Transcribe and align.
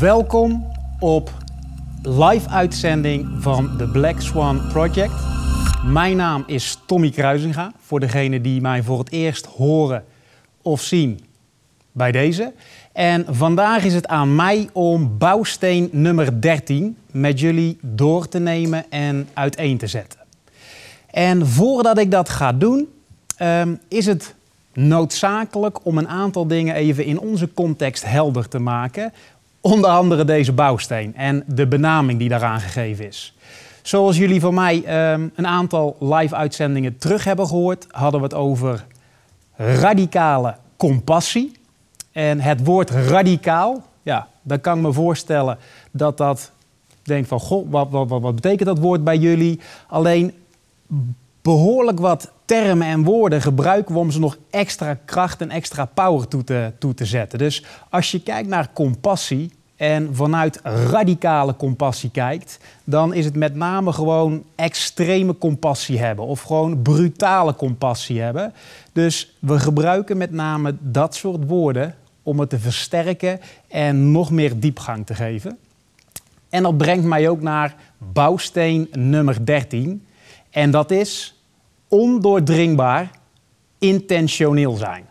Welkom 0.00 0.66
op 0.98 1.30
live 2.02 2.48
uitzending 2.48 3.28
van 3.38 3.76
de 3.76 3.88
Black 3.88 4.20
Swan 4.20 4.60
Project. 4.68 5.12
Mijn 5.86 6.16
naam 6.16 6.44
is 6.46 6.78
Tommy 6.86 7.10
Kruisinga, 7.10 7.72
voor 7.80 8.00
degenen 8.00 8.42
die 8.42 8.60
mij 8.60 8.82
voor 8.82 8.98
het 8.98 9.10
eerst 9.12 9.46
horen 9.46 10.04
of 10.62 10.80
zien 10.82 11.20
bij 11.92 12.12
deze. 12.12 12.52
En 12.92 13.24
vandaag 13.28 13.84
is 13.84 13.94
het 13.94 14.06
aan 14.06 14.34
mij 14.34 14.68
om 14.72 15.18
bouwsteen 15.18 15.88
nummer 15.92 16.40
13 16.40 16.96
met 17.10 17.40
jullie 17.40 17.78
door 17.82 18.28
te 18.28 18.38
nemen 18.38 18.90
en 18.90 19.28
uiteen 19.34 19.78
te 19.78 19.86
zetten. 19.86 20.20
En 21.10 21.46
voordat 21.46 21.98
ik 21.98 22.10
dat 22.10 22.28
ga 22.28 22.52
doen, 22.52 22.88
ehm, 23.36 23.74
is 23.88 24.06
het 24.06 24.34
noodzakelijk 24.72 25.84
om 25.84 25.98
een 25.98 26.08
aantal 26.08 26.46
dingen 26.46 26.74
even 26.74 27.04
in 27.04 27.20
onze 27.20 27.54
context 27.54 28.04
helder 28.04 28.48
te 28.48 28.58
maken. 28.58 29.12
Onder 29.60 29.90
andere 29.90 30.24
deze 30.24 30.52
bouwsteen 30.52 31.16
en 31.16 31.44
de 31.46 31.66
benaming 31.66 32.18
die 32.18 32.28
daaraan 32.28 32.60
gegeven 32.60 33.06
is. 33.06 33.34
Zoals 33.82 34.16
jullie 34.16 34.40
van 34.40 34.54
mij 34.54 34.84
ehm, 34.84 35.28
een 35.34 35.46
aantal 35.46 35.96
live 36.00 36.34
uitzendingen 36.34 36.98
terug 36.98 37.24
hebben 37.24 37.46
gehoord, 37.46 37.86
hadden 37.90 38.20
we 38.20 38.26
het 38.26 38.34
over 38.34 38.86
radicale 39.56 40.54
compassie. 40.76 41.52
En 42.12 42.40
het 42.40 42.64
woord 42.64 42.90
radicaal, 42.90 43.82
ja, 44.02 44.28
dan 44.42 44.60
kan 44.60 44.76
ik 44.76 44.82
me 44.82 44.92
voorstellen 44.92 45.58
dat 45.90 46.16
dat 46.16 46.50
denk 47.02 47.26
van, 47.26 47.40
goh, 47.40 47.70
wat, 47.70 47.90
wat, 47.90 48.08
wat, 48.08 48.20
wat 48.20 48.34
betekent 48.34 48.68
dat 48.68 48.78
woord 48.78 49.04
bij 49.04 49.16
jullie? 49.16 49.60
Alleen 49.88 50.32
behoorlijk 51.42 51.98
wat 51.98 52.30
termen 52.44 52.86
en 52.86 53.04
woorden 53.04 53.42
gebruiken 53.42 53.94
we 53.94 54.00
om 54.00 54.10
ze 54.10 54.18
nog 54.18 54.36
extra 54.50 54.98
kracht 55.04 55.40
en 55.40 55.50
extra 55.50 55.84
power 55.84 56.28
toe 56.28 56.44
te, 56.44 56.72
toe 56.78 56.94
te 56.94 57.04
zetten. 57.04 57.38
Dus 57.38 57.64
als 57.90 58.10
je 58.10 58.22
kijkt 58.22 58.48
naar 58.48 58.72
compassie 58.72 59.52
en 59.80 60.14
vanuit 60.14 60.60
radicale 60.62 61.56
compassie 61.56 62.10
kijkt, 62.10 62.58
dan 62.84 63.14
is 63.14 63.24
het 63.24 63.36
met 63.36 63.54
name 63.54 63.92
gewoon 63.92 64.44
extreme 64.54 65.38
compassie 65.38 65.98
hebben 65.98 66.24
of 66.24 66.42
gewoon 66.42 66.82
brutale 66.82 67.54
compassie 67.54 68.20
hebben. 68.20 68.52
Dus 68.92 69.36
we 69.38 69.58
gebruiken 69.58 70.16
met 70.16 70.32
name 70.32 70.76
dat 70.80 71.14
soort 71.14 71.46
woorden 71.46 71.94
om 72.22 72.40
het 72.40 72.50
te 72.50 72.58
versterken 72.58 73.40
en 73.68 74.12
nog 74.12 74.30
meer 74.30 74.60
diepgang 74.60 75.06
te 75.06 75.14
geven. 75.14 75.58
En 76.48 76.62
dat 76.62 76.76
brengt 76.76 77.04
mij 77.04 77.28
ook 77.28 77.40
naar 77.40 77.74
bouwsteen 77.98 78.88
nummer 78.92 79.46
13. 79.46 80.06
En 80.50 80.70
dat 80.70 80.90
is 80.90 81.42
ondoordringbaar 81.88 83.10
intentioneel 83.78 84.76
zijn. 84.76 85.08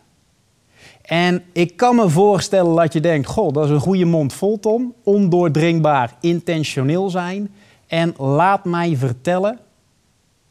En 1.10 1.42
ik 1.52 1.76
kan 1.76 1.96
me 1.96 2.08
voorstellen 2.08 2.76
dat 2.76 2.92
je 2.92 3.00
denkt: 3.00 3.26
Goh, 3.26 3.52
dat 3.52 3.64
is 3.64 3.70
een 3.70 3.80
goede 3.80 4.04
mond 4.04 4.32
vol, 4.32 4.58
Tom. 4.60 4.94
Ondoordringbaar 5.04 6.14
intentioneel 6.20 7.10
zijn. 7.10 7.50
En 7.86 8.14
laat 8.16 8.64
mij 8.64 8.96
vertellen 8.96 9.58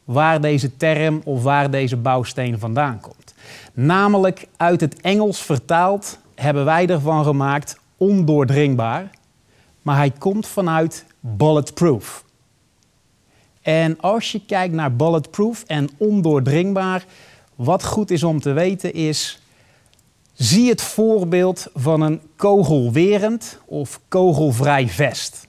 waar 0.04 0.40
deze 0.40 0.76
term 0.76 1.20
of 1.24 1.42
waar 1.42 1.70
deze 1.70 1.96
bouwsteen 1.96 2.58
vandaan 2.58 3.00
komt. 3.00 3.34
Namelijk 3.72 4.48
uit 4.56 4.80
het 4.80 5.00
Engels 5.00 5.42
vertaald 5.42 6.18
hebben 6.34 6.64
wij 6.64 6.86
ervan 6.86 7.24
gemaakt 7.24 7.78
ondoordringbaar. 7.96 9.10
Maar 9.82 9.96
hij 9.96 10.10
komt 10.10 10.46
vanuit 10.46 11.04
bulletproof. 11.20 12.24
En 13.62 14.00
als 14.00 14.32
je 14.32 14.40
kijkt 14.46 14.74
naar 14.74 14.96
bulletproof 14.96 15.64
en 15.66 15.88
ondoordringbaar, 15.96 17.04
wat 17.54 17.84
goed 17.84 18.10
is 18.10 18.22
om 18.22 18.40
te 18.40 18.52
weten 18.52 18.92
is, 18.92 19.39
zie 20.40 20.68
het 20.68 20.82
voorbeeld 20.82 21.66
van 21.74 22.00
een 22.00 22.20
kogelwerend 22.36 23.58
of 23.64 24.00
kogelvrij 24.08 24.88
vest. 24.88 25.48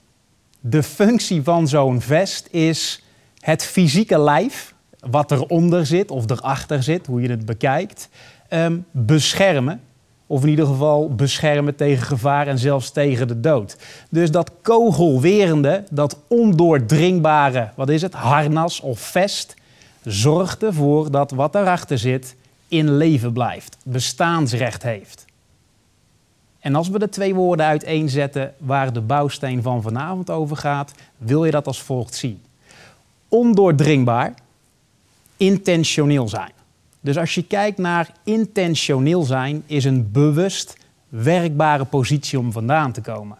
De 0.60 0.82
functie 0.82 1.42
van 1.42 1.68
zo'n 1.68 2.00
vest 2.00 2.48
is 2.50 3.04
het 3.38 3.64
fysieke 3.64 4.18
lijf, 4.18 4.74
wat 5.10 5.30
eronder 5.30 5.86
zit 5.86 6.10
of 6.10 6.30
erachter 6.30 6.82
zit, 6.82 7.06
hoe 7.06 7.22
je 7.22 7.28
het 7.28 7.46
bekijkt, 7.46 8.08
ehm, 8.48 8.78
beschermen 8.90 9.80
of 10.26 10.42
in 10.42 10.48
ieder 10.48 10.66
geval 10.66 11.14
beschermen 11.14 11.76
tegen 11.76 12.06
gevaar 12.06 12.46
en 12.46 12.58
zelfs 12.58 12.90
tegen 12.90 13.28
de 13.28 13.40
dood. 13.40 13.76
Dus 14.10 14.30
dat 14.30 14.50
kogelwerende, 14.62 15.84
dat 15.90 16.18
ondoordringbare, 16.28 17.70
wat 17.76 17.88
is 17.88 18.02
het, 18.02 18.14
harnas 18.14 18.80
of 18.80 19.00
vest, 19.00 19.54
zorgt 20.04 20.62
ervoor 20.62 21.10
dat 21.10 21.30
wat 21.30 21.52
daarachter 21.52 21.98
zit 21.98 22.36
in 22.72 22.96
leven 22.96 23.32
blijft, 23.32 23.76
bestaansrecht 23.84 24.82
heeft. 24.82 25.24
En 26.58 26.74
als 26.74 26.88
we 26.88 26.98
de 26.98 27.08
twee 27.08 27.34
woorden 27.34 27.66
uiteenzetten 27.66 28.54
waar 28.58 28.92
de 28.92 29.00
bouwsteen 29.00 29.62
van 29.62 29.82
vanavond 29.82 30.30
over 30.30 30.56
gaat, 30.56 30.92
wil 31.16 31.44
je 31.44 31.50
dat 31.50 31.66
als 31.66 31.82
volgt 31.82 32.14
zien. 32.14 32.42
Ondoordringbaar, 33.28 34.34
intentioneel 35.36 36.28
zijn. 36.28 36.52
Dus 37.00 37.18
als 37.18 37.34
je 37.34 37.46
kijkt 37.46 37.78
naar 37.78 38.12
intentioneel 38.24 39.22
zijn, 39.22 39.62
is 39.66 39.84
een 39.84 40.10
bewust 40.12 40.76
werkbare 41.08 41.84
positie 41.84 42.38
om 42.38 42.52
vandaan 42.52 42.92
te 42.92 43.00
komen. 43.00 43.38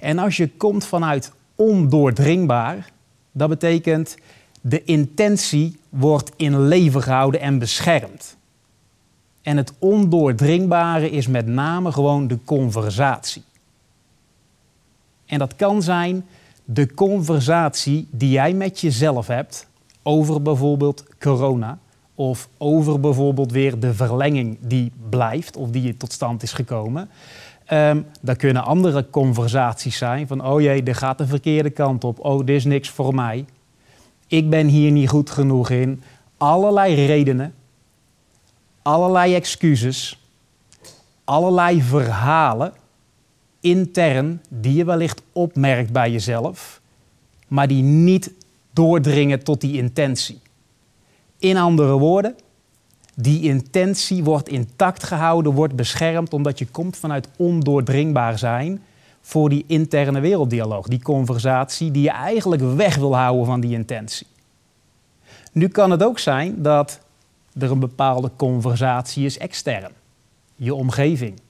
En 0.00 0.18
als 0.18 0.36
je 0.36 0.48
komt 0.48 0.86
vanuit 0.86 1.32
ondoordringbaar, 1.54 2.90
dat 3.32 3.48
betekent 3.48 4.16
de 4.60 4.84
intentie 4.84 5.76
wordt 5.88 6.30
in 6.36 6.66
leven 6.68 7.02
gehouden 7.02 7.40
en 7.40 7.58
beschermd. 7.58 8.36
En 9.44 9.56
het 9.56 9.72
ondoordringbare 9.78 11.10
is 11.10 11.26
met 11.26 11.46
name 11.46 11.92
gewoon 11.92 12.28
de 12.28 12.38
conversatie. 12.44 13.42
En 15.26 15.38
dat 15.38 15.56
kan 15.56 15.82
zijn 15.82 16.24
de 16.64 16.94
conversatie 16.94 18.08
die 18.10 18.30
jij 18.30 18.52
met 18.52 18.80
jezelf 18.80 19.26
hebt 19.26 19.68
over 20.02 20.42
bijvoorbeeld 20.42 21.04
corona 21.18 21.78
of 22.14 22.48
over 22.58 23.00
bijvoorbeeld 23.00 23.52
weer 23.52 23.78
de 23.78 23.94
verlenging 23.94 24.58
die 24.60 24.92
blijft 25.08 25.56
of 25.56 25.70
die 25.70 25.96
tot 25.96 26.12
stand 26.12 26.42
is 26.42 26.52
gekomen. 26.52 27.08
Um, 27.72 28.06
daar 28.20 28.36
kunnen 28.36 28.64
andere 28.64 29.10
conversaties 29.10 29.96
zijn 29.96 30.26
van, 30.26 30.46
oh 30.46 30.60
jee, 30.60 30.82
dit 30.82 30.96
gaat 30.96 31.18
de 31.18 31.26
verkeerde 31.26 31.70
kant 31.70 32.04
op. 32.04 32.24
Oh, 32.24 32.38
dit 32.38 32.56
is 32.56 32.64
niks 32.64 32.90
voor 32.90 33.14
mij. 33.14 33.44
Ik 34.26 34.50
ben 34.50 34.66
hier 34.66 34.90
niet 34.90 35.08
goed 35.08 35.30
genoeg 35.30 35.70
in. 35.70 36.02
Allerlei 36.36 37.06
redenen, 37.06 37.54
allerlei 38.84 39.34
excuses, 39.34 40.18
allerlei 41.24 41.82
verhalen 41.82 42.72
intern 43.60 44.40
die 44.48 44.74
je 44.74 44.84
wellicht 44.84 45.22
opmerkt 45.32 45.92
bij 45.92 46.10
jezelf, 46.10 46.80
maar 47.48 47.68
die 47.68 47.82
niet 47.82 48.32
doordringen 48.72 49.44
tot 49.44 49.60
die 49.60 49.76
intentie. 49.76 50.40
In 51.38 51.56
andere 51.56 51.98
woorden, 51.98 52.36
die 53.14 53.42
intentie 53.42 54.24
wordt 54.24 54.48
intact 54.48 55.04
gehouden, 55.04 55.52
wordt 55.52 55.76
beschermd, 55.76 56.32
omdat 56.32 56.58
je 56.58 56.66
komt 56.66 56.96
vanuit 56.96 57.28
ondoordringbaar 57.36 58.38
zijn 58.38 58.82
voor 59.20 59.48
die 59.48 59.64
interne 59.66 60.20
werelddialoog, 60.20 60.88
die 60.88 61.02
conversatie 61.02 61.90
die 61.90 62.02
je 62.02 62.10
eigenlijk 62.10 62.62
weg 62.76 62.96
wil 62.96 63.16
houden 63.16 63.46
van 63.46 63.60
die 63.60 63.72
intentie. 63.72 64.26
Nu 65.52 65.68
kan 65.68 65.90
het 65.90 66.02
ook 66.02 66.18
zijn 66.18 66.62
dat 66.62 67.00
er 67.58 67.70
een 67.70 67.80
bepaalde 67.80 68.30
conversatie 68.36 69.24
is 69.24 69.38
extern, 69.38 69.90
je 70.56 70.74
omgeving, 70.74 71.40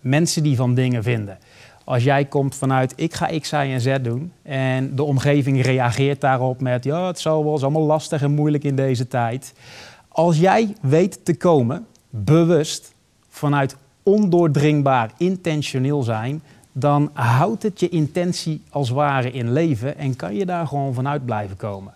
mensen 0.00 0.42
die 0.42 0.56
van 0.56 0.74
dingen 0.74 1.02
vinden. 1.02 1.38
Als 1.84 2.04
jij 2.04 2.24
komt 2.24 2.54
vanuit 2.54 2.92
ik 2.96 3.14
ga 3.14 3.38
X, 3.38 3.50
Y 3.50 3.54
en 3.54 3.80
Z 3.80 3.96
doen 4.02 4.32
en 4.42 4.96
de 4.96 5.02
omgeving 5.02 5.62
reageert 5.62 6.20
daarop 6.20 6.60
met 6.60 6.84
ja, 6.84 7.06
het 7.06 7.18
zal 7.18 7.44
wel, 7.44 7.56
is 7.56 7.62
allemaal 7.62 7.82
lastig 7.82 8.22
en 8.22 8.34
moeilijk 8.34 8.64
in 8.64 8.76
deze 8.76 9.08
tijd. 9.08 9.54
Als 10.08 10.38
jij 10.38 10.74
weet 10.80 11.24
te 11.24 11.36
komen, 11.36 11.86
bewust, 12.10 12.94
vanuit 13.28 13.76
ondoordringbaar, 14.02 15.10
intentioneel 15.16 16.02
zijn, 16.02 16.42
dan 16.72 17.10
houdt 17.12 17.62
het 17.62 17.80
je 17.80 17.88
intentie 17.88 18.62
als 18.70 18.90
ware 18.90 19.30
in 19.30 19.52
leven 19.52 19.98
en 19.98 20.16
kan 20.16 20.34
je 20.34 20.46
daar 20.46 20.66
gewoon 20.66 20.94
vanuit 20.94 21.24
blijven 21.24 21.56
komen. 21.56 21.94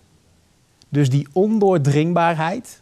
Dus 0.89 1.09
die 1.09 1.27
ondoordringbaarheid 1.31 2.81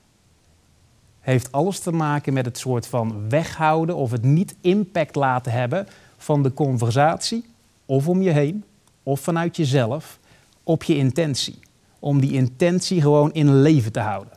heeft 1.22 1.52
alles 1.52 1.80
te 1.80 1.92
maken 1.92 2.34
met 2.34 2.46
het 2.46 2.58
soort 2.58 2.88
van 2.88 3.30
weghouden 3.30 3.96
of 3.96 4.12
het 4.12 4.24
niet 4.24 4.56
impact 4.62 5.16
laten 5.16 5.52
hebben 5.52 5.88
van 6.18 6.44
de 6.44 6.54
conversatie, 6.54 7.46
of 7.86 8.08
om 8.08 8.22
je 8.22 8.30
heen, 8.30 8.64
of 9.04 9.20
vanuit 9.20 9.56
jezelf, 9.56 10.20
op 10.64 10.84
je 10.84 10.96
intentie. 10.96 11.60
Om 12.00 12.20
die 12.20 12.32
intentie 12.32 13.02
gewoon 13.02 13.34
in 13.34 13.62
leven 13.62 13.92
te 13.92 14.00
houden. 14.00 14.34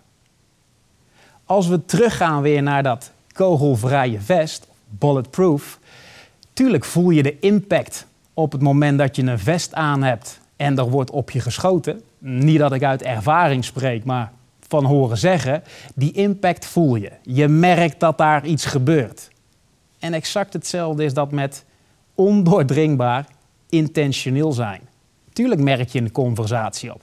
Als 1.45 1.67
we 1.67 1.85
teruggaan 1.85 2.43
weer 2.43 2.63
naar 2.63 2.83
dat 2.83 3.11
kogelvrije 3.33 4.21
vest, 4.21 4.67
bulletproof, 4.89 5.79
tuurlijk 6.53 6.85
voel 6.85 7.11
je 7.11 7.23
de 7.23 7.39
impact 7.39 8.07
op 8.35 8.53
het 8.53 8.63
moment 8.63 8.99
dat 8.99 9.17
je 9.17 9.23
een 9.23 9.39
vest 9.39 9.75
aan 9.75 10.03
hebt 10.03 10.41
en 10.57 10.79
er 10.79 10.91
wordt 10.91 11.11
op 11.11 11.31
je 11.31 11.41
geschoten. 11.41 12.03
Niet 12.19 12.59
dat 12.59 12.73
ik 12.73 12.83
uit 12.83 13.03
ervaring 13.03 13.65
spreek, 13.65 14.05
maar 14.05 14.33
van 14.69 14.85
horen 14.85 15.19
zeggen, 15.19 15.63
die 15.95 16.13
impact 16.13 16.67
voel 16.67 16.97
je. 16.97 17.11
Je 17.23 17.49
merkt 17.49 18.01
dat 18.01 18.19
daar 18.19 18.47
iets 18.47 18.65
gebeurt. 18.65 19.31
En 19.99 20.13
exact 20.13 20.53
hetzelfde 20.53 21.05
is 21.05 21.15
dat 21.15 21.31
met 21.31 21.65
ondoordringbaar 22.15 23.27
intentioneel 23.69 24.53
zijn. 24.53 24.81
Tuurlijk 25.33 25.61
merk 25.61 25.89
je 25.89 26.01
een 26.01 26.13
conversatie 26.13 26.95
op. 26.95 27.03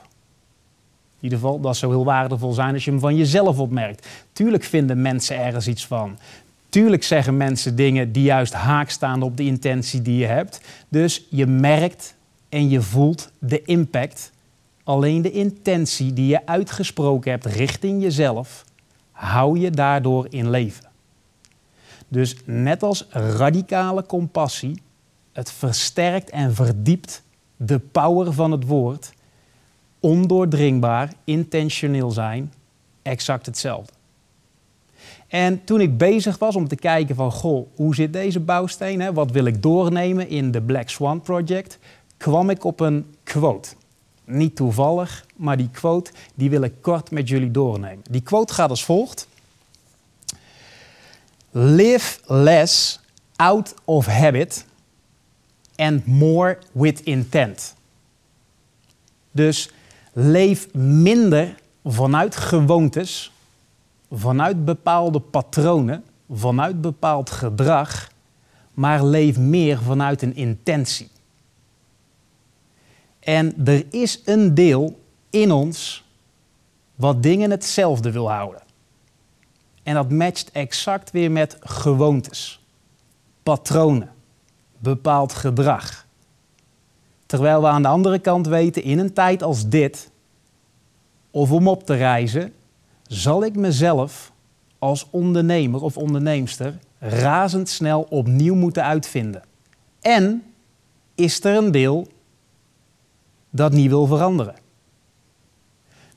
In 1.22 1.28
ieder 1.28 1.40
geval, 1.40 1.60
dat 1.60 1.78
zou 1.78 1.92
heel 1.92 2.06
waardevol 2.06 2.54
zijn 2.54 2.74
als 2.74 2.86
je 2.86 2.92
hem 2.92 3.00
van 3.00 3.16
jezelf 3.16 3.60
opmerkt. 3.60 4.08
Tuurlijk 4.34 4.64
vinden 4.64 5.02
mensen 5.02 5.38
ergens 5.38 5.68
iets 5.68 5.86
van. 5.86 6.18
Tuurlijk 6.70 7.04
zeggen 7.04 7.38
mensen 7.38 7.76
dingen 7.76 8.12
die 8.12 8.24
juist 8.24 8.54
haak 8.54 8.90
staan 8.90 9.22
op 9.22 9.38
de 9.38 9.44
intentie 9.44 10.02
die 10.02 10.18
je 10.18 10.26
hebt. 10.26 10.62
Dus 10.90 11.26
je 11.30 11.46
merkt 11.46 12.16
en 12.50 12.70
je 12.70 12.82
voelt 12.82 13.32
de 13.40 13.62
impact. 13.62 14.32
Alleen 14.84 15.22
de 15.22 15.32
intentie 15.32 16.14
die 16.14 16.28
je 16.28 16.46
uitgesproken 16.46 17.32
hebt 17.32 17.46
richting 17.46 18.02
jezelf, 18.02 18.66
hou 19.12 19.60
je 19.60 19.70
daardoor 19.70 20.28
in 20.30 20.50
leven. 20.50 20.90
Dus 22.08 22.36
net 22.46 22.84
als 22.84 23.08
radicale 23.10 24.06
compassie, 24.06 24.82
het 25.32 25.52
versterkt 25.52 26.30
en 26.30 26.56
verdiept 26.56 27.24
de 27.58 27.80
power 27.80 28.34
van 28.34 28.52
het 28.52 28.68
woord. 28.68 29.14
Ondoordringbaar, 30.00 31.14
intentioneel 31.24 32.12
zijn, 32.12 32.54
exact 33.02 33.46
hetzelfde. 33.46 33.94
En 35.28 35.64
toen 35.64 35.82
ik 35.82 35.98
bezig 35.98 36.38
was 36.38 36.56
om 36.56 36.68
te 36.68 36.76
kijken 36.76 37.16
van, 37.16 37.32
goh, 37.32 37.68
hoe 37.76 37.96
zit 37.96 38.14
deze 38.14 38.40
bouwsteen? 38.40 39.02
Hè? 39.02 39.14
Wat 39.14 39.32
wil 39.32 39.46
ik 39.46 39.62
doornemen 39.62 40.30
in 40.30 40.52
de 40.52 40.62
Black 40.62 40.90
Swan 40.90 41.22
Project? 41.22 41.80
Kwam 42.18 42.50
ik 42.50 42.64
op 42.64 42.80
een 42.80 43.16
quote. 43.24 43.70
Niet 44.32 44.56
toevallig, 44.56 45.26
maar 45.36 45.58
die 45.58 45.70
quote 45.70 46.12
die 46.34 46.50
wil 46.50 46.62
ik 46.62 46.74
kort 46.82 47.12
met 47.12 47.28
jullie 47.30 47.52
doornemen. 47.52 48.04
Die 48.10 48.22
quote 48.22 48.54
gaat 48.54 48.70
als 48.70 48.86
volgt. 48.86 49.28
Live 51.52 52.20
less 52.26 53.00
out 53.36 53.74
of 53.86 54.06
habit 54.06 54.66
and 55.76 56.06
more 56.06 56.58
with 56.72 57.02
intent. 57.02 57.76
Dus 59.32 59.70
leef 60.14 60.74
minder 60.74 61.56
vanuit 61.84 62.36
gewoontes, 62.36 63.32
vanuit 64.12 64.66
bepaalde 64.66 65.20
patronen, 65.20 66.04
vanuit 66.32 66.82
bepaald 66.82 67.30
gedrag, 67.30 68.12
maar 68.74 69.06
leef 69.06 69.38
meer 69.38 69.82
vanuit 69.82 70.22
een 70.22 70.36
intentie. 70.36 71.10
En 73.22 73.66
er 73.66 73.86
is 73.90 74.22
een 74.26 74.54
deel 74.54 75.00
in 75.30 75.52
ons 75.52 76.06
wat 76.96 77.24
dingen 77.24 77.52
hetzelfde 77.52 78.12
wil 78.12 78.32
houden. 78.32 78.62
En 79.84 79.94
dat 79.94 80.12
matcht 80.12 80.52
exact 80.52 81.12
weer 81.12 81.32
met 81.32 81.58
gewoontes, 81.60 82.66
patronen, 83.44 84.12
bepaald 84.78 85.34
gedrag. 85.34 86.06
Terwijl 87.26 87.62
we 87.62 87.68
aan 87.68 87.82
de 87.82 87.88
andere 87.88 88.20
kant 88.20 88.48
weten, 88.48 88.84
in 88.84 89.00
een 89.00 89.14
tijd 89.14 89.44
als 89.44 89.70
dit, 89.70 90.12
of 91.32 91.52
om 91.52 91.68
op 91.68 91.86
te 91.86 91.94
reizen, 91.94 92.54
zal 93.08 93.44
ik 93.44 93.56
mezelf 93.56 94.32
als 94.80 95.08
ondernemer 95.10 95.82
of 95.82 95.98
onderneemster 95.98 96.80
razendsnel 97.00 98.02
opnieuw 98.10 98.56
moeten 98.56 98.84
uitvinden. 98.84 99.44
En 100.02 100.44
is 101.16 101.44
er 101.44 101.56
een 101.56 101.72
deel 101.72 102.08
dat 103.52 103.72
niet 103.72 103.90
wil 103.90 104.06
veranderen. 104.06 104.56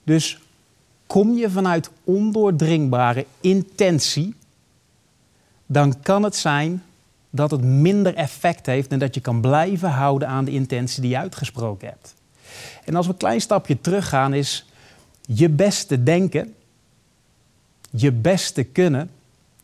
Dus 0.04 0.38
kom 1.06 1.36
je 1.36 1.50
vanuit 1.50 1.90
ondoordringbare 2.04 3.26
intentie, 3.40 4.34
dan 5.66 6.00
kan 6.00 6.22
het 6.22 6.36
zijn 6.36 6.82
dat 7.30 7.50
het 7.50 7.62
minder 7.62 8.14
effect 8.14 8.66
heeft 8.66 8.92
en 8.92 8.98
dat 8.98 9.14
je 9.14 9.20
kan 9.20 9.40
blijven 9.40 9.90
houden 9.90 10.28
aan 10.28 10.44
de 10.44 10.50
intentie 10.50 11.00
die 11.00 11.10
je 11.10 11.18
uitgesproken 11.18 11.88
hebt. 11.88 12.14
En 12.84 12.94
als 12.94 13.06
we 13.06 13.12
een 13.12 13.18
klein 13.18 13.40
stapje 13.40 13.80
teruggaan, 13.80 14.34
is 14.34 14.66
je 15.26 15.48
beste 15.48 16.02
denken, 16.02 16.54
je 17.90 18.12
beste 18.12 18.64
kunnen, 18.64 19.10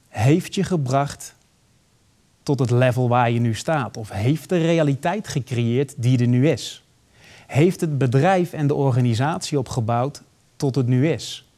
heeft 0.08 0.54
je 0.54 0.64
gebracht 0.64 1.34
tot 2.42 2.58
het 2.58 2.70
level 2.70 3.08
waar 3.08 3.30
je 3.30 3.40
nu 3.40 3.54
staat. 3.54 3.96
Of 3.96 4.10
heeft 4.10 4.48
de 4.48 4.58
realiteit 4.58 5.28
gecreëerd 5.28 5.94
die 5.96 6.18
er 6.18 6.26
nu 6.26 6.48
is. 6.48 6.82
Heeft 7.50 7.80
het 7.80 7.98
bedrijf 7.98 8.52
en 8.52 8.66
de 8.66 8.74
organisatie 8.74 9.58
opgebouwd 9.58 10.22
tot 10.56 10.74
het 10.74 10.86
nu 10.86 11.08
is. 11.08 11.48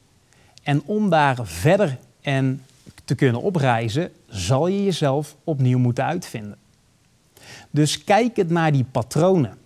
En 0.63 0.83
om 0.85 1.11
daar 1.11 1.39
verder 1.43 1.99
en 2.21 2.65
te 3.05 3.15
kunnen 3.15 3.43
opreizen, 3.43 4.13
zal 4.27 4.67
je 4.67 4.85
jezelf 4.85 5.37
opnieuw 5.45 5.79
moeten 5.79 6.05
uitvinden. 6.05 6.57
Dus 7.71 8.05
kijk 8.05 8.37
het 8.37 8.51
naar 8.51 8.73
die 8.73 8.85
patronen, 8.85 9.59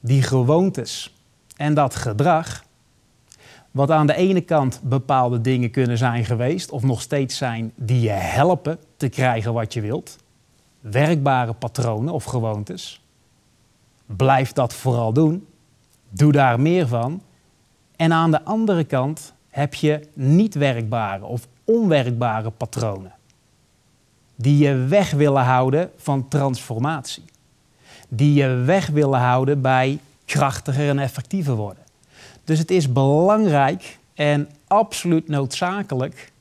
die 0.00 0.22
gewoontes 0.22 1.14
en 1.56 1.74
dat 1.74 1.94
gedrag. 1.94 2.64
Wat 3.70 3.90
aan 3.90 4.06
de 4.06 4.14
ene 4.14 4.40
kant 4.40 4.80
bepaalde 4.82 5.40
dingen 5.40 5.70
kunnen 5.70 5.98
zijn 5.98 6.24
geweest, 6.24 6.70
of 6.70 6.82
nog 6.82 7.00
steeds 7.00 7.36
zijn, 7.36 7.72
die 7.74 8.00
je 8.00 8.10
helpen 8.10 8.78
te 8.96 9.08
krijgen 9.08 9.52
wat 9.52 9.72
je 9.72 9.80
wilt. 9.80 10.16
Werkbare 10.80 11.52
patronen 11.52 12.14
of 12.14 12.24
gewoontes. 12.24 13.02
Blijf 14.06 14.52
dat 14.52 14.74
vooral 14.74 15.12
doen. 15.12 15.46
Doe 16.08 16.32
daar 16.32 16.60
meer 16.60 16.86
van. 16.86 17.22
En 17.96 18.12
aan 18.12 18.30
de 18.30 18.44
andere 18.44 18.84
kant 18.84 19.32
heb 19.48 19.74
je 19.74 20.00
niet 20.12 20.54
werkbare 20.54 21.24
of 21.24 21.48
onwerkbare 21.64 22.50
patronen. 22.50 23.12
Die 24.34 24.58
je 24.58 24.74
weg 24.74 25.10
willen 25.10 25.42
houden 25.42 25.90
van 25.96 26.28
transformatie. 26.28 27.24
Die 28.08 28.34
je 28.34 28.48
weg 28.48 28.86
willen 28.86 29.20
houden 29.20 29.60
bij 29.60 29.98
krachtiger 30.24 30.88
en 30.88 30.98
effectiever 30.98 31.54
worden. 31.54 31.82
Dus 32.44 32.58
het 32.58 32.70
is 32.70 32.92
belangrijk 32.92 33.98
en 34.14 34.48
absoluut 34.66 35.28
noodzakelijk 35.28 36.32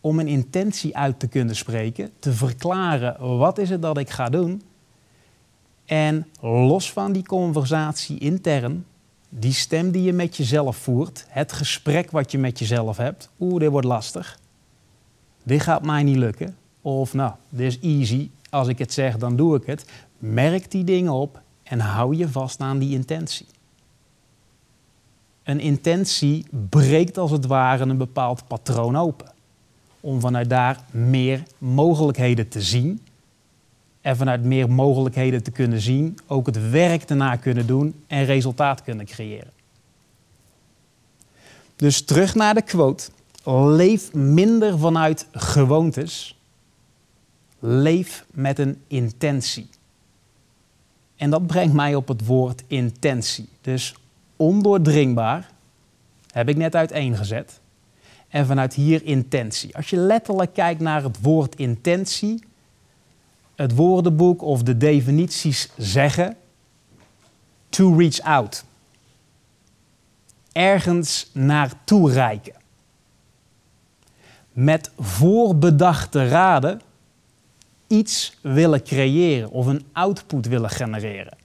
om 0.00 0.18
een 0.18 0.28
intentie 0.28 0.96
uit 0.96 1.18
te 1.18 1.26
kunnen 1.26 1.56
spreken, 1.56 2.10
te 2.18 2.32
verklaren 2.32 3.38
wat 3.38 3.58
is 3.58 3.70
het 3.70 3.82
dat 3.82 3.98
ik 3.98 4.10
ga 4.10 4.28
doen. 4.28 4.62
En 5.86 6.26
los 6.40 6.92
van 6.92 7.12
die 7.12 7.24
conversatie 7.24 8.18
intern 8.18 8.84
die 9.28 9.52
stem 9.52 9.90
die 9.90 10.02
je 10.02 10.12
met 10.12 10.36
jezelf 10.36 10.76
voert, 10.76 11.26
het 11.28 11.52
gesprek 11.52 12.10
wat 12.10 12.30
je 12.30 12.38
met 12.38 12.58
jezelf 12.58 12.96
hebt, 12.96 13.30
oeh, 13.40 13.60
dit 13.60 13.70
wordt 13.70 13.86
lastig. 13.86 14.38
Dit 15.42 15.62
gaat 15.62 15.84
mij 15.84 16.02
niet 16.02 16.16
lukken. 16.16 16.56
Of 16.80 17.14
nou, 17.14 17.32
dit 17.48 17.66
is 17.66 17.78
easy, 17.80 18.30
als 18.50 18.68
ik 18.68 18.78
het 18.78 18.92
zeg, 18.92 19.16
dan 19.16 19.36
doe 19.36 19.56
ik 19.56 19.66
het. 19.66 19.84
Merk 20.18 20.70
die 20.70 20.84
dingen 20.84 21.12
op 21.12 21.40
en 21.62 21.80
hou 21.80 22.16
je 22.16 22.28
vast 22.28 22.60
aan 22.60 22.78
die 22.78 22.92
intentie. 22.92 23.46
Een 25.42 25.60
intentie 25.60 26.46
breekt 26.68 27.18
als 27.18 27.30
het 27.30 27.46
ware 27.46 27.84
een 27.84 27.96
bepaald 27.96 28.46
patroon 28.46 28.96
open. 28.96 29.32
Om 30.00 30.20
vanuit 30.20 30.50
daar 30.50 30.80
meer 30.90 31.42
mogelijkheden 31.58 32.48
te 32.48 32.62
zien 32.62 33.00
en 34.06 34.16
vanuit 34.16 34.44
meer 34.44 34.70
mogelijkheden 34.70 35.42
te 35.42 35.50
kunnen 35.50 35.80
zien, 35.80 36.18
ook 36.26 36.46
het 36.46 36.70
werk 36.70 37.02
erna 37.02 37.36
kunnen 37.36 37.66
doen 37.66 37.94
en 38.06 38.24
resultaat 38.24 38.82
kunnen 38.82 39.06
creëren. 39.06 39.50
Dus 41.76 42.04
terug 42.04 42.34
naar 42.34 42.54
de 42.54 42.62
quote. 42.62 43.10
Leef 43.44 44.12
minder 44.12 44.78
vanuit 44.78 45.26
gewoontes. 45.32 46.38
Leef 47.58 48.24
met 48.30 48.58
een 48.58 48.82
intentie. 48.86 49.68
En 51.16 51.30
dat 51.30 51.46
brengt 51.46 51.74
mij 51.74 51.94
op 51.94 52.08
het 52.08 52.26
woord 52.26 52.62
intentie. 52.66 53.48
Dus 53.60 53.94
ondoordringbaar 54.36 55.50
heb 56.30 56.48
ik 56.48 56.56
net 56.56 56.74
uiteengezet. 56.74 57.60
En 58.28 58.46
vanuit 58.46 58.74
hier 58.74 59.04
intentie. 59.04 59.76
Als 59.76 59.90
je 59.90 59.96
letterlijk 59.96 60.52
kijkt 60.52 60.80
naar 60.80 61.02
het 61.02 61.20
woord 61.20 61.56
intentie, 61.56 62.44
het 63.56 63.74
woordenboek 63.74 64.42
of 64.42 64.62
de 64.62 64.76
definities 64.76 65.68
zeggen 65.76 66.36
to 67.68 67.96
reach 67.96 68.20
out. 68.20 68.64
Ergens 70.52 71.30
naartoe 71.32 72.12
reiken. 72.12 72.54
Met 74.52 74.90
voorbedachte 74.98 76.28
raden 76.28 76.80
iets 77.86 78.38
willen 78.40 78.82
creëren 78.82 79.50
of 79.50 79.66
een 79.66 79.84
output 79.92 80.46
willen 80.46 80.70
genereren. 80.70 81.36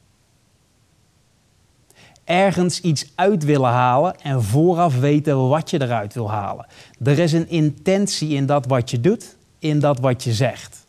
Ergens 2.23 2.81
iets 2.81 3.11
uit 3.15 3.43
willen 3.43 3.69
halen 3.69 4.21
en 4.21 4.43
vooraf 4.43 4.99
weten 4.99 5.49
wat 5.49 5.69
je 5.69 5.81
eruit 5.81 6.13
wil 6.13 6.31
halen. 6.31 6.65
Er 7.03 7.19
is 7.19 7.33
een 7.33 7.49
intentie 7.49 8.29
in 8.29 8.45
dat 8.45 8.65
wat 8.65 8.89
je 8.89 9.01
doet, 9.01 9.35
in 9.59 9.79
dat 9.79 9.99
wat 9.99 10.23
je 10.23 10.33
zegt 10.33 10.80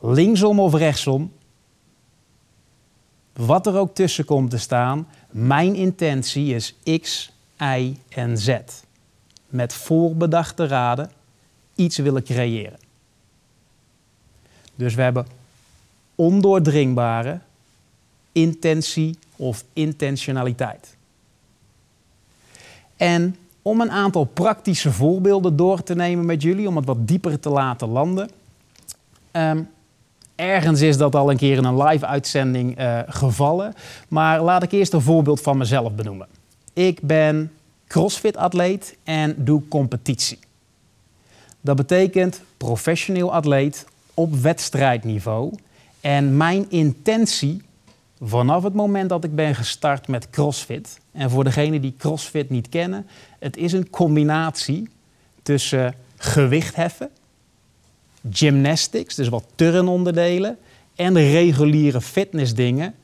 linksom 0.00 0.60
of 0.60 0.74
rechtsom, 0.74 1.32
wat 3.32 3.66
er 3.66 3.78
ook 3.78 3.94
tussen 3.94 4.24
komt 4.24 4.50
te 4.50 4.58
staan, 4.58 5.08
mijn 5.30 5.74
intentie 5.74 6.54
is 6.54 6.74
X, 7.00 7.32
Y 7.58 7.96
en 8.08 8.38
Z. 8.38 8.58
Met 9.48 9.72
voorbedachte 9.72 10.66
raden 10.66 11.10
iets 11.74 11.96
willen 11.96 12.24
creëren. 12.24 12.78
Dus 14.74 14.94
we 14.94 15.02
hebben 15.02 15.26
ondoordringbare, 16.14 17.40
intentie 18.32 19.18
of 19.36 19.64
intentionaliteit. 19.72 20.96
En 22.96 23.36
om 23.62 23.80
een 23.80 23.90
aantal 23.90 24.24
praktische 24.24 24.92
voorbeelden 24.92 25.56
door 25.56 25.82
te 25.82 25.94
nemen 25.94 26.24
met 26.24 26.42
jullie, 26.42 26.68
om 26.68 26.76
het 26.76 26.86
wat 26.86 27.08
dieper 27.08 27.40
te 27.40 27.48
laten 27.48 27.88
landen. 27.88 28.30
Ehm, 29.30 29.62
ergens 30.36 30.80
is 30.80 30.96
dat 30.96 31.14
al 31.14 31.30
een 31.30 31.36
keer 31.36 31.56
in 31.56 31.64
een 31.64 31.82
live-uitzending 31.82 32.80
uh, 32.80 32.98
gevallen, 33.06 33.74
maar 34.08 34.40
laat 34.40 34.62
ik 34.62 34.72
eerst 34.72 34.92
een 34.92 35.00
voorbeeld 35.00 35.40
van 35.40 35.58
mezelf 35.58 35.92
benoemen. 35.92 36.26
Ik 36.72 37.00
ben 37.02 37.52
crossfit-atleet 37.86 38.96
en 39.04 39.34
doe 39.38 39.68
competitie. 39.68 40.38
Dat 41.60 41.76
betekent 41.76 42.42
professioneel 42.56 43.34
atleet 43.34 43.86
op 44.14 44.34
wedstrijdniveau. 44.34 45.52
En 46.00 46.36
mijn 46.36 46.70
intentie 46.70 47.62
vanaf 48.20 48.62
het 48.62 48.74
moment 48.74 49.08
dat 49.08 49.24
ik 49.24 49.34
ben 49.34 49.54
gestart 49.54 50.08
met 50.08 50.30
CrossFit, 50.30 50.98
en 51.12 51.30
voor 51.30 51.44
degenen 51.44 51.80
die 51.80 51.94
CrossFit 51.98 52.50
niet 52.50 52.68
kennen, 52.68 53.06
het 53.38 53.56
is 53.56 53.72
een 53.72 53.90
combinatie 53.90 54.88
tussen 55.42 55.94
gewicht 56.16 56.76
heffen, 56.76 57.10
gymnastics, 58.30 59.14
dus 59.14 59.28
wat 59.28 59.44
turnonderdelen, 59.54 60.58
en 60.94 61.14
reguliere 61.14 62.00
fitnessdingen, 62.00 62.94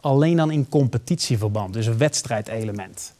alleen 0.00 0.36
dan 0.36 0.50
in 0.50 0.68
competitieverband, 0.68 1.72
dus 1.72 1.86
een 1.86 1.98
wedstrijdelement. 1.98 3.14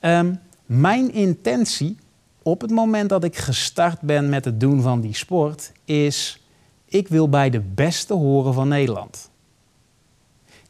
Um, 0.00 0.40
mijn 0.66 1.12
intentie 1.12 1.96
op 2.42 2.60
het 2.60 2.70
moment 2.70 3.08
dat 3.08 3.24
ik 3.24 3.36
gestart 3.36 4.00
ben 4.00 4.28
met 4.28 4.44
het 4.44 4.60
doen 4.60 4.82
van 4.82 5.00
die 5.00 5.14
sport 5.14 5.72
is, 5.84 6.42
ik 6.84 7.08
wil 7.08 7.28
bij 7.28 7.50
de 7.50 7.60
beste 7.60 8.14
horen 8.14 8.54
van 8.54 8.68
Nederland. 8.68 9.30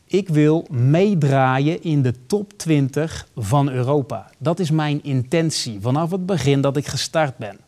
Ik 0.05 0.29
wil 0.29 0.67
meedraaien 0.71 1.83
in 1.83 2.03
de 2.03 2.15
top 2.27 2.53
20 2.53 3.29
van 3.37 3.71
Europa. 3.71 4.31
Dat 4.39 4.59
is 4.59 4.71
mijn 4.71 5.03
intentie 5.03 5.81
vanaf 5.81 6.11
het 6.11 6.27
begin 6.27 6.61
dat 6.61 6.77
ik 6.77 6.87
gestart 6.87 7.37
ben. 7.37 7.59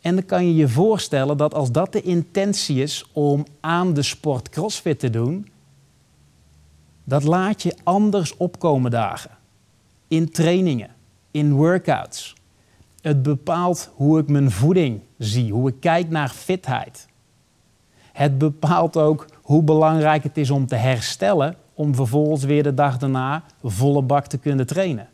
En 0.00 0.14
dan 0.14 0.24
kan 0.24 0.46
je 0.46 0.54
je 0.54 0.68
voorstellen 0.68 1.36
dat 1.36 1.54
als 1.54 1.72
dat 1.72 1.92
de 1.92 2.02
intentie 2.02 2.82
is 2.82 3.04
om 3.12 3.46
aan 3.60 3.94
de 3.94 4.02
sport 4.02 4.48
CrossFit 4.48 4.98
te 4.98 5.10
doen, 5.10 5.48
dat 7.04 7.22
laat 7.22 7.62
je 7.62 7.76
anders 7.82 8.36
opkomen 8.36 8.90
dagen. 8.90 9.30
In 10.08 10.30
trainingen, 10.30 10.90
in 11.30 11.52
workouts. 11.52 12.34
Het 13.00 13.22
bepaalt 13.22 13.90
hoe 13.94 14.18
ik 14.18 14.28
mijn 14.28 14.50
voeding 14.50 15.00
zie, 15.18 15.52
hoe 15.52 15.68
ik 15.68 15.80
kijk 15.80 16.10
naar 16.10 16.28
fitheid. 16.28 17.06
Het 18.12 18.38
bepaalt 18.38 18.96
ook 18.96 19.26
hoe 19.42 19.62
belangrijk 19.62 20.22
het 20.22 20.36
is 20.36 20.50
om 20.50 20.66
te 20.66 20.74
herstellen, 20.74 21.56
om 21.74 21.94
vervolgens 21.94 22.44
weer 22.44 22.62
de 22.62 22.74
dag 22.74 22.98
daarna 22.98 23.44
volle 23.62 24.02
bak 24.02 24.26
te 24.26 24.38
kunnen 24.38 24.66
trainen. 24.66 25.08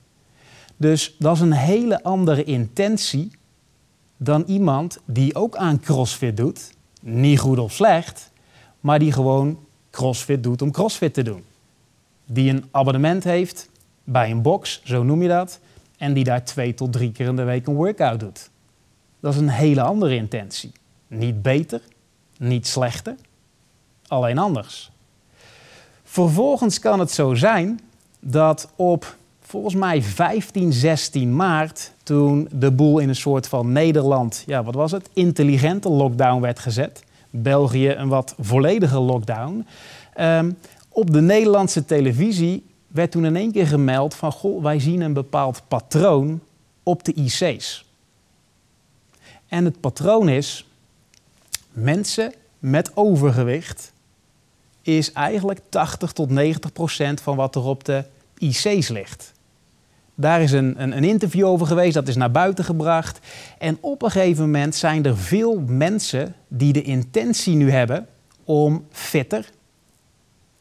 Dus 0.76 1.16
dat 1.19 1.35
is 1.35 1.40
een 1.40 1.52
hele 1.52 2.02
andere 2.02 2.45
intentie 2.45 3.31
dan 4.16 4.44
iemand 4.46 4.99
die 5.04 5.35
ook 5.35 5.56
aan 5.56 5.80
CrossFit 5.80 6.37
doet, 6.37 6.73
niet 7.00 7.38
goed 7.38 7.58
of 7.58 7.73
slecht, 7.73 8.32
maar 8.80 8.99
die 8.99 9.12
gewoon 9.12 9.58
CrossFit 9.90 10.42
doet 10.42 10.62
om 10.62 10.70
CrossFit 10.70 11.14
te 11.14 11.23
doen. 11.23 11.44
Die 12.25 12.50
een 12.50 12.64
abonnement 12.70 13.25
heeft 13.25 13.70
bij 14.04 14.30
een 14.30 14.42
box, 14.42 14.80
zo 14.85 15.02
noem 15.02 15.23
je 15.23 15.28
dat, 15.28 15.61
en 15.99 16.12
die 16.12 16.25
daar 16.25 16.44
twee 16.44 16.75
tot 16.75 16.92
drie 16.92 17.12
keer 17.12 17.26
in 17.26 17.37
de 17.37 17.42
week 17.42 17.66
een 17.66 17.75
workout 17.75 18.20
doet. 18.20 18.50
Dat 19.20 19.32
is 19.35 19.40
een 19.40 19.49
hele 19.49 19.82
andere 19.82 20.14
intentie. 20.14 20.73
Niet 21.06 21.42
beter, 21.42 21.80
niet 22.38 22.66
slechter, 22.66 23.14
alleen 24.06 24.38
anders. 24.38 24.90
Vervolgens 26.04 26.78
kan 26.78 27.00
het 27.00 27.11
zo 27.11 27.35
zijn 27.35 27.80
dat 28.20 28.68
op 28.76 29.16
volgens 29.56 29.80
mij 29.84 30.02
15, 30.02 30.72
16 30.72 31.36
maart, 31.36 31.92
toen 32.02 32.48
de 32.52 32.70
boel 32.70 32.98
in 32.98 33.08
een 33.08 33.16
soort 33.16 33.48
van 33.48 33.72
Nederland, 33.72 34.44
ja 34.46 34.62
wat 34.62 34.75
was 34.75 34.92
het, 34.92 35.08
intelligente 35.12 35.88
lockdown 35.88 36.40
werd 36.40 36.58
gezet, 36.58 37.04
België 37.30 37.88
een 37.88 38.08
wat 38.08 38.34
volledige 38.40 38.98
lockdown, 38.98 39.66
um, 40.20 40.58
op 40.88 41.12
de 41.12 41.20
Nederlandse 41.20 41.84
televisie 41.84 42.64
werd 42.86 43.10
toen 43.10 43.25
in 43.25 43.36
één 43.36 43.52
keer 43.52 43.66
gemeld 43.66 44.14
van, 44.14 44.32
goh, 44.32 44.62
wij 44.62 44.80
zien 44.80 45.00
een 45.00 45.12
bepaald 45.12 45.62
patroon 45.68 46.40
op 46.82 47.04
de 47.04 47.12
IC's. 47.14 47.84
En 49.48 49.64
het 49.64 49.80
patroon 49.80 50.28
is, 50.28 50.66
mensen 51.72 52.32
met 52.58 52.90
overgewicht 52.96 53.92
is 54.82 55.12
eigenlijk 55.12 55.60
80 55.68 56.12
tot 56.12 56.30
90 56.30 56.72
procent 56.72 57.20
van 57.20 57.36
wat 57.36 57.54
er 57.54 57.64
op 57.64 57.84
de 57.84 58.04
IC's 58.38 58.88
ligt. 58.88 59.34
Daar 60.18 60.42
is 60.42 60.52
een, 60.52 60.82
een, 60.82 60.96
een, 60.96 61.04
interview 61.04 61.46
over 61.46 61.66
geweest, 61.66 61.94
dat 61.94 62.08
is 62.08 62.16
naar 62.16 62.30
buiten 62.30 62.64
gebracht. 62.64 63.18
En 63.58 63.78
op 63.80 64.02
een 64.02 64.11
gegeven 64.11 64.44
moment 64.44 64.75
zijn 64.75 65.04
er 65.04 65.16
veel 65.16 65.62
mensen 65.66 66.35
die 66.49 66.73
de 66.73 66.82
intentie 66.82 67.54
nu 67.54 67.70
hebben 67.70 68.06
om 68.44 68.87
fitter, 68.90 69.50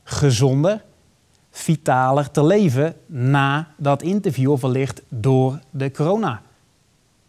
gezonder 0.03 0.83
vitaler 1.51 2.31
te 2.31 2.45
leven 2.45 2.95
na 3.05 3.67
dat 3.77 4.01
interview, 4.01 4.51
of 4.51 4.61
wellicht 4.61 5.01
door 5.09 5.59
de 5.69 5.91
corona. 5.91 6.41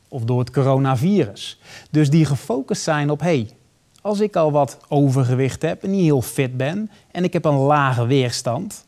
Of 0.09 0.25
door 0.25 0.39
het 0.39 0.51
coronavirus. 0.51 1.61
Dus 1.91 2.11
die 2.11 2.25
gefocust 2.25 2.83
zijn 2.83 3.11
op, 3.11 3.21
hey, 3.21 3.51
als 4.01 4.21
ik 4.21 4.37
al 4.37 4.53
wat 4.53 4.79
overgewicht 4.89 5.63
heb 5.63 5.83
en 5.83 5.91
niet 5.91 6.03
heel 6.03 6.23
fit 6.23 6.57
ben 6.57 6.91
en 7.11 7.25
ik 7.25 7.33
heb 7.33 7.45
een 7.45 7.57
lage 7.57 8.07
weerstand, 8.07 8.86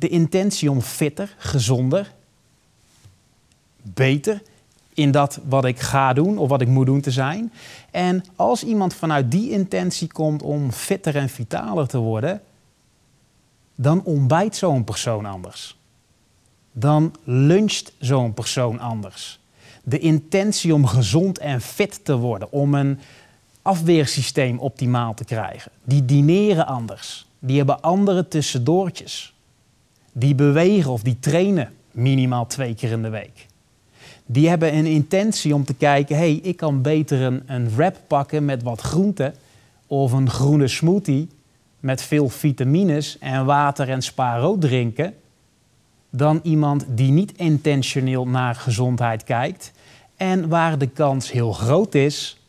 de 0.00 0.08
intentie 0.08 0.70
om 0.70 0.80
fitter, 0.80 1.34
gezonder, 1.38 2.12
beter 3.82 4.42
in 4.94 5.10
dat 5.10 5.40
wat 5.48 5.64
ik 5.64 5.80
ga 5.80 6.12
doen 6.12 6.38
of 6.38 6.48
wat 6.48 6.60
ik 6.60 6.68
moet 6.68 6.86
doen 6.86 7.00
te 7.00 7.10
zijn. 7.10 7.52
En 7.90 8.24
als 8.36 8.64
iemand 8.64 8.94
vanuit 8.94 9.30
die 9.30 9.50
intentie 9.50 10.12
komt 10.12 10.42
om 10.42 10.72
fitter 10.72 11.16
en 11.16 11.28
vitaler 11.28 11.86
te 11.86 11.98
worden, 11.98 12.42
dan 13.74 14.04
ontbijt 14.04 14.56
zo'n 14.56 14.84
persoon 14.84 15.26
anders. 15.26 15.78
Dan 16.72 17.14
luncht 17.24 17.92
zo'n 17.98 18.34
persoon 18.34 18.78
anders. 18.78 19.40
De 19.82 19.98
intentie 19.98 20.74
om 20.74 20.86
gezond 20.86 21.38
en 21.38 21.60
fit 21.60 22.04
te 22.04 22.16
worden, 22.16 22.52
om 22.52 22.74
een 22.74 23.00
afweersysteem 23.62 24.58
optimaal 24.58 25.14
te 25.14 25.24
krijgen, 25.24 25.70
die 25.84 26.04
dineren 26.04 26.66
anders. 26.66 27.26
Die 27.38 27.56
hebben 27.56 27.80
andere 27.80 28.28
tussendoortjes. 28.28 29.34
Die 30.12 30.34
bewegen 30.34 30.90
of 30.90 31.02
die 31.02 31.18
trainen 31.20 31.72
minimaal 31.90 32.46
twee 32.46 32.74
keer 32.74 32.90
in 32.90 33.02
de 33.02 33.08
week. 33.08 33.46
Die 34.26 34.48
hebben 34.48 34.74
een 34.74 34.86
intentie 34.86 35.54
om 35.54 35.64
te 35.64 35.74
kijken, 35.74 36.16
hey, 36.16 36.32
ik 36.32 36.56
kan 36.56 36.82
beter 36.82 37.42
een, 37.46 37.74
wrap 37.74 37.96
pakken 38.06 38.44
met 38.44 38.62
wat 38.62 38.80
groente 38.80 39.34
of 39.86 40.12
een 40.12 40.30
groene 40.30 40.68
smoothie 40.68 41.28
met 41.80 42.02
veel 42.02 42.28
vitamines 42.28 43.18
en 43.18 43.44
water 43.44 43.88
en 43.88 44.02
spaarrood 44.02 44.60
drinken 44.60 45.14
dan 46.10 46.40
iemand 46.42 46.84
die 46.88 47.10
niet 47.10 47.32
intentioneel 47.36 48.26
naar 48.26 48.54
gezondheid 48.54 49.24
kijkt 49.24 49.72
en 50.16 50.48
waar 50.48 50.78
de 50.78 50.86
kans 50.86 51.30
heel 51.30 51.52
groot 51.52 51.94
is 51.94 52.40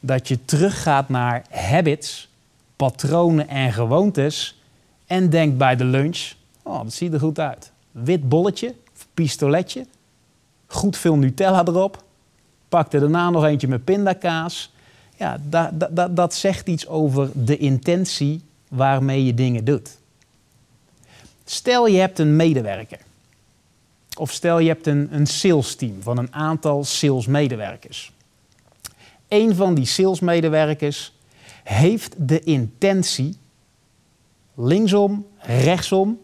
dat 0.00 0.28
je 0.28 0.44
teruggaat 0.44 1.08
naar 1.08 1.44
habits, 1.50 2.28
patronen 2.76 3.48
en 3.48 3.72
gewoontes 3.72 4.60
en 5.06 5.30
denkt 5.30 5.58
bij 5.58 5.76
de 5.76 5.84
lunch, 5.84 6.32
oh 6.68 6.82
dat 6.82 6.92
ziet 6.92 7.12
er 7.12 7.20
goed 7.20 7.38
uit. 7.38 7.72
Wit 7.90 8.28
bolletje, 8.28 8.74
pistoletje, 9.14 9.86
goed 10.66 10.96
veel 10.96 11.16
Nutella 11.16 11.64
erop, 11.64 12.04
pak 12.68 12.92
er 12.92 13.00
daarna 13.00 13.30
nog 13.30 13.44
eentje 13.44 13.68
met 13.68 13.84
pindakaas 13.84 14.72
ja, 15.18 15.38
dat, 16.10 16.34
zegt 16.34 16.68
iets 16.68 16.86
over 16.86 17.30
de 17.34 17.56
intentie 17.56 18.42
waarmee 18.68 19.24
je 19.24 19.34
dingen 19.34 19.64
doet. 19.64 19.98
Stel 21.44 21.86
je 21.86 21.98
hebt 21.98 22.18
een 22.18 22.36
medewerker. 22.36 22.98
Of 24.18 24.32
stel 24.32 24.58
je 24.58 24.68
hebt 24.68 24.86
een, 24.86 25.08
een 25.10 25.26
sales 25.26 25.74
team 25.74 26.02
van 26.02 26.18
een 26.18 26.34
aantal 26.34 26.84
salesmedewerkers. 26.84 28.12
Een 29.28 29.54
van 29.54 29.74
die 29.74 29.84
salesmedewerkers 29.84 31.12
heeft 31.64 32.14
de 32.18 32.40
intentie, 32.40 33.36
linksom, 34.54 35.26
rechtsom, 35.38 36.18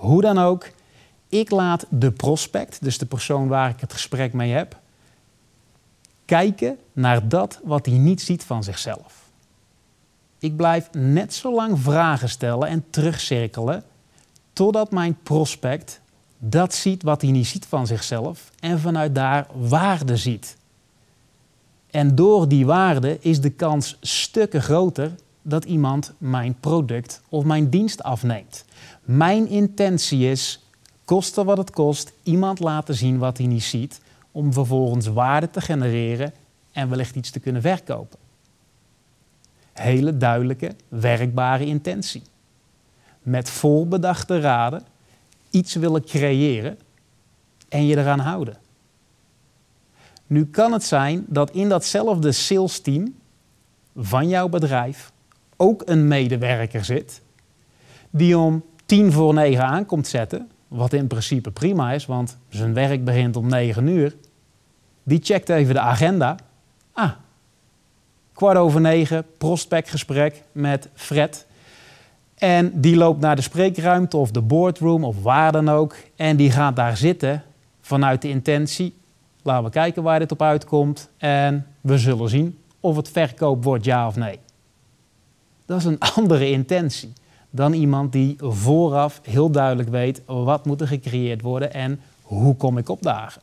hoe 0.00 0.20
dan 0.20 0.38
ook, 0.38 0.70
ik 1.28 1.50
laat 1.50 1.86
de 1.88 2.10
prospect, 2.10 2.82
dus 2.82 2.98
de 2.98 3.06
persoon 3.06 3.48
waar 3.48 3.70
ik 3.70 3.80
het 3.80 3.92
gesprek 3.92 4.32
mee 4.32 4.52
heb, 4.52 4.78
kijken 6.24 6.78
naar 6.92 7.28
dat 7.28 7.60
wat 7.64 7.86
hij 7.86 7.94
niet 7.94 8.20
ziet 8.20 8.44
van 8.44 8.64
zichzelf. 8.64 9.28
Ik 10.38 10.56
blijf 10.56 10.88
net 10.92 11.34
zo 11.34 11.54
lang 11.54 11.78
vragen 11.80 12.28
stellen 12.28 12.68
en 12.68 12.84
terugcirkelen 12.90 13.82
totdat 14.52 14.90
mijn 14.90 15.18
prospect 15.22 16.00
dat 16.38 16.74
ziet 16.74 17.02
wat 17.02 17.22
hij 17.22 17.30
niet 17.30 17.46
ziet 17.46 17.66
van 17.66 17.86
zichzelf 17.86 18.50
en 18.60 18.80
vanuit 18.80 19.14
daar 19.14 19.46
waarde 19.54 20.16
ziet. 20.16 20.56
En 21.90 22.14
door 22.14 22.48
die 22.48 22.66
waarde 22.66 23.18
is 23.20 23.40
de 23.40 23.50
kans 23.50 23.96
stukken 24.00 24.62
groter 24.62 25.14
dat 25.42 25.64
iemand 25.64 26.12
mijn 26.18 26.56
product 26.60 27.22
of 27.28 27.44
mijn 27.44 27.70
dienst 27.70 28.02
afneemt. 28.02 28.64
Mijn 29.12 29.48
intentie 29.48 30.30
is, 30.30 30.66
koste 31.04 31.44
wat 31.44 31.56
het 31.56 31.70
kost, 31.70 32.12
iemand 32.22 32.60
laten 32.60 32.94
zien 32.94 33.18
wat 33.18 33.38
hij 33.38 33.46
niet 33.46 33.62
ziet, 33.62 34.00
om 34.32 34.52
vervolgens 34.52 35.06
waarde 35.06 35.50
te 35.50 35.60
genereren 35.60 36.32
en 36.72 36.88
wellicht 36.88 37.14
iets 37.16 37.30
te 37.30 37.40
kunnen 37.40 37.62
verkopen. 37.62 38.18
Hele 39.72 40.16
duidelijke, 40.16 40.74
werkbare 40.88 41.66
intentie. 41.66 42.22
Met 43.22 43.50
voorbedachte 43.50 44.40
raden 44.40 44.82
iets 45.50 45.74
willen 45.74 46.04
creëren 46.04 46.78
en 47.68 47.86
je 47.86 47.96
eraan 47.96 48.18
houden. 48.18 48.56
Nu 50.26 50.46
kan 50.46 50.72
het 50.72 50.84
zijn 50.84 51.24
dat 51.28 51.50
in 51.50 51.68
datzelfde 51.68 52.32
sales 52.32 52.80
team 52.80 53.14
van 53.96 54.28
jouw 54.28 54.48
bedrijf 54.48 55.12
ook 55.56 55.82
een 55.84 56.08
medewerker 56.08 56.84
zit 56.84 57.20
die 58.10 58.38
om 58.38 58.64
tien 58.90 59.12
voor 59.12 59.34
negen 59.34 59.64
aankomt 59.64 60.06
zetten, 60.06 60.50
wat 60.68 60.92
in 60.92 61.06
principe 61.06 61.50
prima 61.50 61.92
is, 61.92 62.06
want 62.06 62.38
zijn 62.48 62.74
werk 62.74 63.04
begint 63.04 63.36
om 63.36 63.48
negen 63.48 63.86
uur. 63.86 64.16
Die 65.02 65.20
checkt 65.22 65.48
even 65.48 65.74
de 65.74 65.80
agenda. 65.80 66.36
Ah, 66.92 67.10
kwart 68.32 68.56
over 68.56 68.80
negen, 68.80 69.26
prospectgesprek 69.38 70.42
met 70.52 70.88
Fred. 70.94 71.46
En 72.34 72.80
die 72.80 72.96
loopt 72.96 73.20
naar 73.20 73.36
de 73.36 73.42
spreekruimte 73.42 74.16
of 74.16 74.30
de 74.30 74.40
boardroom 74.40 75.04
of 75.04 75.22
waar 75.22 75.52
dan 75.52 75.68
ook. 75.68 75.96
En 76.16 76.36
die 76.36 76.50
gaat 76.50 76.76
daar 76.76 76.96
zitten 76.96 77.42
vanuit 77.80 78.22
de 78.22 78.28
intentie. 78.28 78.94
Laten 79.42 79.64
we 79.64 79.70
kijken 79.70 80.02
waar 80.02 80.18
dit 80.18 80.32
op 80.32 80.42
uitkomt. 80.42 81.10
En 81.16 81.66
we 81.80 81.98
zullen 81.98 82.28
zien 82.28 82.58
of 82.80 82.96
het 82.96 83.10
verkoop 83.10 83.64
wordt 83.64 83.84
ja 83.84 84.06
of 84.06 84.16
nee. 84.16 84.38
Dat 85.66 85.78
is 85.78 85.84
een 85.84 85.98
andere 86.16 86.50
intentie 86.50 87.12
dan 87.50 87.72
iemand 87.72 88.12
die 88.12 88.36
vooraf 88.38 89.20
heel 89.22 89.50
duidelijk 89.50 89.88
weet 89.88 90.22
wat 90.26 90.66
moet 90.66 90.80
er 90.80 90.86
gecreëerd 90.86 91.40
worden 91.40 91.72
en 91.72 92.00
hoe 92.22 92.56
kom 92.56 92.78
ik 92.78 92.88
opdagen. 92.88 93.42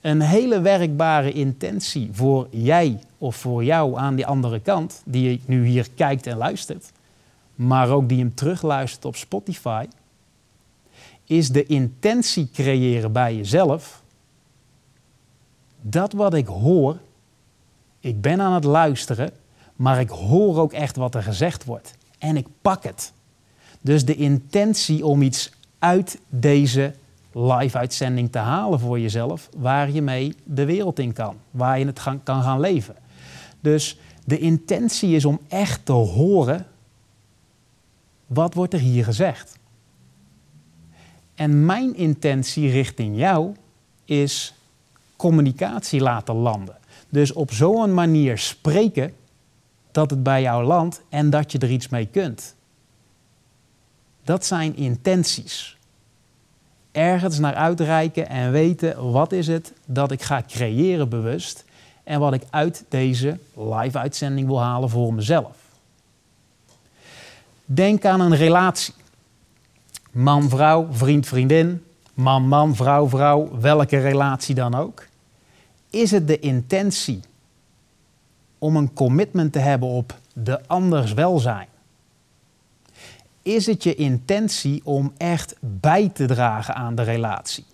Een 0.00 0.20
hele 0.20 0.60
werkbare 0.60 1.32
intentie 1.32 2.08
voor 2.12 2.46
jij 2.50 3.00
of 3.18 3.36
voor 3.36 3.64
jou 3.64 3.98
aan 3.98 4.14
die 4.14 4.26
andere 4.26 4.60
kant, 4.60 5.02
die 5.04 5.40
nu 5.46 5.66
hier 5.66 5.90
kijkt 5.94 6.26
en 6.26 6.36
luistert, 6.36 6.92
maar 7.54 7.90
ook 7.90 8.08
die 8.08 8.18
hem 8.18 8.34
terugluistert 8.34 9.04
op 9.04 9.16
Spotify, 9.16 9.86
is 11.24 11.48
de 11.48 11.66
intentie 11.66 12.50
creëren 12.52 13.12
bij 13.12 13.36
jezelf. 13.36 14.02
Dat 15.80 16.12
wat 16.12 16.34
ik 16.34 16.46
hoor, 16.46 16.98
ik 18.00 18.20
ben 18.20 18.40
aan 18.40 18.52
het 18.52 18.64
luisteren, 18.64 19.30
maar 19.76 20.00
ik 20.00 20.08
hoor 20.08 20.58
ook 20.58 20.72
echt 20.72 20.96
wat 20.96 21.14
er 21.14 21.22
gezegd 21.22 21.64
wordt. 21.64 21.98
En 22.20 22.36
ik 22.36 22.46
pak 22.62 22.82
het. 22.82 23.12
Dus 23.80 24.04
de 24.04 24.14
intentie 24.14 25.06
om 25.06 25.22
iets 25.22 25.50
uit 25.78 26.20
deze 26.28 26.94
live-uitzending 27.32 28.32
te 28.32 28.38
halen 28.38 28.80
voor 28.80 29.00
jezelf, 29.00 29.48
waar 29.56 29.90
je 29.90 30.02
mee 30.02 30.34
de 30.44 30.64
wereld 30.64 30.98
in 30.98 31.12
kan, 31.12 31.36
waar 31.50 31.78
je 31.78 31.86
het 31.86 32.02
kan 32.22 32.42
gaan 32.42 32.60
leven. 32.60 32.96
Dus 33.60 33.98
de 34.24 34.38
intentie 34.38 35.14
is 35.14 35.24
om 35.24 35.40
echt 35.48 35.84
te 35.84 35.92
horen, 35.92 36.66
wat 38.26 38.54
wordt 38.54 38.72
er 38.72 38.80
hier 38.80 39.04
gezegd? 39.04 39.58
En 41.34 41.66
mijn 41.66 41.96
intentie 41.96 42.70
richting 42.70 43.16
jou 43.16 43.54
is 44.04 44.54
communicatie 45.16 46.00
laten 46.00 46.34
landen. 46.34 46.76
Dus 47.08 47.32
op 47.32 47.52
zo'n 47.52 47.94
manier 47.94 48.38
spreken 48.38 49.12
dat 49.90 50.10
het 50.10 50.22
bij 50.22 50.42
jou 50.42 50.64
landt 50.64 51.02
en 51.08 51.30
dat 51.30 51.52
je 51.52 51.58
er 51.58 51.70
iets 51.70 51.88
mee 51.88 52.06
kunt. 52.06 52.54
Dat 54.24 54.46
zijn 54.46 54.76
intenties. 54.76 55.78
Ergens 56.92 57.38
naar 57.38 57.54
uitreiken 57.54 58.28
en 58.28 58.52
weten 58.52 59.10
wat 59.10 59.32
is 59.32 59.46
het 59.46 59.72
dat 59.86 60.10
ik 60.10 60.22
ga 60.22 60.42
creëren 60.46 61.08
bewust 61.08 61.64
en 62.04 62.20
wat 62.20 62.32
ik 62.32 62.42
uit 62.50 62.84
deze 62.88 63.38
live-uitzending 63.54 64.46
wil 64.46 64.60
halen 64.60 64.90
voor 64.90 65.14
mezelf. 65.14 65.56
Denk 67.64 68.04
aan 68.04 68.20
een 68.20 68.36
relatie. 68.36 68.94
Man-vrouw, 70.10 70.86
vriend-vriendin, 70.90 71.84
man-man, 72.14 72.76
vrouw-vrouw, 72.76 73.58
welke 73.60 73.98
relatie 73.98 74.54
dan 74.54 74.74
ook. 74.74 75.06
Is 75.90 76.10
het 76.10 76.26
de 76.26 76.38
intentie 76.38 77.20
om 78.60 78.76
een 78.76 78.92
commitment 78.92 79.52
te 79.52 79.58
hebben 79.58 79.88
op 79.88 80.18
de 80.32 80.66
anders 80.66 81.12
welzijn? 81.12 81.68
Is 83.42 83.66
het 83.66 83.82
je 83.82 83.94
intentie 83.94 84.80
om 84.84 85.12
echt 85.16 85.56
bij 85.60 86.08
te 86.08 86.26
dragen 86.26 86.74
aan 86.74 86.94
de 86.94 87.02
relatie? 87.02 87.64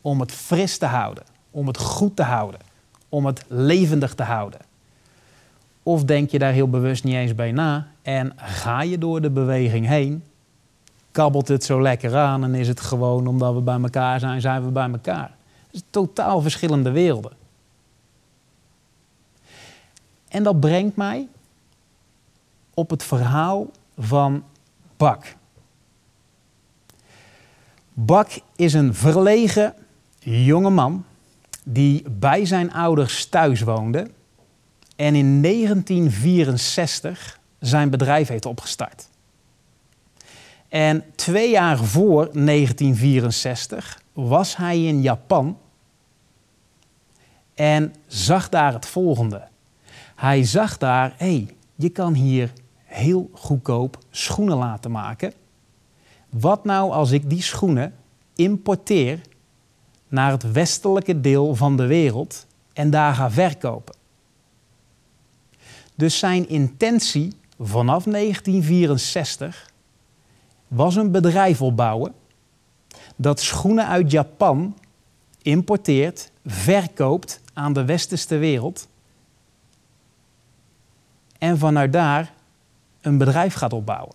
Om 0.00 0.20
het 0.20 0.32
fris 0.32 0.78
te 0.78 0.86
houden, 0.86 1.24
om 1.50 1.66
het 1.66 1.78
goed 1.78 2.16
te 2.16 2.22
houden, 2.22 2.60
om 3.08 3.26
het 3.26 3.44
levendig 3.48 4.14
te 4.14 4.22
houden? 4.22 4.60
Of 5.82 6.04
denk 6.04 6.30
je 6.30 6.38
daar 6.38 6.52
heel 6.52 6.68
bewust 6.68 7.04
niet 7.04 7.14
eens 7.14 7.34
bij 7.34 7.52
na 7.52 7.86
en 8.02 8.32
ga 8.36 8.82
je 8.82 8.98
door 8.98 9.20
de 9.20 9.30
beweging 9.30 9.86
heen, 9.86 10.24
kabbelt 11.10 11.48
het 11.48 11.64
zo 11.64 11.82
lekker 11.82 12.16
aan 12.16 12.44
en 12.44 12.54
is 12.54 12.68
het 12.68 12.80
gewoon 12.80 13.26
omdat 13.26 13.54
we 13.54 13.60
bij 13.60 13.80
elkaar 13.80 14.20
zijn, 14.20 14.40
zijn 14.40 14.64
we 14.64 14.70
bij 14.70 14.90
elkaar? 14.90 15.34
Het 15.66 15.74
is 15.74 15.82
totaal 15.90 16.40
verschillende 16.40 16.90
werelden. 16.90 17.41
En 20.32 20.42
dat 20.42 20.60
brengt 20.60 20.96
mij 20.96 21.28
op 22.74 22.90
het 22.90 23.02
verhaal 23.02 23.70
van 23.98 24.44
Bak. 24.96 25.36
Bak 27.92 28.28
is 28.56 28.72
een 28.72 28.94
verlegen 28.94 29.74
jonge 30.18 30.70
man 30.70 31.04
die 31.64 32.10
bij 32.10 32.44
zijn 32.44 32.72
ouders 32.72 33.26
thuis 33.26 33.60
woonde 33.60 34.10
en 34.96 35.14
in 35.14 35.42
1964 35.42 37.40
zijn 37.58 37.90
bedrijf 37.90 38.28
heeft 38.28 38.46
opgestart. 38.46 39.08
En 40.68 41.04
twee 41.14 41.50
jaar 41.50 41.78
voor 41.78 42.30
1964 42.32 44.02
was 44.12 44.56
hij 44.56 44.84
in 44.84 45.00
Japan 45.00 45.58
en 47.54 47.94
zag 48.06 48.48
daar 48.48 48.72
het 48.72 48.86
volgende. 48.86 49.50
Hij 50.14 50.44
zag 50.44 50.78
daar, 50.78 51.14
hé, 51.16 51.26
hey, 51.26 51.48
je 51.74 51.88
kan 51.88 52.14
hier 52.14 52.52
heel 52.84 53.30
goedkoop 53.32 53.98
schoenen 54.10 54.56
laten 54.56 54.90
maken. 54.90 55.32
Wat 56.28 56.64
nou 56.64 56.92
als 56.92 57.10
ik 57.10 57.30
die 57.30 57.42
schoenen 57.42 57.94
importeer 58.34 59.20
naar 60.08 60.30
het 60.30 60.52
westelijke 60.52 61.20
deel 61.20 61.54
van 61.54 61.76
de 61.76 61.86
wereld 61.86 62.46
en 62.72 62.90
daar 62.90 63.14
ga 63.14 63.30
verkopen? 63.30 63.94
Dus 65.94 66.18
zijn 66.18 66.48
intentie 66.48 67.32
vanaf 67.58 68.04
1964 68.04 69.70
was 70.68 70.96
een 70.96 71.10
bedrijf 71.10 71.62
opbouwen 71.62 72.14
dat 73.16 73.40
schoenen 73.40 73.86
uit 73.86 74.10
Japan 74.10 74.76
importeert, 75.42 76.30
verkoopt 76.46 77.40
aan 77.52 77.72
de 77.72 77.84
westerse 77.84 78.36
wereld 78.36 78.88
en 81.42 81.58
vanuit 81.58 81.92
daar 81.92 82.32
een 83.00 83.18
bedrijf 83.18 83.54
gaat 83.54 83.72
opbouwen. 83.72 84.14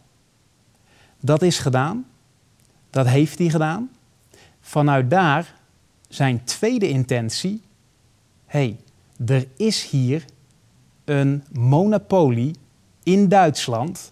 Dat 1.20 1.42
is 1.42 1.60
gedaan. 1.60 2.06
Dat 2.90 3.08
heeft 3.08 3.38
hij 3.38 3.50
gedaan. 3.50 3.90
Vanuit 4.62 5.10
daar 5.10 5.56
zijn 6.10 6.44
tweede 6.44 6.90
intentie: 6.90 7.62
hey, 8.46 8.80
er 9.26 9.48
is 9.58 9.90
hier 9.90 10.26
een 11.06 11.44
monopolie 11.52 12.56
in 13.04 13.28
Duitsland 13.30 14.12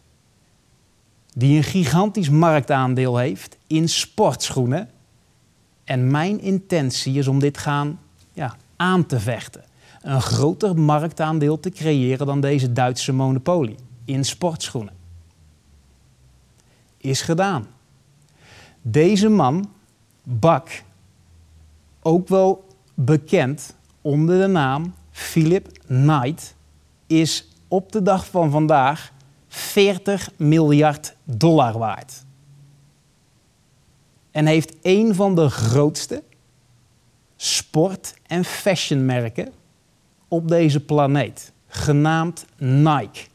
die 1.33 1.57
een 1.57 1.63
gigantisch 1.63 2.29
marktaandeel 2.29 3.17
heeft 3.17 3.57
in 3.67 3.89
sportschoenen. 3.89 4.89
En 5.83 6.11
mijn 6.11 6.41
intentie 6.41 7.17
is 7.17 7.27
om 7.27 7.39
dit 7.39 7.57
gaan 7.57 7.99
ja, 8.33 8.55
aan 8.75 9.05
te 9.05 9.19
vechten. 9.19 9.63
Een 10.05 10.21
groter 10.21 10.77
marktaandeel 10.77 11.59
te 11.59 11.69
creëren 11.69 12.25
dan 12.25 12.41
deze 12.41 12.73
Duitse 12.73 13.13
monopolie 13.13 13.75
in 14.03 14.25
sportschoenen. 14.25 14.93
Is 16.97 17.21
gedaan. 17.21 17.67
Deze 18.81 19.29
man, 19.29 19.69
Bak, 20.23 20.83
ook 22.01 22.27
wel 22.27 22.67
bekend 22.93 23.75
onder 24.01 24.39
de 24.39 24.47
naam 24.47 24.93
Philip 25.11 25.67
Knight, 25.85 26.55
is 27.07 27.47
op 27.67 27.91
de 27.91 28.01
dag 28.01 28.25
van 28.25 28.51
vandaag 28.51 29.11
40 29.47 30.29
miljard 30.37 31.15
dollar 31.23 31.77
waard. 31.77 32.23
En 34.31 34.45
heeft 34.45 34.75
een 34.81 35.15
van 35.15 35.35
de 35.35 35.49
grootste 35.49 36.23
sport- 37.35 38.13
en 38.27 38.43
fashionmerken 38.43 39.53
op 40.35 40.47
deze 40.47 40.79
planeet 40.79 41.51
genaamd 41.67 42.45
Nike. 42.57 43.25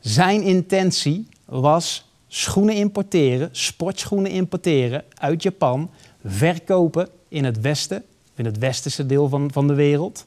Zijn 0.00 0.42
intentie 0.42 1.28
was 1.44 2.10
schoenen 2.26 2.74
importeren, 2.74 3.48
sportschoenen 3.52 4.30
importeren 4.30 5.04
uit 5.14 5.42
Japan, 5.42 5.90
verkopen 6.24 7.08
in 7.28 7.44
het 7.44 7.60
westen, 7.60 8.04
in 8.34 8.44
het 8.44 8.58
westerse 8.58 9.06
deel 9.06 9.28
van, 9.28 9.52
van 9.52 9.66
de 9.66 9.74
wereld. 9.74 10.26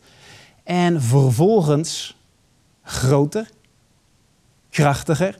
En 0.63 1.01
vervolgens 1.01 2.17
groter, 2.83 3.49
krachtiger, 4.69 5.39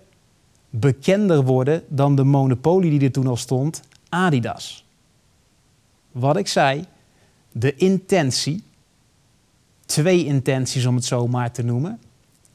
bekender 0.69 1.43
worden 1.43 1.84
dan 1.88 2.15
de 2.15 2.23
monopolie 2.23 2.89
die 2.89 3.01
er 3.08 3.12
toen 3.12 3.27
al 3.27 3.38
stond, 3.38 3.82
Adidas. 4.10 4.86
Wat 6.12 6.38
ik 6.38 6.47
zei, 6.47 6.86
de 7.51 7.75
intentie, 7.75 8.63
twee 9.91 10.25
intenties 10.25 10.86
om 10.86 10.95
het 10.95 11.06
zo 11.06 11.27
maar 11.27 11.51
te 11.51 11.63
noemen, 11.63 12.01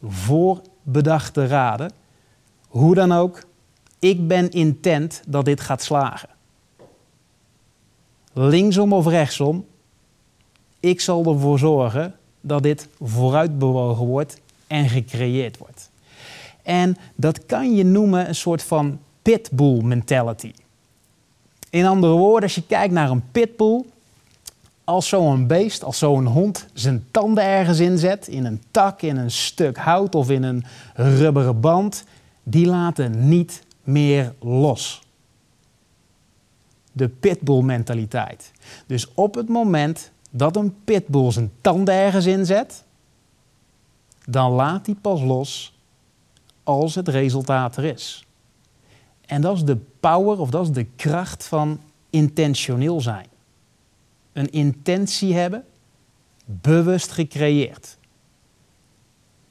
voor 0.02 0.60
bedachte 0.82 1.46
raden. 1.46 1.92
Hoe 2.68 2.94
dan 2.94 3.12
ook, 3.12 3.44
ik 3.98 4.28
ben 4.28 4.50
intent 4.50 5.22
dat 5.26 5.44
dit 5.44 5.60
gaat 5.60 5.82
slagen. 5.82 6.28
Linksom 8.32 8.92
of 8.92 9.06
rechtsom, 9.06 9.64
ik 10.80 11.00
zal 11.00 11.24
ervoor 11.24 11.58
zorgen 11.58 12.14
dat 12.40 12.62
dit 12.62 12.88
vooruitbewogen 13.00 14.06
wordt 14.06 14.40
en 14.66 14.88
gecreëerd 14.88 15.58
wordt. 15.58 15.90
En 16.62 16.96
dat 17.14 17.46
kan 17.46 17.74
je 17.74 17.84
noemen 17.84 18.28
een 18.28 18.34
soort 18.34 18.62
van 18.62 18.98
pitbull 19.22 19.82
mentality. 19.82 20.52
In 21.70 21.86
andere 21.86 22.12
woorden, 22.12 22.42
als 22.42 22.54
je 22.54 22.66
kijkt 22.66 22.92
naar 22.92 23.10
een 23.10 23.30
pitbull, 23.32 23.84
als 24.86 25.08
zo'n 25.08 25.46
beest, 25.46 25.84
als 25.84 25.98
zo'n 25.98 26.26
hond 26.26 26.66
zijn 26.72 27.06
tanden 27.10 27.44
ergens 27.44 27.78
inzet, 27.78 28.28
in 28.28 28.44
een 28.44 28.62
tak, 28.70 29.02
in 29.02 29.16
een 29.16 29.30
stuk 29.30 29.76
hout 29.76 30.14
of 30.14 30.30
in 30.30 30.42
een 30.42 30.64
rubberen 30.94 31.60
band, 31.60 32.04
die 32.42 32.66
laten 32.66 33.28
niet 33.28 33.62
meer 33.82 34.34
los. 34.40 35.02
De 36.92 37.08
pitbull 37.08 37.62
mentaliteit. 37.62 38.52
Dus 38.86 39.14
op 39.14 39.34
het 39.34 39.48
moment 39.48 40.10
dat 40.30 40.56
een 40.56 40.74
pitbull 40.84 41.30
zijn 41.30 41.50
tanden 41.60 41.94
ergens 41.94 42.26
inzet, 42.26 42.84
dan 44.26 44.50
laat 44.52 44.86
hij 44.86 44.94
pas 44.94 45.22
los 45.22 45.78
als 46.62 46.94
het 46.94 47.08
resultaat 47.08 47.76
er 47.76 47.84
is. 47.84 48.26
En 49.20 49.40
dat 49.40 49.56
is 49.56 49.64
de 49.64 49.78
power 50.00 50.40
of 50.40 50.50
dat 50.50 50.62
is 50.62 50.72
de 50.72 50.86
kracht 50.96 51.46
van 51.46 51.80
intentioneel 52.10 53.00
zijn. 53.00 53.26
Een 54.36 54.50
intentie 54.50 55.34
hebben, 55.34 55.64
bewust 56.44 57.10
gecreëerd. 57.10 57.98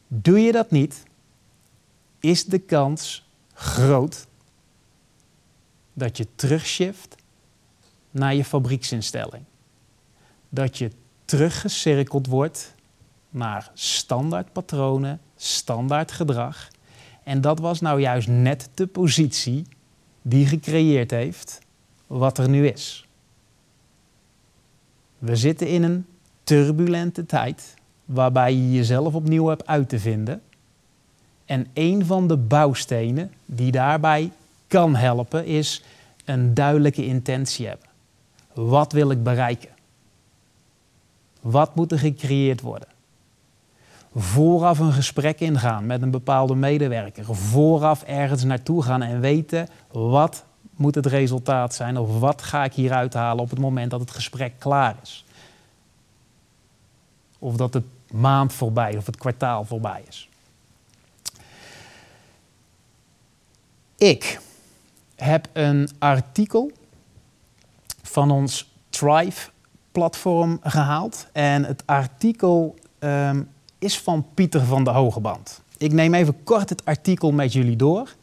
Doe 0.08 0.40
je 0.40 0.52
dat 0.52 0.72
niet, 0.72 1.04
is 2.20 2.46
de 2.46 2.60
kans 2.60 3.30
groot 3.54 4.28
dat 5.94 6.18
je 6.18 6.28
terugshift 6.36 7.16
naar 8.12 8.36
je 8.36 8.46
fabrieksinstelling. 8.46 9.44
Dat 10.50 10.78
je 10.78 10.92
teruggecirkeld 11.26 12.28
wordt 12.28 12.76
naar 13.30 13.72
standaard 13.74 14.52
patronen, 14.52 15.22
standaard 15.36 16.12
gedrag. 16.12 16.68
En 17.24 17.42
dat 17.42 17.60
was 17.60 17.82
nou 17.82 18.02
juist 18.02 18.28
net 18.28 18.70
de 18.74 18.88
positie 18.88 19.66
die 20.22 20.46
gecreëerd 20.46 21.12
heeft 21.12 21.60
wat 22.08 22.38
er 22.38 22.50
nu 22.50 22.68
is. 22.68 23.05
We 25.20 25.36
zitten 25.36 25.68
in 25.68 25.84
een 25.84 26.06
turbulente 26.44 27.26
tijd 27.26 27.74
waarbij 28.06 28.54
je 28.54 28.72
jezelf 28.72 29.14
opnieuw 29.14 29.48
hebt 29.48 29.68
uit 29.68 29.90
te 29.90 30.00
vinden. 30.00 30.42
En 31.46 31.68
een 31.74 32.06
van 32.06 32.28
de 32.28 32.38
bouwstenen 32.38 33.32
die 33.46 33.72
daarbij 33.72 34.32
kan 34.68 34.96
helpen 34.96 35.46
is 35.46 35.84
een 36.26 36.54
duidelijke 36.54 37.06
intentie 37.06 37.68
hebben. 37.68 37.88
Wat 38.54 38.92
wil 38.92 39.12
ik 39.12 39.24
bereiken? 39.24 39.70
Wat 41.42 41.76
moet 41.76 41.92
er 41.92 42.00
gecreëerd 42.00 42.62
worden? 42.62 42.88
Vooraf 44.16 44.80
een 44.80 44.94
gesprek 44.94 45.40
ingaan 45.40 45.86
met 45.86 46.02
een 46.02 46.12
bepaalde 46.12 46.56
medewerker. 46.56 47.36
Vooraf 47.36 48.04
ergens 48.04 48.44
naartoe 48.44 48.84
gaan 48.84 49.02
en 49.02 49.20
weten 49.20 49.68
wat 49.92 50.46
moet 50.76 50.96
het 50.96 51.06
resultaat 51.06 51.74
zijn 51.74 51.98
of 51.98 52.20
wat 52.20 52.42
ga 52.42 52.64
ik 52.64 52.74
hieruit 52.74 53.14
halen 53.14 53.44
op 53.44 53.50
het 53.50 53.60
moment 53.60 53.92
dat 53.92 54.00
het 54.00 54.12
gesprek 54.12 54.54
klaar 54.58 54.96
is. 55.02 55.26
Of 57.40 57.56
dat 57.56 57.74
de 57.74 57.84
maand 58.12 58.54
voorbij 58.54 58.98
of 58.98 59.06
het 59.06 59.18
kwartaal 59.18 59.66
voorbij 59.66 60.04
is. 60.08 60.30
Ik 63.98 64.40
heb 65.16 65.48
een 65.54 65.90
artikel 66.00 66.72
van 68.02 68.32
ons 68.32 68.74
Thrive-platform 68.90 70.60
gehaald. 70.64 71.28
En 71.32 71.64
het 71.64 71.84
artikel 71.86 72.76
ehm, 73.00 73.42
is 73.80 74.00
van 74.00 74.26
Pieter 74.34 74.62
van 74.62 74.84
de 74.84 74.90
Hogeband. 74.90 75.62
Ik 75.78 75.94
neem 75.94 76.14
even 76.14 76.44
kort 76.44 76.70
het 76.70 76.86
artikel 76.86 77.32
met 77.32 77.54
jullie 77.54 77.76
door. 77.76 78.16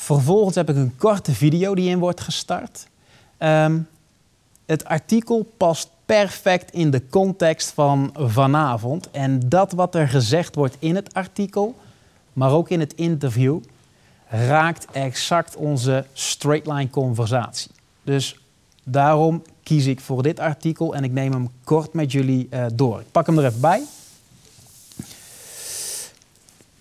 Vervolgens 0.00 0.54
heb 0.54 0.68
ik 0.68 0.76
een 0.76 0.96
korte 0.96 1.32
video 1.32 1.74
die 1.74 1.88
in 1.88 1.98
wordt 1.98 2.20
gestart. 2.20 2.86
Ehm, 3.38 3.78
het 4.66 4.84
artikel 4.84 5.52
past 5.56 5.90
perfect 6.06 6.72
in 6.72 6.90
de 6.90 7.02
context 7.10 7.70
van 7.70 8.14
vanavond. 8.18 9.10
En 9.10 9.48
dat 9.48 9.72
wat 9.72 9.94
er 9.94 10.08
gezegd 10.08 10.54
wordt 10.54 10.76
in 10.78 10.94
het 10.94 11.14
artikel, 11.14 11.74
maar 12.32 12.52
ook 12.52 12.68
in 12.68 12.80
het 12.80 12.94
interview, 12.94 13.58
raakt 14.28 14.86
exact 14.92 15.56
onze 15.56 16.04
straight 16.12 16.66
line 16.66 16.90
conversatie. 16.90 17.70
Dus 18.02 18.40
daarom 18.84 19.42
kies 19.62 19.86
ik 19.86 20.00
voor 20.00 20.22
dit 20.22 20.38
artikel 20.38 20.94
en 20.94 21.04
ik 21.04 21.12
neem 21.12 21.32
hem 21.32 21.48
kort 21.64 21.92
met 21.92 22.12
jullie 22.12 22.48
uh, 22.50 22.66
door. 22.74 23.00
Ik 23.00 23.10
pak 23.10 23.26
hem 23.26 23.38
er 23.38 23.44
even 23.44 23.60
bij. 23.60 23.82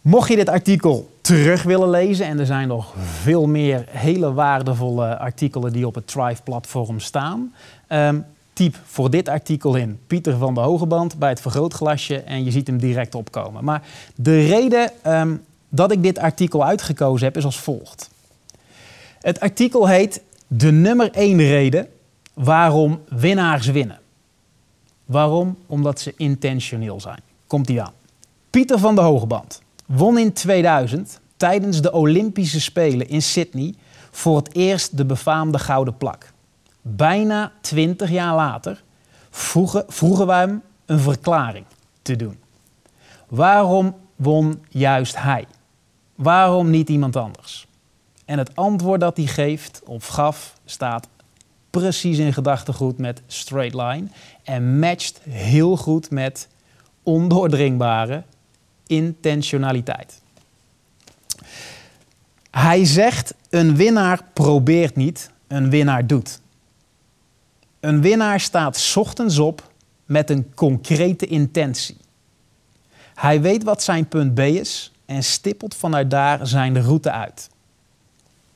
Mocht 0.01 0.29
je 0.29 0.35
dit 0.35 0.49
artikel 0.49 1.09
terug 1.29 1.63
willen 1.63 1.89
lezen, 1.89 2.25
en 2.25 2.39
er 2.39 2.45
zijn 2.45 2.67
nog 2.67 2.93
veel 3.21 3.47
meer 3.47 3.85
hele 3.89 4.33
waardevolle 4.33 5.17
artikelen 5.17 5.73
die 5.73 5.87
op 5.87 5.95
het 5.95 6.07
Thrive-platform 6.07 6.99
staan, 6.99 7.53
um, 7.89 8.25
typ 8.53 8.75
voor 8.85 9.09
dit 9.09 9.29
artikel 9.29 9.75
in 9.75 9.99
Pieter 10.07 10.37
van 10.37 10.53
de 10.53 10.59
Hogeband 10.59 11.19
bij 11.19 11.29
het 11.29 11.41
vergrootglasje 11.41 12.19
en 12.19 12.43
je 12.43 12.51
ziet 12.51 12.67
hem 12.67 12.77
direct 12.77 13.15
opkomen. 13.15 13.63
Maar 13.63 13.83
de 14.15 14.45
reden 14.45 14.91
um, 15.07 15.43
dat 15.69 15.91
ik 15.91 16.03
dit 16.03 16.17
artikel 16.17 16.65
uitgekozen 16.65 17.25
heb 17.25 17.37
is 17.37 17.45
als 17.45 17.59
volgt. 17.59 18.09
Het 19.21 19.39
artikel 19.39 19.87
heet 19.87 20.21
De 20.47 20.71
nummer 20.71 21.11
1 21.11 21.37
reden 21.37 21.87
waarom 22.33 23.01
winnaars 23.09 23.67
winnen. 23.67 23.99
Waarom? 25.05 25.57
Omdat 25.65 25.99
ze 25.99 26.13
intentioneel 26.17 26.99
zijn. 26.99 27.21
Komt 27.47 27.67
die 27.67 27.81
aan. 27.81 27.93
Pieter 28.49 28.79
van 28.79 28.95
de 28.95 29.01
Hogeband 29.01 29.61
won 29.89 30.17
in 30.17 30.33
2000 30.33 31.19
tijdens 31.37 31.81
de 31.81 31.91
Olympische 31.91 32.61
Spelen 32.61 33.09
in 33.09 33.21
Sydney 33.21 33.73
voor 34.11 34.37
het 34.37 34.55
eerst 34.55 34.97
de 34.97 35.05
befaamde 35.05 35.59
gouden 35.59 35.97
plak. 35.97 36.31
Bijna 36.81 37.51
20 37.61 38.09
jaar 38.09 38.35
later 38.35 38.83
vroegen, 39.29 39.83
vroegen 39.87 40.27
wij 40.27 40.39
hem 40.39 40.61
een 40.85 40.99
verklaring 40.99 41.65
te 42.01 42.15
doen. 42.15 42.39
Waarom 43.27 43.95
won 44.15 44.63
juist 44.69 45.17
hij? 45.17 45.45
Waarom 46.15 46.69
niet 46.69 46.89
iemand 46.89 47.15
anders? 47.15 47.67
En 48.25 48.37
het 48.37 48.55
antwoord 48.55 48.99
dat 48.99 49.17
hij 49.17 49.25
geeft 49.25 49.81
of 49.85 50.07
gaf 50.07 50.53
staat 50.65 51.07
precies 51.69 52.17
in 52.17 52.33
gedachtegoed 52.33 52.97
met 52.97 53.21
straight 53.27 53.75
line 53.75 54.07
en 54.43 54.79
matcht 54.79 55.19
heel 55.29 55.77
goed 55.77 56.11
met 56.11 56.47
ondoordringbare 57.03 58.23
intentionaliteit. 58.89 60.21
Hij 62.51 62.85
zegt: 62.85 63.33
een 63.49 63.75
winnaar 63.75 64.23
probeert 64.33 64.95
niet, 64.95 65.31
een 65.47 65.69
winnaar 65.69 66.07
doet. 66.07 66.41
Een 67.79 68.01
winnaar 68.01 68.39
staat 68.39 68.93
ochtends 68.95 69.37
op 69.37 69.71
met 70.05 70.29
een 70.29 70.53
concrete 70.55 71.25
intentie. 71.25 71.97
Hij 73.15 73.41
weet 73.41 73.63
wat 73.63 73.83
zijn 73.83 74.07
punt 74.07 74.33
B 74.33 74.39
is 74.39 74.91
en 75.05 75.23
stippelt 75.23 75.75
vanuit 75.75 76.11
daar 76.11 76.47
zijn 76.47 76.81
route 76.81 77.11
uit. 77.11 77.49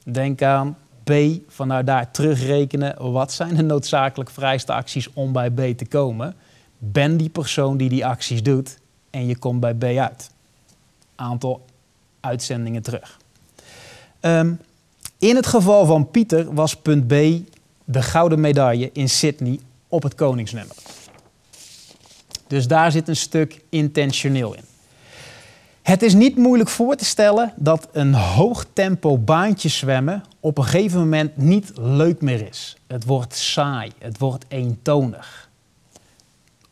Denk 0.03 0.41
aan 0.41 0.77
B, 1.03 1.11
vanuit 1.47 1.85
daar 1.85 2.11
terugrekenen. 2.11 3.11
Wat 3.11 3.31
zijn 3.31 3.55
de 3.55 3.63
noodzakelijk 3.63 4.29
vrijste 4.29 4.73
acties 4.73 5.13
om 5.13 5.31
bij 5.31 5.51
B 5.51 5.77
te 5.77 5.85
komen? 5.85 6.35
Ben 6.77 7.17
die 7.17 7.29
persoon 7.29 7.77
die 7.77 7.89
die 7.89 8.05
acties 8.05 8.43
doet 8.43 8.81
en 9.13 9.27
je 9.27 9.37
komt 9.37 9.59
bij 9.59 9.73
B 9.73 9.83
uit. 9.83 10.29
Aantal 11.15 11.65
uitzendingen 12.19 12.81
terug. 12.81 13.19
Um, 14.21 14.59
in 15.19 15.35
het 15.35 15.47
geval 15.47 15.85
van 15.85 16.11
Pieter 16.11 16.53
was 16.53 16.75
punt 16.75 17.07
B 17.07 17.13
de 17.85 18.01
gouden 18.01 18.39
medaille 18.39 18.89
in 18.93 19.09
Sydney 19.09 19.59
op 19.87 20.03
het 20.03 20.15
koningsnummer. 20.15 20.75
Dus 22.47 22.67
daar 22.67 22.91
zit 22.91 23.07
een 23.07 23.15
stuk 23.15 23.61
intentioneel 23.69 24.53
in. 24.53 24.63
Het 25.81 26.01
is 26.01 26.13
niet 26.13 26.37
moeilijk 26.37 26.69
voor 26.69 26.95
te 26.95 27.05
stellen 27.05 27.53
dat 27.55 27.87
een 27.91 28.13
hoog 28.13 28.65
tempo 28.73 29.17
baantje 29.17 29.69
zwemmen 29.69 30.23
op 30.39 30.57
een 30.57 30.63
gegeven 30.63 30.99
moment 30.99 31.37
niet 31.37 31.71
leuk 31.75 32.21
meer 32.21 32.47
is. 32.47 32.77
Het 32.87 33.05
wordt 33.05 33.35
saai, 33.35 33.91
het 33.97 34.17
wordt 34.17 34.45
eentonig, 34.47 35.49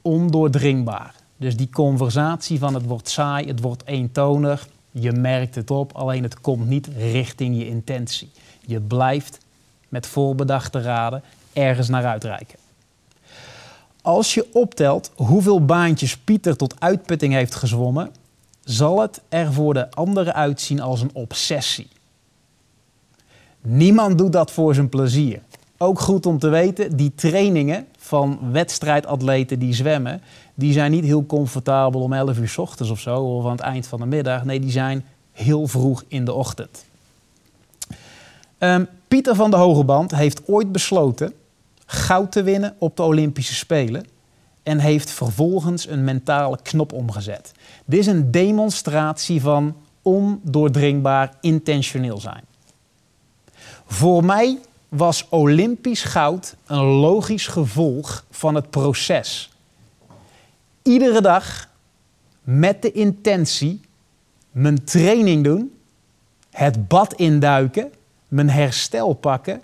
ondoordringbaar. 0.01 1.20
Dus 1.41 1.57
die 1.57 1.69
conversatie 1.69 2.59
van 2.59 2.73
het 2.73 2.85
wordt 2.85 3.09
saai, 3.09 3.47
het 3.47 3.61
wordt 3.61 3.85
eentonig, 3.85 4.67
je 4.91 5.11
merkt 5.11 5.55
het 5.55 5.71
op, 5.71 5.91
alleen 5.95 6.23
het 6.23 6.41
komt 6.41 6.67
niet 6.67 6.87
richting 6.97 7.57
je 7.57 7.67
intentie. 7.67 8.31
Je 8.65 8.79
blijft 8.79 9.37
met 9.89 10.07
voorbedachte 10.07 10.81
raden 10.81 11.23
ergens 11.53 11.87
naar 11.87 12.05
uitreiken. 12.05 12.59
Als 14.01 14.33
je 14.33 14.53
optelt 14.53 15.11
hoeveel 15.15 15.65
baantjes 15.65 16.17
Pieter 16.17 16.57
tot 16.57 16.79
uitputting 16.79 17.33
heeft 17.33 17.55
gezwommen, 17.55 18.11
zal 18.63 19.01
het 19.01 19.21
er 19.29 19.53
voor 19.53 19.73
de 19.73 19.91
anderen 19.91 20.33
uitzien 20.33 20.81
als 20.81 21.01
een 21.01 21.11
obsessie. 21.13 21.87
Niemand 23.61 24.17
doet 24.17 24.33
dat 24.33 24.51
voor 24.51 24.73
zijn 24.73 24.89
plezier. 24.89 25.41
Ook 25.81 25.99
goed 25.99 26.25
om 26.25 26.39
te 26.39 26.49
weten, 26.49 26.95
die 26.97 27.11
trainingen 27.15 27.87
van 27.97 28.39
wedstrijdatleten 28.51 29.59
die 29.59 29.73
zwemmen, 29.73 30.21
die 30.53 30.73
zijn 30.73 30.91
niet 30.91 31.03
heel 31.03 31.25
comfortabel 31.25 32.01
om 32.01 32.13
11 32.13 32.37
uur 32.37 32.47
s 32.47 32.57
ochtends 32.57 32.91
of 32.91 32.99
zo, 32.99 33.15
of 33.15 33.45
aan 33.45 33.51
het 33.51 33.59
eind 33.59 33.87
van 33.87 33.99
de 33.99 34.05
middag. 34.05 34.43
Nee, 34.43 34.59
die 34.59 34.71
zijn 34.71 35.05
heel 35.31 35.67
vroeg 35.67 36.03
in 36.07 36.25
de 36.25 36.33
ochtend. 36.33 36.85
Um, 38.59 38.87
Pieter 39.07 39.35
van 39.35 39.51
de 39.51 39.57
Hogeband 39.57 40.15
heeft 40.15 40.47
ooit 40.47 40.71
besloten 40.71 41.33
goud 41.85 42.31
te 42.31 42.43
winnen 42.43 42.75
op 42.77 42.97
de 42.97 43.03
Olympische 43.03 43.55
Spelen 43.55 44.05
en 44.63 44.79
heeft 44.79 45.11
vervolgens 45.11 45.87
een 45.87 46.03
mentale 46.03 46.57
knop 46.63 46.93
omgezet. 46.93 47.51
Dit 47.85 47.99
is 47.99 48.07
een 48.07 48.31
demonstratie 48.31 49.41
van 49.41 49.75
ondoordringbaar 50.01 51.33
intentioneel 51.39 52.19
zijn. 52.19 52.43
Voor 53.85 54.25
mij 54.25 54.57
was 54.95 55.29
Olympisch 55.29 56.03
goud 56.03 56.55
een 56.65 56.83
logisch 56.83 57.47
gevolg 57.47 58.25
van 58.31 58.55
het 58.55 58.69
proces. 58.69 59.51
Iedere 60.81 61.21
dag 61.21 61.69
met 62.43 62.81
de 62.81 62.91
intentie 62.91 63.81
mijn 64.51 64.83
training 64.83 65.43
doen, 65.43 65.77
het 66.49 66.87
bad 66.87 67.13
induiken, 67.13 67.91
mijn 68.27 68.49
herstel 68.49 69.13
pakken 69.13 69.61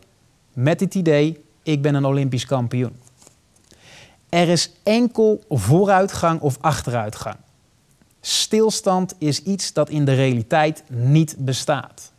met 0.53 0.79
het 0.79 0.95
idee 0.95 1.43
ik 1.63 1.81
ben 1.81 1.95
een 1.95 2.05
Olympisch 2.05 2.45
kampioen. 2.45 2.99
Er 4.29 4.49
is 4.49 4.71
enkel 4.83 5.43
vooruitgang 5.49 6.41
of 6.41 6.57
achteruitgang. 6.61 7.37
Stilstand 8.21 9.15
is 9.17 9.43
iets 9.43 9.73
dat 9.73 9.89
in 9.89 10.05
de 10.05 10.13
realiteit 10.13 10.83
niet 10.87 11.35
bestaat. 11.37 12.11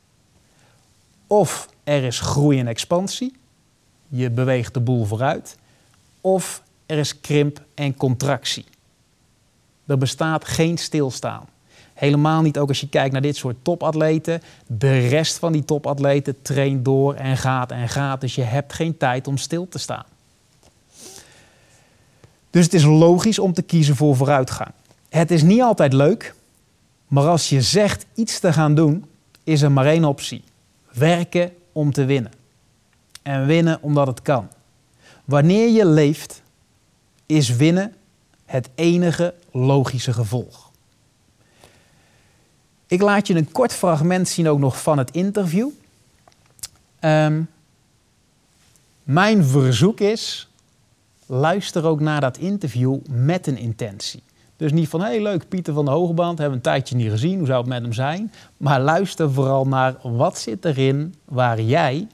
Of 1.28 1.68
er 1.84 2.04
is 2.04 2.20
groei 2.20 2.58
en 2.58 2.66
expansie, 2.66 3.36
je 4.08 4.30
beweegt 4.30 4.74
de 4.74 4.80
boel 4.80 5.04
vooruit, 5.04 5.56
of 6.20 6.62
er 6.86 6.98
is 6.98 7.20
krimp 7.20 7.62
en 7.74 7.96
contractie. 7.96 8.64
Er 9.86 9.98
bestaat 9.98 10.44
geen 10.44 10.78
stilstaan. 10.78 11.48
Helemaal 11.94 12.42
niet 12.42 12.58
ook 12.58 12.68
als 12.68 12.80
je 12.80 12.88
kijkt 12.88 13.12
naar 13.12 13.22
dit 13.22 13.36
soort 13.36 13.56
topatleten. 13.62 14.42
De 14.66 14.98
rest 14.98 15.38
van 15.38 15.52
die 15.52 15.64
topatleten 15.64 16.42
traint 16.42 16.84
door 16.84 17.14
en 17.14 17.36
gaat 17.36 17.70
en 17.70 17.88
gaat. 17.88 18.20
Dus 18.20 18.34
je 18.34 18.42
hebt 18.42 18.72
geen 18.72 18.96
tijd 18.96 19.26
om 19.26 19.36
stil 19.36 19.68
te 19.68 19.78
staan. 19.78 20.04
Dus 22.50 22.64
het 22.64 22.74
is 22.74 22.84
logisch 22.84 23.38
om 23.38 23.52
te 23.52 23.62
kiezen 23.62 23.96
voor 23.96 24.16
vooruitgang. 24.16 24.70
Het 25.08 25.30
is 25.30 25.42
niet 25.42 25.62
altijd 25.62 25.92
leuk, 25.92 26.34
maar 27.06 27.26
als 27.26 27.48
je 27.48 27.62
zegt 27.62 28.06
iets 28.14 28.40
te 28.40 28.52
gaan 28.52 28.74
doen, 28.74 29.04
is 29.44 29.62
er 29.62 29.72
maar 29.72 29.86
één 29.86 30.04
optie. 30.04 30.42
Werken 30.98 31.52
om 31.72 31.92
te 31.92 32.04
winnen. 32.04 32.32
En 33.22 33.46
winnen 33.46 33.82
omdat 33.82 34.06
het 34.06 34.22
kan. 34.22 34.48
Wanneer 35.24 35.68
je 35.68 35.86
leeft, 35.86 36.42
is 37.26 37.56
winnen 37.56 37.94
het 38.44 38.68
enige 38.74 39.34
logische 39.50 40.12
gevolg. 40.12 40.70
Ik 42.86 43.00
laat 43.00 43.26
je 43.26 43.34
een 43.34 43.52
kort 43.52 43.72
fragment 43.72 44.28
zien 44.28 44.48
ook 44.48 44.58
nog 44.58 44.82
van 44.82 44.98
het 44.98 45.10
interview. 45.10 45.68
Um, 47.00 47.48
mijn 49.02 49.44
verzoek 49.44 50.00
is, 50.00 50.48
luister 51.26 51.84
ook 51.84 52.00
naar 52.00 52.20
dat 52.20 52.36
interview 52.36 52.98
met 53.10 53.46
een 53.46 53.58
intentie. 53.58 54.22
Dus 54.58 54.72
niet 54.72 54.88
van, 54.88 55.00
hé 55.00 55.06
hey, 55.06 55.22
leuk, 55.22 55.48
Pieter 55.48 55.74
van 55.74 55.84
de 55.84 55.90
Hogeband, 55.90 56.38
hebben 56.38 56.58
we 56.58 56.66
een 56.66 56.72
tijdje 56.72 56.96
niet 56.96 57.10
gezien, 57.10 57.38
hoe 57.38 57.46
zou 57.46 57.58
het 57.58 57.68
met 57.68 57.82
hem 57.82 57.92
zijn? 57.92 58.32
Maar 58.56 58.80
luister 58.80 59.32
vooral 59.32 59.66
naar 59.66 59.96
wat 60.02 60.38
zit 60.38 60.64
erin 60.64 61.14
waar 61.24 61.60
jij 61.60 62.06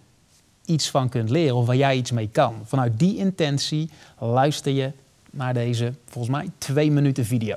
iets 0.64 0.90
van 0.90 1.08
kunt 1.08 1.30
leren 1.30 1.56
of 1.56 1.66
waar 1.66 1.76
jij 1.76 1.96
iets 1.96 2.10
mee 2.10 2.28
kan. 2.32 2.54
Vanuit 2.64 2.98
die 2.98 3.16
intentie 3.16 3.90
luister 4.18 4.72
je 4.72 4.92
naar 5.30 5.54
deze, 5.54 5.92
volgens 6.04 6.36
mij, 6.36 6.50
twee 6.58 6.90
minuten 6.90 7.24
video. 7.24 7.56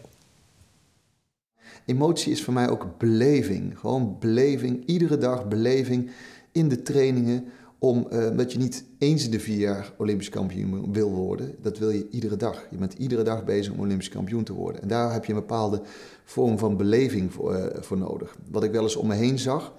Emotie 1.86 2.32
is 2.32 2.43
voor 2.43 2.54
mij 2.54 2.69
ook 2.69 2.88
beleving. 2.97 3.80
Gewoon 3.80 4.15
beleving, 4.19 4.86
iedere 4.86 5.17
dag 5.17 5.47
beleving 5.47 6.12
in 6.52 6.69
de 6.69 6.82
trainingen. 6.82 7.45
Om, 7.79 8.07
uh, 8.11 8.37
dat 8.37 8.51
je 8.51 8.57
niet 8.57 8.85
eens 8.97 9.25
in 9.25 9.31
de 9.31 9.39
vier 9.39 9.57
jaar 9.57 9.93
Olympisch 9.97 10.29
kampioen 10.29 10.93
wil 10.93 11.09
worden. 11.09 11.55
Dat 11.61 11.77
wil 11.77 11.89
je 11.89 12.07
iedere 12.09 12.35
dag. 12.35 12.65
Je 12.71 12.77
bent 12.77 12.93
iedere 12.93 13.23
dag 13.23 13.43
bezig 13.43 13.73
om 13.73 13.79
Olympisch 13.79 14.09
kampioen 14.09 14.43
te 14.43 14.53
worden. 14.53 14.81
En 14.81 14.87
daar 14.87 15.13
heb 15.13 15.25
je 15.25 15.33
een 15.33 15.39
bepaalde 15.39 15.81
vorm 16.23 16.57
van 16.57 16.77
beleving 16.77 17.33
voor, 17.33 17.71
voor 17.79 17.97
nodig. 17.97 18.35
Wat 18.51 18.63
ik 18.63 18.71
wel 18.71 18.83
eens 18.83 18.95
om 18.95 19.07
me 19.07 19.15
heen 19.15 19.39
zag, 19.39 19.73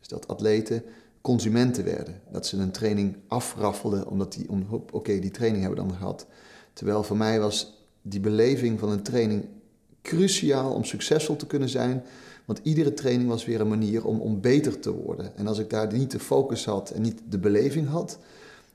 is 0.00 0.08
dat 0.08 0.28
atleten 0.28 0.82
consumenten 1.20 1.84
werden. 1.84 2.20
Dat 2.30 2.46
ze 2.46 2.56
een 2.56 2.70
training 2.70 3.16
afraffelden 3.28 4.08
omdat 4.08 4.32
die, 4.32 4.48
om, 4.48 4.66
oké, 4.90 5.18
die 5.18 5.30
training 5.30 5.62
hebben 5.62 5.82
we 5.82 5.88
dan 5.88 5.98
gehad. 5.98 6.26
Terwijl 6.72 7.02
voor 7.02 7.16
mij 7.16 7.40
was 7.40 7.86
die 8.02 8.20
beleving 8.20 8.78
van 8.78 8.88
een 8.90 9.02
training 9.02 9.44
cruciaal 10.02 10.72
om 10.72 10.84
succesvol 10.84 11.36
te 11.36 11.46
kunnen 11.46 11.68
zijn. 11.68 12.02
Want 12.44 12.60
iedere 12.62 12.94
training 12.94 13.28
was 13.28 13.44
weer 13.44 13.60
een 13.60 13.68
manier 13.68 14.06
om, 14.06 14.20
om 14.20 14.40
beter 14.40 14.78
te 14.78 14.92
worden. 14.92 15.36
En 15.36 15.46
als 15.46 15.58
ik 15.58 15.70
daar 15.70 15.92
niet 15.92 16.10
de 16.10 16.18
focus 16.18 16.64
had 16.64 16.90
en 16.90 17.02
niet 17.02 17.20
de 17.28 17.38
beleving 17.38 17.88
had, 17.88 18.18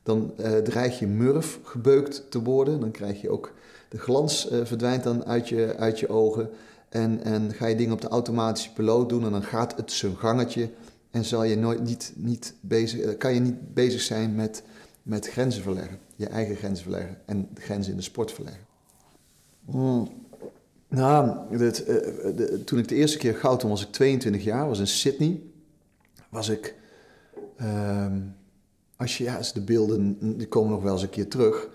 dan 0.04 0.34
uh, 0.40 0.58
dreig 0.58 1.00
je 1.00 1.08
murf 1.08 1.60
gebeukt 1.64 2.32
te 2.32 2.42
worden. 2.42 2.80
Dan 2.80 2.92
krijg 2.92 3.22
je 3.22 3.30
ook 3.30 3.54
de 3.90 3.98
glans 3.98 4.52
uh, 4.52 4.66
verdwijnt 4.66 5.04
dan 5.04 5.26
uit 5.26 5.50
je, 5.50 5.76
uit 5.78 6.00
je 6.00 6.10
ogen. 6.10 6.50
En, 6.90 7.24
en 7.24 7.54
ga 7.54 7.66
je 7.66 7.76
dingen 7.76 7.94
op 7.94 8.02
de 8.02 8.08
automatische 8.08 8.74
piloot 8.74 9.10
doen 9.10 9.26
en 9.26 9.32
dan 9.32 9.44
gaat 9.44 9.76
het 9.76 9.92
zijn 9.92 10.16
gangetje. 10.16 10.70
En 11.12 11.26
zal 11.26 11.44
je 11.44 11.58
nooit 11.58 11.84
niet, 11.84 12.14
niet 12.16 12.54
bezig, 12.62 13.06
uh, 13.06 13.18
kan 13.18 13.34
je 13.34 13.40
niet 13.40 13.74
bezig 13.74 14.02
zijn 14.02 14.36
met, 14.36 14.64
met 15.04 15.28
grenzen 15.28 15.64
verleggen. 15.64 16.00
Je 16.16 16.28
eigen 16.28 16.56
grenzen 16.56 16.84
verleggen 16.84 17.18
en 17.26 17.50
grenzen 17.54 17.92
in 17.92 17.98
de 17.98 18.04
sport 18.04 18.32
verleggen. 18.32 18.64
Mm. 19.66 20.08
Nou, 20.90 21.38
toen 22.66 22.80
ik 22.80 22.88
de 22.88 22.96
eerste 22.96 23.18
keer 23.18 23.36
goud 23.36 23.62
won, 23.62 23.72
was 23.72 23.82
ik 23.82 23.92
22 23.92 24.44
jaar, 24.44 24.68
was 24.68 24.80
in 24.80 24.88
Sydney. 24.88 25.42
Was 26.30 26.50
ik, 26.50 26.76
uh, 27.62 28.06
als 28.98 29.18
je, 29.18 29.24
ja, 29.24 29.40
de 29.54 29.62
beelden, 29.62 30.18
die 30.38 30.48
komen 30.48 30.72
nog 30.72 30.82
wel 30.82 30.94
eens 30.94 31.02
een 31.02 31.10
keer 31.10 31.28
terug, 31.28 31.68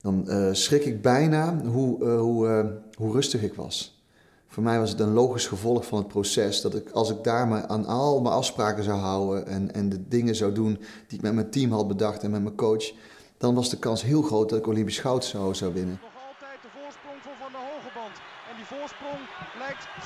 dan 0.00 0.24
uh, 0.26 0.48
schrik 0.52 0.84
ik 0.84 1.02
bijna 1.02 1.60
hoe, 1.64 2.04
uh, 2.04 2.20
hoe, 2.20 2.72
hoe 2.94 3.12
rustig 3.12 3.42
ik 3.42 3.54
was. 3.54 4.02
Voor 4.46 4.62
mij 4.62 4.78
was 4.78 4.90
het 4.90 5.00
een 5.00 5.12
logisch 5.12 5.46
gevolg 5.46 5.86
van 5.86 5.98
het 5.98 6.08
proces, 6.08 6.60
dat 6.60 6.74
ik, 6.74 6.90
als 6.90 7.10
ik 7.10 7.24
daar 7.24 7.48
me 7.48 7.68
aan 7.68 7.86
al 7.86 8.20
mijn 8.20 8.34
afspraken 8.34 8.84
zou 8.84 8.98
houden 8.98 9.46
en, 9.46 9.74
en 9.74 9.88
de 9.88 10.08
dingen 10.08 10.34
zou 10.34 10.52
doen 10.52 10.78
die 11.06 11.16
ik 11.18 11.22
met 11.22 11.34
mijn 11.34 11.50
team 11.50 11.72
had 11.72 11.88
bedacht 11.88 12.22
en 12.22 12.30
met 12.30 12.42
mijn 12.42 12.54
coach, 12.54 12.92
dan 13.36 13.54
was 13.54 13.70
de 13.70 13.78
kans 13.78 14.02
heel 14.02 14.22
groot 14.22 14.48
dat 14.48 14.58
ik 14.58 14.66
Olympisch 14.66 14.98
goud 14.98 15.24
zou, 15.24 15.54
zou 15.54 15.74
winnen 15.74 16.00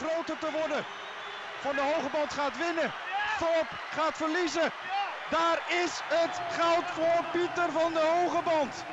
groter 0.02 0.38
te 0.38 0.50
worden. 0.50 0.84
Van 1.60 1.74
de 1.74 1.80
Hogeband 1.80 2.32
gaat 2.32 2.58
winnen. 2.58 2.92
Thorp 3.38 3.70
gaat 3.90 4.16
verliezen. 4.16 4.70
Daar 5.30 5.58
is 5.84 6.00
het 6.08 6.40
goud 6.50 6.84
voor 6.90 7.24
Pieter 7.32 7.72
van 7.72 7.92
de 7.92 8.00
Hogeband. 8.00 8.84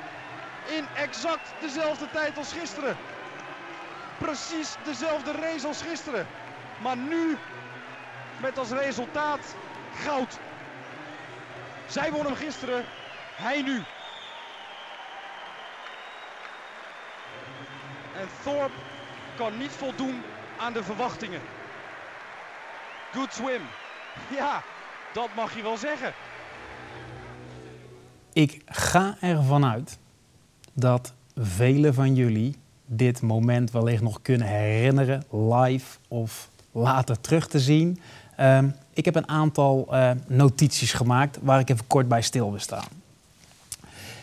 In 0.65 0.88
exact 0.95 1.54
dezelfde 1.60 2.10
tijd 2.12 2.38
als 2.38 2.54
gisteren. 2.54 2.98
Precies 4.17 4.76
dezelfde 4.84 5.32
race 5.32 5.67
als 5.67 5.82
gisteren. 5.82 6.28
Maar 6.78 6.98
nu 6.98 7.38
met 8.38 8.58
als 8.58 8.69
resultaat 8.69 9.56
goud. 9.95 10.38
Zij 11.88 12.12
won 12.12 12.26
hem 12.26 12.36
gisteren, 12.36 12.86
hij 13.36 13.62
nu. 13.62 13.84
En 18.15 18.30
Thorpe 18.43 18.80
kan 19.38 19.58
niet 19.58 19.72
voldoen 19.72 20.24
aan 20.60 20.74
de 20.74 20.84
verwachtingen. 20.84 21.41
Good 23.13 23.34
swim. 23.34 23.62
Ja, 24.36 24.63
dat 25.13 25.30
mag 25.36 25.56
je 25.56 25.62
wel 25.62 25.78
zeggen. 25.78 26.13
Ik 28.34 28.62
ga 28.65 29.17
ervan 29.22 29.65
uit 29.65 29.98
dat 30.74 31.13
velen 31.36 31.93
van 31.93 32.15
jullie 32.15 32.56
dit 32.86 33.22
moment 33.22 33.72
wellicht 33.72 34.02
nog 34.02 34.22
kunnen 34.22 34.48
herinneren, 34.48 35.24
live 35.32 35.98
of 36.08 36.50
later 36.72 37.22
terug 37.22 37.48
te 37.48 37.60
zien. 37.60 38.00
Ehm, 38.36 38.69
ik 38.93 39.06
heb 39.06 39.15
een 39.15 39.30
aantal 39.30 39.88
uh, 39.91 40.12
notities 40.28 40.93
gemaakt 40.93 41.38
waar 41.41 41.60
ik 41.60 41.69
even 41.69 41.88
kort 41.88 42.08
bij 42.08 42.22
stil 42.22 42.50
wil 42.50 42.60
staan. 42.60 42.88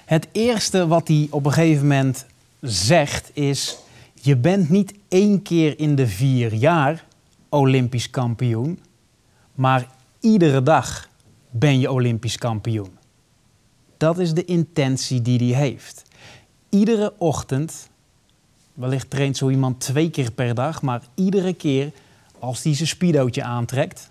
Het 0.04 0.28
eerste 0.32 0.86
wat 0.86 1.08
hij 1.08 1.28
op 1.30 1.46
een 1.46 1.52
gegeven 1.52 1.86
moment 1.86 2.26
zegt 2.60 3.30
is: 3.32 3.78
je 4.26 4.36
bent 4.36 4.68
niet 4.68 4.94
één 5.08 5.42
keer 5.42 5.78
in 5.78 5.94
de 5.94 6.06
vier 6.06 6.54
jaar 6.54 7.04
Olympisch 7.48 8.10
kampioen, 8.10 8.78
maar 9.54 9.88
iedere 10.20 10.62
dag 10.62 11.08
ben 11.50 11.80
je 11.80 11.90
Olympisch 11.90 12.38
kampioen. 12.38 12.90
Dat 13.96 14.18
is 14.18 14.34
de 14.34 14.44
intentie 14.44 15.22
die 15.22 15.38
hij 15.54 15.68
heeft. 15.68 16.02
Iedere 16.68 17.12
ochtend, 17.18 17.88
wellicht 18.74 19.10
traint 19.10 19.36
zo 19.36 19.48
iemand 19.50 19.80
twee 19.80 20.10
keer 20.10 20.32
per 20.32 20.54
dag, 20.54 20.82
maar 20.82 21.02
iedere 21.14 21.54
keer 21.54 21.92
als 22.38 22.62
hij 22.62 22.74
zijn 22.74 22.88
speedootje 22.88 23.42
aantrekt, 23.42 24.10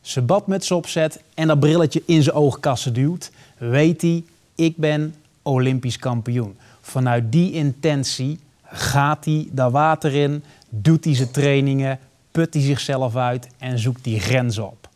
zijn 0.00 0.26
badmuts 0.26 0.70
opzet 0.70 1.22
en 1.34 1.46
dat 1.46 1.60
brilletje 1.60 2.02
in 2.06 2.22
zijn 2.22 2.36
oogkassen 2.36 2.92
duwt, 2.92 3.30
weet 3.56 4.02
hij, 4.02 4.24
ik 4.54 4.76
ben 4.76 5.14
Olympisch 5.42 5.98
kampioen. 5.98 6.56
Vanuit 6.80 7.32
die 7.32 7.52
intentie 7.52 8.38
gaat 8.70 9.24
hij 9.24 9.48
daar 9.52 9.70
water 9.70 10.14
in, 10.14 10.44
doet 10.68 11.04
hij 11.04 11.14
zijn 11.14 11.30
trainingen, 11.30 11.98
put 12.30 12.54
hij 12.54 12.62
zichzelf 12.62 13.16
uit 13.16 13.48
en 13.58 13.78
zoekt 13.78 14.04
die 14.04 14.20
grenzen 14.20 14.66
op. 14.66 14.88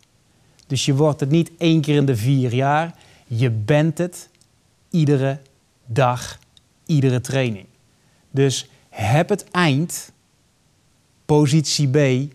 Dus 0.66 0.84
je 0.84 0.94
wordt 0.94 1.20
het 1.20 1.30
niet 1.30 1.50
één 1.58 1.80
keer 1.80 1.96
in 1.96 2.06
de 2.06 2.16
vier 2.16 2.54
jaar, 2.54 2.94
je 3.26 3.50
bent 3.50 3.98
het 3.98 4.28
iedere 4.90 5.38
dag, 5.86 6.38
iedere 6.86 7.20
training. 7.20 7.66
Dus 8.30 8.68
heb 8.88 9.28
het 9.28 9.50
eind, 9.50 10.12
positie 11.24 11.88
B, 11.88 12.30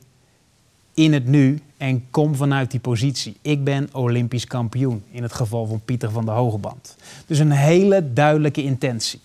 in 0.94 1.14
het 1.14 1.28
nu 1.28 1.62
en 1.78 2.10
kom 2.10 2.36
vanuit 2.36 2.72
die 2.72 2.80
positie. 2.80 3.38
Ik 3.42 3.64
ben 3.64 3.90
Olympisch 3.92 4.46
kampioen 4.46 5.04
in 5.12 5.24
het 5.24 5.34
geval 5.34 5.66
van 5.66 5.82
Pieter 5.86 6.12
van 6.12 6.26
der 6.26 6.34
Hogeband. 6.34 6.96
Dus 7.26 7.40
een 7.40 7.52
hele 7.52 8.14
duidelijke 8.14 8.64
intentie. 8.64 9.20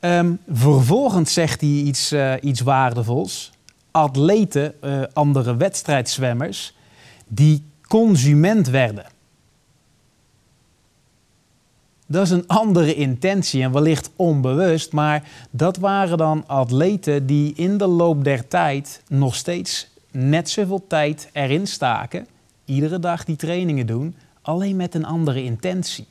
Ehm, 0.00 0.34
vervolgens 0.52 1.32
zegt 1.32 1.60
hij 1.60 1.70
iets, 1.70 2.12
uh, 2.12 2.34
iets 2.40 2.60
waardevols. 2.60 3.52
Atleten, 3.90 4.74
uh, 4.84 5.02
andere 5.12 5.56
wedstrijdzwemmers, 5.56 6.74
die 7.26 7.64
consument 7.88 8.68
werden. 8.68 9.06
Dat 12.06 12.22
is 12.22 12.30
een 12.30 12.46
andere 12.46 12.94
intentie 12.94 13.62
en 13.62 13.72
wellicht 13.72 14.10
onbewust, 14.16 14.92
maar 14.92 15.28
dat 15.50 15.76
waren 15.76 16.18
dan 16.18 16.44
atleten 16.46 17.26
die 17.26 17.52
in 17.54 17.78
de 17.78 17.86
loop 17.86 18.24
der 18.24 18.48
tijd 18.48 19.02
nog 19.08 19.34
steeds 19.34 19.88
net 20.10 20.50
zoveel 20.50 20.84
tijd 20.86 21.28
erin 21.32 21.66
staken, 21.66 22.26
iedere 22.64 22.98
dag 22.98 23.24
die 23.24 23.36
trainingen 23.36 23.86
doen, 23.86 24.14
alleen 24.42 24.76
met 24.76 24.94
een 24.94 25.04
andere 25.04 25.42
intentie. 25.42 26.06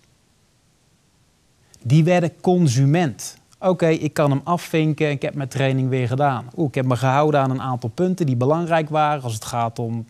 Die 1.82 2.04
werden 2.04 2.42
consument. 2.42 3.38
Oké, 3.66 3.88
ik 3.88 4.14
kan 4.14 4.32
hem 4.32 4.42
afvinken, 4.44 5.10
ik 5.10 5.22
heb 5.22 5.34
mijn 5.34 5.50
training 5.50 5.90
weer 5.90 6.08
gedaan. 6.08 6.50
Oeh, 6.58 6.68
ik 6.68 6.76
heb 6.76 6.86
me 6.86 6.96
gehouden 6.96 7.40
aan 7.40 7.52
een 7.52 7.62
aantal 7.62 7.90
punten 7.90 8.26
die 8.26 8.36
belangrijk 8.36 8.90
waren 8.90 9.24
als 9.24 9.34
het 9.34 9.46
gaat 9.46 9.80
om 9.80 10.06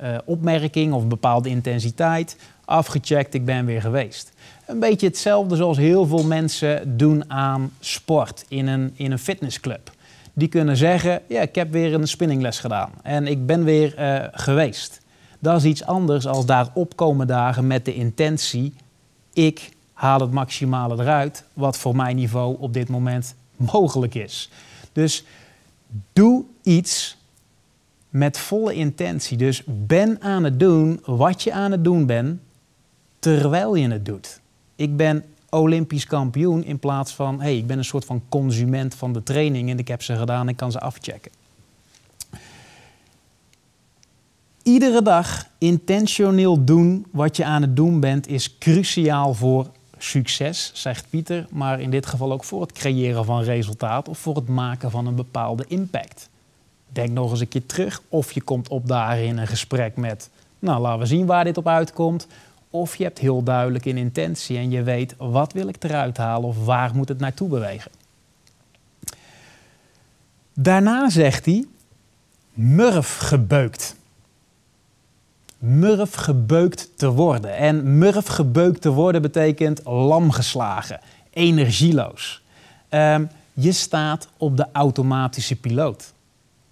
uh, 0.00 0.18
opmerking 0.24 0.92
of 0.92 1.06
bepaalde 1.06 1.48
intensiteit. 1.48 2.36
Afgecheckt, 2.64 3.34
ik 3.34 3.44
ben 3.44 3.66
weer 3.66 3.80
geweest. 3.80 4.32
Een 4.66 4.78
beetje 4.78 5.06
hetzelfde 5.06 5.56
zoals 5.56 5.76
heel 5.76 6.06
veel 6.06 6.24
mensen 6.24 6.96
doen 6.96 7.30
aan 7.30 7.72
sport 7.80 8.44
in 8.48 8.66
een, 8.66 8.92
in 8.94 9.12
een 9.12 9.18
fitnessclub 9.18 9.90
die 10.32 10.48
kunnen 10.48 10.76
zeggen: 10.76 11.20
Ja, 11.28 11.40
ik 11.40 11.54
heb 11.54 11.72
weer 11.72 11.94
een 11.94 12.08
spinningles 12.08 12.58
gedaan 12.58 12.90
en 13.02 13.26
ik 13.26 13.46
ben 13.46 13.64
weer 13.64 13.94
uh, 13.98 14.24
geweest. 14.32 15.00
Dat 15.38 15.56
is 15.56 15.64
iets 15.64 15.84
anders 15.84 16.26
als 16.26 16.46
daar 16.46 16.68
opkomen 16.74 17.26
dagen 17.26 17.66
met 17.66 17.84
de 17.84 17.94
intentie: 17.94 18.74
ik 19.32 19.76
haal 19.98 20.20
het 20.20 20.30
maximale 20.30 21.02
eruit, 21.02 21.44
wat 21.52 21.76
voor 21.76 21.96
mijn 21.96 22.16
niveau 22.16 22.56
op 22.58 22.72
dit 22.72 22.88
moment 22.88 23.34
mogelijk 23.56 24.14
is. 24.14 24.50
Dus 24.92 25.24
doe 26.12 26.44
iets 26.62 27.16
met 28.08 28.38
volle 28.38 28.74
intentie. 28.74 29.36
Dus 29.36 29.62
ben 29.66 30.20
aan 30.20 30.44
het 30.44 30.60
doen 30.60 31.00
wat 31.04 31.42
je 31.42 31.52
aan 31.52 31.70
het 31.70 31.84
doen 31.84 32.06
bent 32.06 32.40
terwijl 33.18 33.74
je 33.74 33.88
het 33.88 34.04
doet. 34.04 34.40
Ik 34.76 34.96
ben 34.96 35.24
Olympisch 35.50 36.06
kampioen 36.06 36.64
in 36.64 36.78
plaats 36.78 37.14
van, 37.14 37.40
hey, 37.40 37.56
ik 37.56 37.66
ben 37.66 37.78
een 37.78 37.84
soort 37.84 38.04
van 38.04 38.22
consument 38.28 38.94
van 38.94 39.12
de 39.12 39.22
training 39.22 39.70
en 39.70 39.78
ik 39.78 39.88
heb 39.88 40.02
ze 40.02 40.16
gedaan, 40.16 40.48
ik 40.48 40.56
kan 40.56 40.72
ze 40.72 40.80
afchecken. 40.80 41.32
Iedere 44.62 45.02
dag 45.02 45.46
intentioneel 45.58 46.64
doen 46.64 47.06
wat 47.10 47.36
je 47.36 47.44
aan 47.44 47.62
het 47.62 47.76
doen 47.76 48.00
bent 48.00 48.28
is 48.28 48.58
cruciaal 48.58 49.34
voor 49.34 49.76
succes, 50.04 50.70
zegt 50.74 51.10
Pieter, 51.10 51.46
maar 51.50 51.80
in 51.80 51.90
dit 51.90 52.06
geval 52.06 52.32
ook 52.32 52.44
voor 52.44 52.60
het 52.60 52.72
creëren 52.72 53.24
van 53.24 53.42
resultaat 53.42 54.08
of 54.08 54.18
voor 54.18 54.36
het 54.36 54.48
maken 54.48 54.90
van 54.90 55.06
een 55.06 55.14
bepaalde 55.14 55.64
impact. 55.68 56.28
Denk 56.92 57.10
nog 57.10 57.30
eens 57.30 57.40
een 57.40 57.48
keer 57.48 57.66
terug 57.66 58.02
of 58.08 58.32
je 58.32 58.42
komt 58.42 58.68
op 58.68 58.88
daar 58.88 59.18
in 59.18 59.38
een 59.38 59.46
gesprek 59.46 59.96
met, 59.96 60.30
nou 60.58 60.80
laten 60.80 61.00
we 61.00 61.06
zien 61.06 61.26
waar 61.26 61.44
dit 61.44 61.56
op 61.56 61.68
uitkomt. 61.68 62.26
Of 62.70 62.96
je 62.96 63.04
hebt 63.04 63.18
heel 63.18 63.42
duidelijk 63.42 63.84
een 63.84 63.96
intentie 63.96 64.56
en 64.56 64.70
je 64.70 64.82
weet 64.82 65.14
wat 65.16 65.52
wil 65.52 65.68
ik 65.68 65.84
eruit 65.84 66.16
halen 66.16 66.48
of 66.48 66.64
waar 66.64 66.94
moet 66.94 67.08
het 67.08 67.18
naartoe 67.18 67.48
bewegen. 67.48 67.90
Daarna 70.54 71.10
zegt 71.10 71.44
hij 71.44 71.66
murf 72.52 73.16
gebeukt. 73.16 73.96
Murf 75.58 76.14
gebeukt 76.14 76.90
te 76.96 77.10
worden. 77.10 77.56
En 77.56 77.98
murf 77.98 78.26
gebeukt 78.26 78.80
te 78.80 78.90
worden 78.90 79.22
betekent 79.22 79.80
lam 79.84 80.30
geslagen, 80.30 81.00
energieloos. 81.30 82.42
Um, 82.90 83.28
je 83.52 83.72
staat 83.72 84.28
op 84.36 84.56
de 84.56 84.66
automatische 84.72 85.56
piloot. 85.56 86.12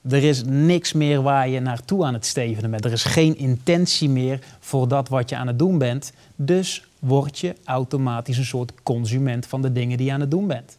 Er 0.08 0.24
is 0.24 0.44
niks 0.44 0.92
meer 0.92 1.22
waar 1.22 1.48
je 1.48 1.60
naartoe 1.60 2.04
aan 2.04 2.14
het 2.14 2.26
stevenen 2.26 2.70
bent. 2.70 2.84
Er 2.84 2.92
is 2.92 3.04
geen 3.04 3.38
intentie 3.38 4.08
meer 4.08 4.40
voor 4.60 4.88
dat 4.88 5.08
wat 5.08 5.28
je 5.28 5.36
aan 5.36 5.46
het 5.46 5.58
doen 5.58 5.78
bent. 5.78 6.12
Dus 6.36 6.86
word 6.98 7.38
je 7.38 7.54
automatisch 7.64 8.38
een 8.38 8.44
soort 8.44 8.72
consument 8.82 9.46
van 9.46 9.62
de 9.62 9.72
dingen 9.72 9.96
die 9.96 10.06
je 10.06 10.12
aan 10.12 10.20
het 10.20 10.30
doen 10.30 10.46
bent. 10.46 10.78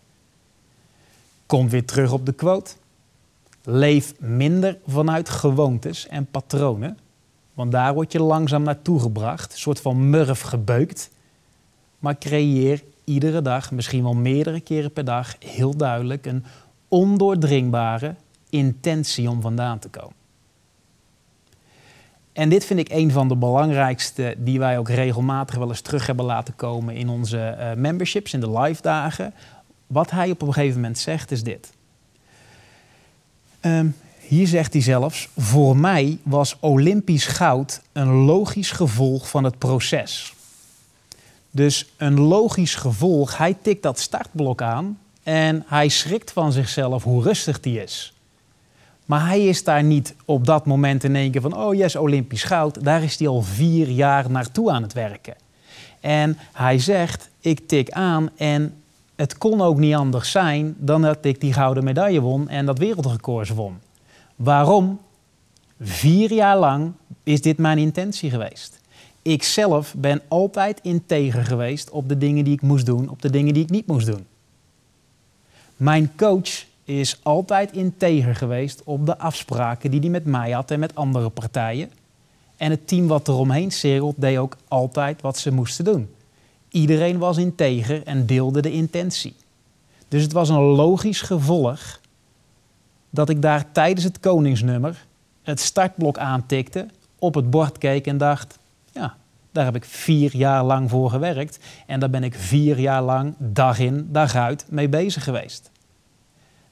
Kom 1.46 1.70
weer 1.70 1.86
terug 1.86 2.12
op 2.12 2.26
de 2.26 2.34
quote. 2.34 2.72
Leef 3.64 4.14
minder 4.20 4.78
vanuit 4.88 5.30
gewoontes 5.30 6.08
en 6.08 6.26
patronen. 6.26 6.98
Want 7.58 7.72
daar 7.72 7.94
word 7.94 8.12
je 8.12 8.22
langzaam 8.22 8.64
naartoe 8.64 9.00
gebracht, 9.00 9.52
een 9.52 9.60
soort 9.60 9.82
van 9.82 10.10
murf 10.10 10.42
gebeukt. 10.42 11.10
Maar 12.00 12.18
creëer 12.18 12.84
iedere 13.04 13.42
dag, 13.42 13.72
misschien 13.72 14.04
wel 14.04 14.14
meerdere 14.14 14.60
keren 14.60 14.92
per 14.92 15.04
dag, 15.04 15.36
heel 15.40 15.78
duidelijk 15.78 16.26
een 16.26 16.46
ondoordringbare, 16.88 18.16
intentie 18.50 19.30
om 19.30 19.42
vandaan 19.42 19.80
te 19.80 19.90
komen. 19.90 20.16
En 22.34 22.50
dit 22.50 22.66
vind 22.66 22.80
ik 22.80 22.90
een 22.90 23.12
van 23.12 23.28
de 23.28 23.36
belangrijkste 23.36 24.36
die 24.38 24.60
wij 24.60 24.78
ook 24.78 24.90
regelmatig 24.90 25.56
wel 25.56 25.70
eens 25.70 25.82
terug 25.82 26.08
hebben 26.08 26.26
laten 26.26 26.56
komen 26.56 26.96
in 26.96 27.10
onze 27.10 27.58
uh, 27.60 27.74
memberships, 27.74 28.34
in 28.34 28.40
de 28.40 28.60
live 28.60 28.82
dagen. 28.82 29.34
Wat 29.88 30.12
hij 30.12 30.32
op 30.32 30.42
een 30.42 30.54
gegeven 30.54 30.76
moment 30.76 30.98
zegt 30.98 31.32
is 31.32 31.44
dit. 31.44 31.72
Um, 33.62 33.96
hier 34.28 34.48
zegt 34.48 34.74
hij 34.74 34.82
zelfs, 34.82 35.30
voor 35.38 35.78
mij 35.78 36.18
was 36.24 36.58
Olympisch 36.60 37.26
goud 37.26 37.82
een 37.92 38.12
logisch 38.14 38.72
gevolg 38.72 39.30
van 39.30 39.44
het 39.44 39.58
proces. 39.58 40.34
Dus 41.52 41.86
een 41.98 42.20
logisch 42.20 42.76
gevolg, 42.76 43.38
hij 43.38 43.58
tikt 43.62 43.84
dat 43.84 44.00
startblok 44.00 44.62
aan 44.62 45.00
en 45.24 45.64
hij 45.68 45.88
schrikt 45.88 46.32
van 46.32 46.52
zichzelf 46.52 47.04
hoe 47.04 47.24
rustig 47.24 47.58
hij 47.62 47.74
is. 47.74 48.14
Maar 49.06 49.28
hij 49.28 49.46
is 49.46 49.64
daar 49.64 49.84
niet 49.84 50.16
op 50.26 50.46
dat 50.46 50.66
moment 50.66 51.04
in 51.04 51.16
één 51.16 51.32
keer 51.32 51.42
van, 51.42 51.58
oh 51.58 51.76
yes, 51.76 51.96
Olympisch 51.96 52.44
goud. 52.44 52.84
Daar 52.84 53.04
is 53.04 53.20
hij 53.20 53.28
al 53.28 53.42
vier 53.42 53.88
jaar 53.88 54.32
naartoe 54.32 54.72
aan 54.72 54.82
het 54.82 54.94
werken. 54.94 55.36
En 56.00 56.38
hij 56.54 56.80
zegt, 56.80 57.30
ik 57.40 57.68
tik 57.68 57.92
aan 57.92 58.30
en 58.36 58.74
het 59.16 59.38
kon 59.38 59.62
ook 59.62 59.78
niet 59.78 59.96
anders 59.96 60.32
zijn 60.32 60.76
dan 60.78 61.02
dat 61.02 61.26
ik 61.26 61.42
die 61.42 61.54
gouden 61.54 61.84
medaille 61.84 62.22
won 62.22 62.50
en 62.50 62.66
dat 62.66 62.78
wereldrecord 62.78 63.50
won. 63.50 63.80
Waarom? 64.38 65.00
Vier 65.80 66.34
jaar 66.34 66.58
lang 66.58 66.92
is 67.24 67.42
dit 67.42 67.58
mijn 67.58 67.78
intentie 67.78 68.30
geweest. 68.30 68.80
Ik 69.22 69.44
zelf 69.44 69.94
ben 69.98 70.22
altijd 70.28 70.80
integer 70.82 71.46
geweest 71.46 71.90
op 71.90 72.10
de 72.10 72.18
dingen 72.18 72.44
die 72.44 72.54
ik 72.54 72.62
moest 72.62 72.86
doen, 72.86 73.10
op 73.10 73.22
de 73.22 73.30
dingen 73.30 73.54
die 73.54 73.64
ik 73.64 73.70
niet 73.70 73.88
moest 73.88 74.06
doen. 74.06 74.26
Mijn 75.76 76.16
coach 76.16 76.66
is 76.84 77.20
altijd 77.24 77.72
integer 77.72 78.36
geweest 78.36 78.82
op 78.84 79.06
de 79.06 79.18
afspraken 79.18 79.92
die 79.92 80.00
hij 80.00 80.10
met 80.10 80.26
mij 80.26 80.52
had 80.52 80.72
en 80.72 80.80
met 80.80 80.96
andere 80.96 81.30
partijen. 81.30 81.92
En 82.58 82.72
het 82.72 82.88
team 82.88 83.08
wat 83.08 83.28
eromheen 83.28 83.72
cirkelt 83.72 84.16
deed 84.18 84.38
ook 84.38 84.58
altijd 84.68 85.22
wat 85.22 85.38
ze 85.38 85.52
moesten 85.52 85.86
doen. 85.86 86.10
Iedereen 86.70 87.18
was 87.18 87.38
integer 87.38 88.04
en 88.04 88.26
deelde 88.26 88.62
de 88.62 88.72
intentie. 88.72 89.36
Dus 90.08 90.22
het 90.22 90.32
was 90.32 90.50
een 90.50 90.62
logisch 90.62 91.22
gevolg 91.22 92.00
dat 93.18 93.30
ik 93.30 93.42
daar 93.42 93.72
tijdens 93.72 94.04
het 94.04 94.20
koningsnummer 94.20 95.06
het 95.42 95.60
startblok 95.60 96.18
aantikte, 96.18 96.88
op 97.20 97.34
het 97.36 97.50
bord 97.50 97.78
keek 97.78 98.08
en 98.08 98.18
dacht: 98.18 98.60
ja, 98.92 99.18
daar 99.52 99.66
heb 99.66 99.76
ik 99.76 99.86
vier 99.86 100.36
jaar 100.36 100.64
lang 100.64 100.90
voor 100.90 101.10
gewerkt 101.10 101.60
en 101.86 102.00
daar 102.00 102.10
ben 102.10 102.24
ik 102.24 102.36
vier 102.36 102.80
jaar 102.80 103.02
lang 103.02 103.36
dag 103.38 103.80
in, 103.80 104.08
dag 104.12 104.36
uit 104.36 104.66
mee 104.70 104.90
bezig 104.90 105.24
geweest. 105.24 105.72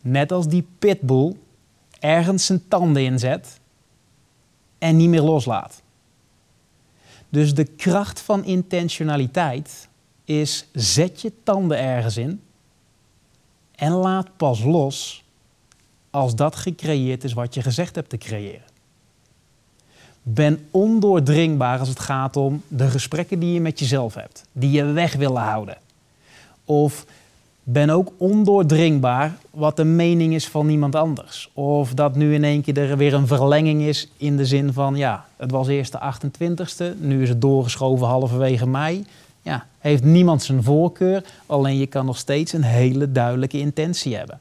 Net 0.01 0.31
als 0.31 0.47
die 0.47 0.67
pitbull 0.79 1.35
ergens 1.99 2.45
zijn 2.45 2.67
tanden 2.67 3.03
inzet 3.03 3.59
en 4.77 4.97
niet 4.97 5.09
meer 5.09 5.21
loslaat. 5.21 5.81
Dus 7.29 7.53
de 7.53 7.65
kracht 7.65 8.21
van 8.21 8.43
intentionaliteit 8.43 9.87
is 10.23 10.67
zet 10.73 11.21
je 11.21 11.31
tanden 11.43 11.79
ergens 11.79 12.17
in 12.17 12.41
en 13.75 13.91
laat 13.91 14.37
pas 14.37 14.63
los 14.63 15.24
als 16.15 16.35
dat 16.35 16.55
gecreëerd 16.55 17.23
is 17.23 17.33
wat 17.33 17.53
je 17.53 17.61
gezegd 17.61 17.95
hebt 17.95 18.09
te 18.09 18.17
creëren. 18.17 18.73
Ben 20.23 20.67
ondoordringbaar 20.71 21.79
als 21.79 21.89
het 21.89 21.99
gaat 21.99 22.35
om 22.35 22.61
de 22.67 22.89
gesprekken 22.89 23.39
die 23.39 23.53
je 23.53 23.61
met 23.61 23.79
jezelf 23.79 24.13
hebt, 24.13 24.43
die 24.51 24.71
je 24.71 24.83
weg 24.83 25.15
willen 25.15 25.41
houden. 25.41 25.77
Of 26.65 27.05
ben 27.63 27.89
ook 27.89 28.11
ondoordringbaar 28.17 29.37
wat 29.51 29.75
de 29.75 29.83
mening 29.83 30.33
is 30.33 30.47
van 30.47 30.65
niemand 30.65 30.95
anders. 30.95 31.49
Of 31.53 31.93
dat 31.93 32.15
nu 32.15 32.33
in 32.33 32.43
één 32.43 32.61
keer 32.61 32.77
er 32.77 32.97
weer 32.97 33.13
een 33.13 33.27
verlenging 33.27 33.81
is 33.81 34.07
in 34.17 34.37
de 34.37 34.45
zin 34.45 34.73
van, 34.73 34.95
ja, 34.95 35.25
het 35.37 35.51
was 35.51 35.67
eerst 35.67 35.91
de 35.91 35.99
28ste, 35.99 36.99
nu 36.99 37.21
is 37.21 37.29
het 37.29 37.41
doorgeschoven 37.41 38.07
halverwege 38.07 38.67
mei. 38.67 39.05
Ja, 39.41 39.65
heeft 39.79 40.03
niemand 40.03 40.43
zijn 40.43 40.63
voorkeur, 40.63 41.23
alleen 41.45 41.77
je 41.77 41.87
kan 41.87 42.05
nog 42.05 42.17
steeds 42.17 42.53
een 42.53 42.63
hele 42.63 43.11
duidelijke 43.11 43.59
intentie 43.59 44.15
hebben. 44.15 44.39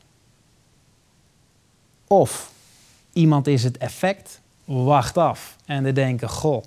Of 2.15 2.53
iemand 3.13 3.47
is 3.47 3.65
het 3.65 3.79
effect, 3.79 4.41
wacht 4.65 5.19
af 5.19 5.57
en 5.67 5.85
dan 5.85 5.95
denken, 5.95 6.29
goh, 6.29 6.63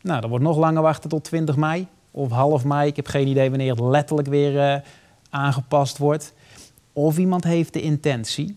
nou, 0.00 0.20
dat 0.20 0.30
wordt 0.30 0.44
nog 0.44 0.56
langer 0.56 0.82
wachten 0.82 1.10
tot 1.10 1.24
20 1.24 1.56
mei 1.56 1.86
of 2.10 2.30
half 2.30 2.64
mei. 2.64 2.88
Ik 2.88 2.96
heb 2.96 3.06
geen 3.06 3.26
idee 3.26 3.48
wanneer 3.50 3.70
het 3.70 3.80
letterlijk 3.80 4.28
weer 4.28 4.74
uh, 4.74 4.80
aangepast 5.30 5.98
wordt. 5.98 6.32
Of 6.92 7.18
iemand 7.18 7.44
heeft 7.44 7.72
de 7.72 7.82
intentie, 7.82 8.56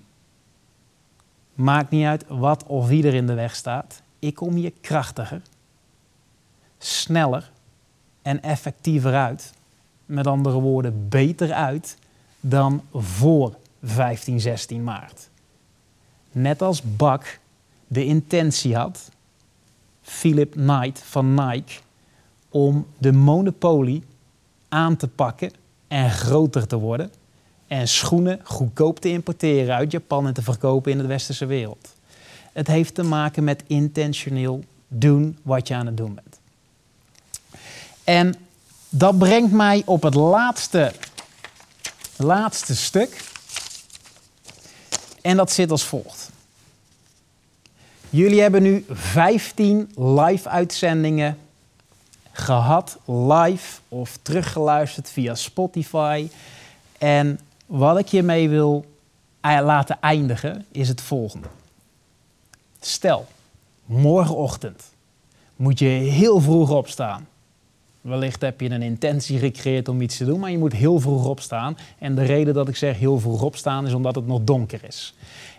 maakt 1.54 1.90
niet 1.90 2.06
uit 2.06 2.26
wat 2.28 2.64
of 2.64 2.88
wie 2.88 3.08
er 3.08 3.14
in 3.14 3.28
de 3.28 3.34
weg 3.34 3.56
staat. 3.56 4.02
Ik 4.20 4.36
kom 4.36 4.54
hier 4.54 4.72
krachtiger, 4.82 5.42
sneller 6.78 7.52
en 8.22 8.42
effectiever 8.42 9.16
uit. 9.16 9.54
Met 10.06 10.28
andere 10.28 10.60
woorden, 10.60 11.10
beter 11.10 11.54
uit 11.54 11.98
dan 12.40 12.82
voor 12.94 13.56
15, 13.84 14.40
16 14.40 14.84
maart. 14.84 15.30
Net 16.32 16.62
als 16.62 16.82
Bak 16.96 17.40
de 17.88 18.06
intentie 18.06 18.76
had, 18.76 19.10
Philip 20.02 20.52
Knight 20.52 21.02
van 21.06 21.34
Nike, 21.34 21.80
om 22.50 22.88
de 22.98 23.12
monopolie 23.12 24.04
aan 24.70 24.96
te 24.96 25.08
pakken 25.08 25.52
en 25.88 26.12
groter 26.12 26.68
te 26.68 26.78
worden 26.78 27.12
en 27.68 27.88
schoenen 27.88 28.40
goedkoop 28.44 29.00
te 29.00 29.10
importeren 29.10 29.76
uit 29.76 29.92
Japan 29.92 30.28
en 30.28 30.34
te 30.34 30.42
verkopen 30.42 30.92
in 30.92 30.98
de 30.98 31.08
westerse 31.08 31.46
wereld. 31.46 31.96
Het 32.54 32.68
heeft 32.68 32.96
te 32.96 33.04
maken 33.04 33.44
met 33.44 33.64
intentioneel 33.68 34.64
doen 34.88 35.38
wat 35.42 35.68
je 35.68 35.76
aan 35.76 35.86
het 35.86 35.98
doen 35.98 36.14
bent. 36.16 36.40
En 38.04 38.36
dat 38.90 39.18
brengt 39.18 39.52
mij 39.52 39.82
op 39.86 40.04
het 40.04 40.14
laatste, 40.14 40.94
laatste 42.18 42.76
stuk. 42.76 43.29
En 45.22 45.38
dat 45.38 45.52
zit 45.52 45.72
als 45.72 45.84
volgt. 45.84 46.30
Jullie 48.10 48.42
hebben 48.42 48.62
nu 48.62 48.86
15 48.90 49.92
live 49.96 50.50
uitzendingen 50.50 51.38
gehad, 52.32 52.98
live 53.06 53.80
of 53.90 54.18
teruggeluisterd 54.22 55.10
via 55.10 55.36
Spotify. 55.36 56.30
En 56.98 57.40
wat 57.66 58.00
ik 58.00 58.10
hiermee 58.10 58.50
wil 58.50 58.86
laten 59.42 59.98
eindigen 60.02 60.66
is 60.72 60.88
het 60.88 61.02
volgende. 61.02 61.48
Stel, 62.80 63.28
morgenochtend 63.86 64.84
moet 65.56 65.80
je 65.80 65.86
heel 65.86 66.40
vroeg 66.40 66.70
opstaan. 66.70 67.28
Wellicht 68.02 68.42
heb 68.42 68.62
je 68.62 68.70
een 68.70 68.82
intentie 68.82 69.40
gecreëerd 69.40 69.88
om 69.88 70.02
iets 70.02 70.18
te 70.18 70.26
doen, 70.26 70.40
maar 70.40 70.52
je 70.52 70.58
moet 70.58 70.74
heel 70.74 71.00
vroeg 71.00 71.26
opstaan. 71.26 71.78
En 71.98 72.16
de 72.16 72.24
reden 72.24 72.54
dat 72.54 72.68
ik 72.68 72.76
zeg 72.76 72.98
heel 72.98 73.20
vroeg 73.20 73.42
opstaan 73.42 73.88
is 73.88 73.94
omdat 73.94 74.16
het 74.16 74.28
nog 74.28 74.40
donker 74.44 74.80
is. 74.88 75.14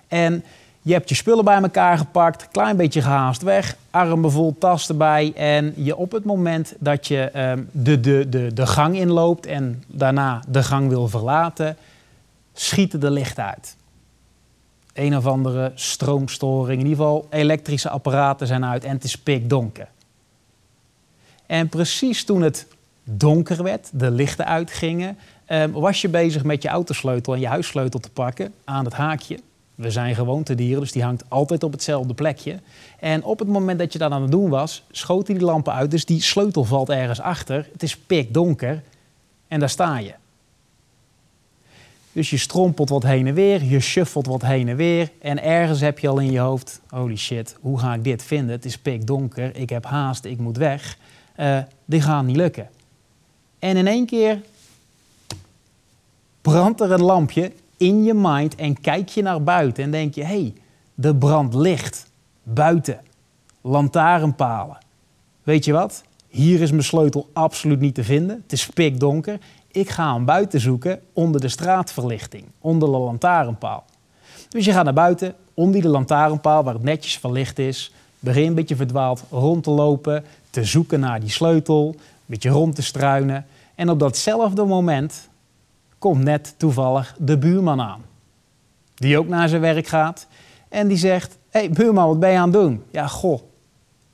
En 0.09 0.45
je 0.83 0.93
hebt 0.93 1.09
je 1.09 1.15
spullen 1.15 1.45
bij 1.45 1.63
elkaar 1.63 1.99
gepakt, 1.99 2.49
klein 2.49 2.77
beetje 2.77 3.03
gehaast 3.03 3.43
weg, 3.43 3.77
armen 3.91 4.31
vol, 4.31 4.57
tas 4.59 4.89
erbij. 4.89 5.33
En 5.37 5.73
je 5.77 5.97
op 5.97 6.13
het 6.13 6.25
moment 6.25 6.75
dat 6.79 7.07
je 7.07 7.51
um, 7.51 7.69
de, 7.73 8.01
de, 8.01 8.29
de, 8.29 8.53
de 8.55 8.67
gang 8.67 8.97
inloopt 8.97 9.47
en 9.47 9.83
daarna 9.87 10.43
de 10.49 10.63
gang 10.63 10.89
wil 10.89 11.09
verlaten, 11.09 11.77
schieten 12.53 13.01
de 13.01 13.11
lichten 13.11 13.45
uit. 13.45 13.77
Een 14.93 15.17
of 15.17 15.27
andere 15.27 15.73
stroomstoring, 15.75 16.81
in 16.81 16.87
ieder 16.87 17.05
geval 17.05 17.27
elektrische 17.31 17.91
apparaten 17.91 18.47
zijn 18.47 18.65
uit 18.65 18.85
en 18.85 18.93
het 18.93 19.05
is 19.05 19.19
pikdonker. 19.19 19.89
En 21.51 21.69
precies 21.69 22.25
toen 22.25 22.43
het 22.43 22.67
donker 23.05 23.63
werd, 23.63 23.89
de 23.93 24.11
lichten 24.11 24.47
uitgingen, 24.47 25.19
um, 25.49 25.73
was 25.73 26.01
je 26.01 26.09
bezig 26.09 26.45
met 26.45 26.63
je 26.63 26.69
autosleutel 26.69 27.35
en 27.35 27.41
je 27.41 27.47
huissleutel 27.47 28.01
te 28.01 28.11
pakken 28.11 28.53
aan 28.65 28.85
het 28.85 28.95
haakje. 28.95 29.39
We 29.75 29.91
zijn 29.91 30.15
gewoontedieren, 30.15 30.81
dus 30.81 30.93
die 30.93 31.03
hangt 31.03 31.25
altijd 31.29 31.63
op 31.63 31.73
hetzelfde 31.73 32.15
plekje. 32.15 32.61
En 33.01 33.25
op 33.25 33.39
het 33.39 33.49
moment 33.49 33.79
dat 33.79 33.93
je 33.93 33.99
dat 33.99 34.13
aan 34.13 34.23
het 34.23 34.31
doen 34.31 34.49
was, 34.49 34.85
schoten 34.91 35.35
die 35.35 35.45
lampen 35.45 35.73
uit. 35.73 35.91
Dus 35.91 36.05
die 36.05 36.23
sleutel 36.23 36.65
valt 36.65 36.91
ergens 36.91 37.21
achter. 37.21 37.69
Het 37.73 37.83
is 37.83 37.97
pikdonker 37.97 38.83
en 39.49 39.61
daar 39.61 39.71
sta 39.71 39.99
je. 39.99 40.15
Dus 42.13 42.31
je 42.31 42.37
strompelt 42.37 42.89
wat 42.89 43.03
heen 43.03 43.27
en 43.27 43.35
weer, 43.35 43.65
je 43.65 43.81
shuffelt 43.81 44.27
wat 44.27 44.43
heen 44.43 44.69
en 44.69 44.77
weer. 44.77 45.11
En 45.21 45.43
ergens 45.43 45.81
heb 45.81 45.99
je 45.99 46.09
al 46.09 46.19
in 46.19 46.31
je 46.31 46.39
hoofd, 46.39 46.81
holy 46.89 47.17
shit, 47.17 47.57
hoe 47.61 47.79
ga 47.79 47.95
ik 47.95 48.05
dit 48.05 48.23
vinden? 48.23 48.51
Het 48.51 48.65
is 48.65 48.79
pikdonker, 48.79 49.57
ik 49.57 49.71
heb 49.71 49.85
haast, 49.85 50.25
ik 50.25 50.39
moet 50.39 50.57
weg. 50.57 50.99
Uh, 51.41 51.59
dit 51.85 52.03
gaat 52.03 52.25
niet 52.25 52.37
lukken. 52.37 52.69
En 53.59 53.77
in 53.77 53.87
één 53.87 54.07
keer 54.07 54.41
brandt 56.41 56.81
er 56.81 56.93
een 56.93 57.03
lampje 57.03 57.53
in 57.77 58.05
je 58.05 58.15
mind 58.15 58.55
en 58.55 58.81
kijk 58.81 59.09
je 59.09 59.23
naar 59.23 59.43
buiten 59.43 59.85
en 59.85 59.91
denk 59.91 60.15
je: 60.15 60.21
hé, 60.25 60.41
hey, 60.41 60.55
de 60.95 61.15
brand 61.15 61.55
licht 61.55 62.11
buiten, 62.43 63.01
lantaarnpalen. 63.61 64.79
Weet 65.43 65.65
je 65.65 65.73
wat? 65.73 66.03
Hier 66.29 66.61
is 66.61 66.71
mijn 66.71 66.85
sleutel 66.85 67.31
absoluut 67.33 67.81
niet 67.81 67.95
te 67.95 68.05
vinden. 68.05 68.41
Het 68.43 68.53
is 68.53 68.67
pikdonker. 68.67 69.39
Ik 69.71 69.89
ga 69.89 70.15
hem 70.15 70.25
buiten 70.25 70.61
zoeken 70.61 71.01
onder 71.13 71.41
de 71.41 71.49
straatverlichting, 71.49 72.45
onder 72.59 72.91
de 72.91 72.97
lantaarnpaal. 72.99 73.85
Dus 74.49 74.65
je 74.65 74.73
gaat 74.73 74.85
naar 74.85 74.93
buiten, 74.93 75.35
onder 75.55 75.83
de 75.83 75.89
lantaarnpaal 75.89 76.63
waar 76.63 76.75
het 76.75 76.83
netjes 76.83 77.19
verlicht 77.19 77.59
is. 77.59 77.93
Begin 78.19 78.47
een 78.47 78.55
beetje 78.55 78.77
verdwaald 78.77 79.23
rond 79.31 79.65
te 79.65 79.71
lopen, 79.71 80.25
te 80.51 80.65
zoeken 80.65 81.01
naar 81.01 81.21
die 81.21 81.31
sleutel, 81.31 81.89
een 81.89 82.01
beetje 82.27 82.51
rond 82.51 82.75
te 82.75 82.83
struinen. 82.83 83.47
En 83.75 83.91
op 83.91 83.99
datzelfde 83.99 84.65
moment 84.65 85.29
komt 85.99 86.23
net 86.23 86.55
toevallig 86.57 87.15
de 87.19 87.39
buurman 87.39 87.81
aan. 87.81 88.03
Die 88.95 89.19
ook 89.19 89.29
naar 89.29 89.49
zijn 89.49 89.61
werk 89.61 89.87
gaat. 89.87 90.27
En 90.69 90.89
die 90.89 90.97
zegt, 90.97 91.39
hé 91.49 91.61
hey, 91.61 91.71
buurman, 91.71 92.09
wat 92.09 92.21
ben 92.21 92.31
je 92.31 92.39
aan 92.39 92.53
het 92.53 92.61
doen? 92.61 92.83
Ja, 92.91 93.07
goh, 93.07 93.41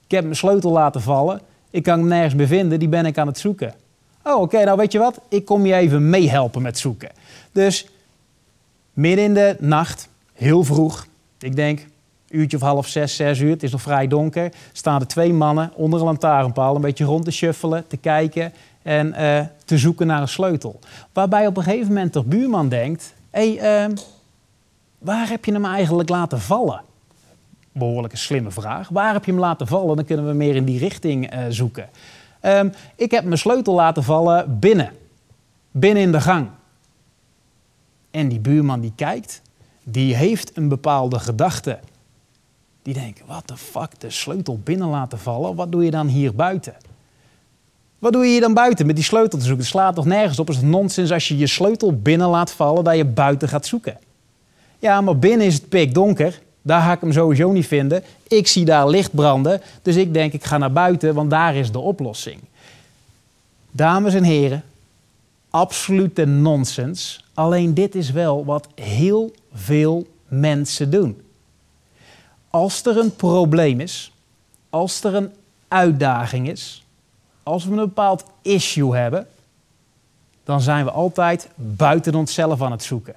ik 0.04 0.10
heb 0.10 0.24
mijn 0.24 0.36
sleutel 0.36 0.70
laten 0.70 1.00
vallen. 1.00 1.40
Ik 1.70 1.82
kan 1.82 1.98
hem 1.98 2.08
nergens 2.08 2.34
meer 2.34 2.46
vinden, 2.46 2.78
die 2.78 2.88
ben 2.88 3.06
ik 3.06 3.18
aan 3.18 3.26
het 3.26 3.38
zoeken. 3.38 3.74
Oh, 4.22 4.40
oké, 4.40 4.64
nou 4.64 4.76
weet 4.76 4.92
je 4.92 4.98
wat? 4.98 5.20
Ik 5.28 5.44
kom 5.44 5.66
je 5.66 5.74
even 5.74 6.10
meehelpen 6.10 6.62
met 6.62 6.78
zoeken. 6.78 7.10
Dus 7.52 7.88
midden 8.92 9.24
in 9.24 9.34
de 9.34 9.56
nacht, 9.58 10.08
heel 10.32 10.64
vroeg, 10.64 11.06
ik 11.38 11.56
denk 11.56 11.86
uurtje 12.36 12.56
of 12.56 12.62
half 12.62 12.86
zes, 12.86 13.16
zes 13.16 13.38
uur, 13.38 13.50
het 13.50 13.62
is 13.62 13.72
nog 13.72 13.82
vrij 13.82 14.06
donker, 14.06 14.52
staan 14.72 15.00
er 15.00 15.06
twee 15.06 15.32
mannen 15.32 15.70
onder 15.74 15.98
een 15.98 16.04
lantaarnpaal 16.04 16.74
een 16.74 16.80
beetje 16.80 17.04
rond 17.04 17.24
te 17.24 17.30
shuffelen, 17.30 17.86
te 17.86 17.96
kijken 17.96 18.52
en 18.82 19.06
uh, 19.06 19.40
te 19.64 19.78
zoeken 19.78 20.06
naar 20.06 20.20
een 20.20 20.28
sleutel. 20.28 20.78
Waarbij 21.12 21.46
op 21.46 21.56
een 21.56 21.62
gegeven 21.62 21.88
moment 21.88 22.12
de 22.12 22.22
buurman 22.22 22.68
denkt: 22.68 23.14
hé, 23.30 23.54
hey, 23.56 23.88
uh, 23.88 23.94
waar 24.98 25.28
heb 25.28 25.44
je 25.44 25.52
hem 25.52 25.64
eigenlijk 25.64 26.08
laten 26.08 26.40
vallen? 26.40 26.82
Behoorlijk 27.72 28.12
een 28.12 28.18
slimme 28.18 28.50
vraag. 28.50 28.88
Waar 28.88 29.12
heb 29.12 29.24
je 29.24 29.30
hem 29.30 29.40
laten 29.40 29.66
vallen? 29.66 29.96
Dan 29.96 30.04
kunnen 30.04 30.26
we 30.26 30.32
meer 30.32 30.56
in 30.56 30.64
die 30.64 30.78
richting 30.78 31.34
uh, 31.34 31.44
zoeken. 31.48 31.88
Um, 32.42 32.72
ik 32.96 33.10
heb 33.10 33.24
mijn 33.24 33.38
sleutel 33.38 33.74
laten 33.74 34.02
vallen 34.02 34.58
binnen. 34.58 34.90
Binnen 35.70 36.02
in 36.02 36.12
de 36.12 36.20
gang. 36.20 36.48
En 38.10 38.28
die 38.28 38.40
buurman 38.40 38.80
die 38.80 38.92
kijkt, 38.96 39.42
die 39.82 40.14
heeft 40.14 40.56
een 40.56 40.68
bepaalde 40.68 41.18
gedachte. 41.18 41.78
Die 42.86 42.94
denkt, 42.94 43.22
wat 43.26 43.48
de 43.48 43.56
fuck, 43.56 44.00
de 44.00 44.10
sleutel 44.10 44.58
binnen 44.64 44.88
laten 44.88 45.18
vallen? 45.18 45.54
Wat 45.54 45.72
doe 45.72 45.84
je 45.84 45.90
dan 45.90 46.06
hier 46.06 46.34
buiten? 46.34 46.74
Wat 47.98 48.12
doe 48.12 48.24
je 48.24 48.30
hier 48.30 48.40
dan 48.40 48.54
buiten 48.54 48.86
met 48.86 48.96
die 48.96 49.04
sleutel 49.04 49.38
te 49.38 49.44
zoeken? 49.44 49.62
Het 49.62 49.72
slaat 49.72 49.94
toch 49.94 50.04
nergens 50.04 50.38
op? 50.38 50.48
Het 50.48 50.62
nonsens 50.62 51.12
als 51.12 51.28
je 51.28 51.36
je 51.38 51.46
sleutel 51.46 51.98
binnen 51.98 52.28
laat 52.28 52.50
vallen 52.50 52.84
dat 52.84 52.96
je 52.96 53.04
buiten 53.04 53.48
gaat 53.48 53.66
zoeken. 53.66 53.98
Ja, 54.78 55.00
maar 55.00 55.18
binnen 55.18 55.46
is 55.46 55.54
het 55.54 55.68
pikdonker. 55.68 56.40
Daar 56.62 56.80
ga 56.82 56.92
ik 56.92 57.00
hem 57.00 57.12
sowieso 57.12 57.52
niet 57.52 57.66
vinden. 57.66 58.02
Ik 58.28 58.46
zie 58.46 58.64
daar 58.64 58.88
licht 58.88 59.14
branden, 59.14 59.60
dus 59.82 59.96
ik 59.96 60.14
denk 60.14 60.32
ik 60.32 60.44
ga 60.44 60.58
naar 60.58 60.72
buiten, 60.72 61.14
want 61.14 61.30
daar 61.30 61.56
is 61.56 61.72
de 61.72 61.78
oplossing. 61.78 62.40
Dames 63.70 64.14
en 64.14 64.24
heren, 64.24 64.64
absolute 65.50 66.24
nonsens. 66.24 67.24
Alleen 67.34 67.74
dit 67.74 67.94
is 67.94 68.10
wel 68.10 68.44
wat 68.44 68.68
heel 68.74 69.32
veel 69.52 70.06
mensen 70.28 70.90
doen. 70.90 71.24
Als 72.50 72.84
er 72.84 72.98
een 72.98 73.16
probleem 73.16 73.80
is, 73.80 74.12
als 74.70 75.04
er 75.04 75.14
een 75.14 75.32
uitdaging 75.68 76.48
is, 76.48 76.84
als 77.42 77.64
we 77.64 77.70
een 77.70 77.76
bepaald 77.76 78.24
issue 78.42 78.96
hebben, 78.96 79.26
dan 80.44 80.60
zijn 80.60 80.84
we 80.84 80.90
altijd 80.90 81.48
buiten 81.54 82.14
onszelf 82.14 82.62
aan 82.62 82.70
het 82.70 82.82
zoeken. 82.82 83.14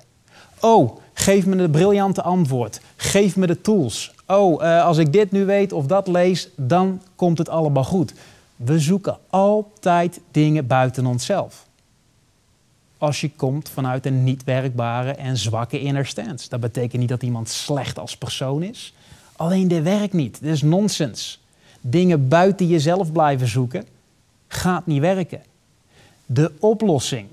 Oh, 0.60 0.98
geef 1.14 1.46
me 1.46 1.56
de 1.56 1.70
briljante 1.70 2.22
antwoord. 2.22 2.82
Geef 2.96 3.36
me 3.36 3.48
de 3.48 3.62
tools. 3.62 4.14
Oh, 4.28 4.64
uh, 4.64 4.86
als 4.86 4.98
ik 4.98 5.14
dit 5.14 5.32
nu 5.32 5.46
weet 5.46 5.74
of 5.74 5.86
dat 5.86 6.08
lees, 6.08 6.50
dan 6.56 7.02
komt 7.16 7.38
het 7.38 7.50
allemaal 7.50 7.84
goed. 7.84 8.14
We 8.56 8.80
zoeken 8.80 9.18
altijd 9.30 10.20
dingen 10.32 10.68
buiten 10.68 11.06
onszelf. 11.06 11.66
Als 12.98 13.22
je 13.22 13.32
komt 13.36 13.70
vanuit 13.70 14.06
een 14.06 14.24
niet 14.24 14.44
werkbare 14.44 15.12
en 15.12 15.38
zwakke 15.38 15.80
inner 15.80 16.06
stance. 16.06 16.50
Dat 16.50 16.60
betekent 16.60 17.00
niet 17.00 17.10
dat 17.10 17.24
iemand 17.24 17.50
slecht 17.50 18.00
als 18.00 18.18
persoon 18.18 18.64
is. 18.64 18.94
Alleen 19.40 19.68
dit 19.68 19.84
werkt 19.84 20.14
niet. 20.14 20.40
Dit 20.42 20.52
is 20.52 20.62
nonsens. 20.62 21.40
Dingen 21.82 22.28
buiten 22.28 22.68
jezelf 22.68 23.12
blijven 23.12 23.48
zoeken 23.48 23.86
gaat 24.48 24.86
niet 24.86 25.02
werken. 25.02 25.42
De 26.26 26.52
oplossing, 26.60 27.28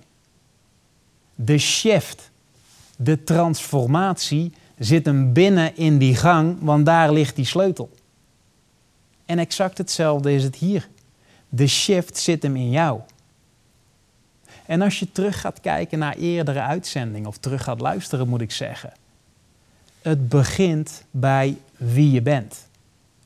de 1.34 1.59
shift, 1.59 2.30
de 2.96 3.24
transformatie 3.24 4.52
zit 4.78 5.07
hem 5.07 5.32
binnen 5.32 5.76
in 5.76 5.98
die 5.98 6.16
gang, 6.16 6.57
want 6.61 6.86
daar 6.86 7.12
ligt 7.12 7.36
die 7.36 7.44
sleutel. 7.44 7.90
En 9.24 9.38
exact 9.38 9.78
hetzelfde 9.78 10.32
is 10.32 10.42
het 10.42 10.57
hier. 10.57 10.88
De 11.48 11.66
shift 11.66 12.18
zit 12.18 12.42
hem 12.42 12.57
in 12.57 12.70
jou. 12.70 13.00
En 14.66 14.82
als 14.82 14.98
je 14.98 15.12
terug 15.12 15.40
gaat 15.40 15.61
kijken 15.61 15.98
naar 15.98 16.16
eerdere 16.16 16.61
uitzendingen, 16.61 17.28
of 17.28 17.38
terug 17.38 17.62
gaat 17.62 17.80
luisteren, 17.80 18.28
moet 18.28 18.40
ik 18.40 18.52
zeggen. 18.52 18.92
Het 20.02 20.28
begint 20.28 21.04
bij 21.11 21.57
wie 21.76 22.10
je 22.10 22.22
bent. 22.22 22.66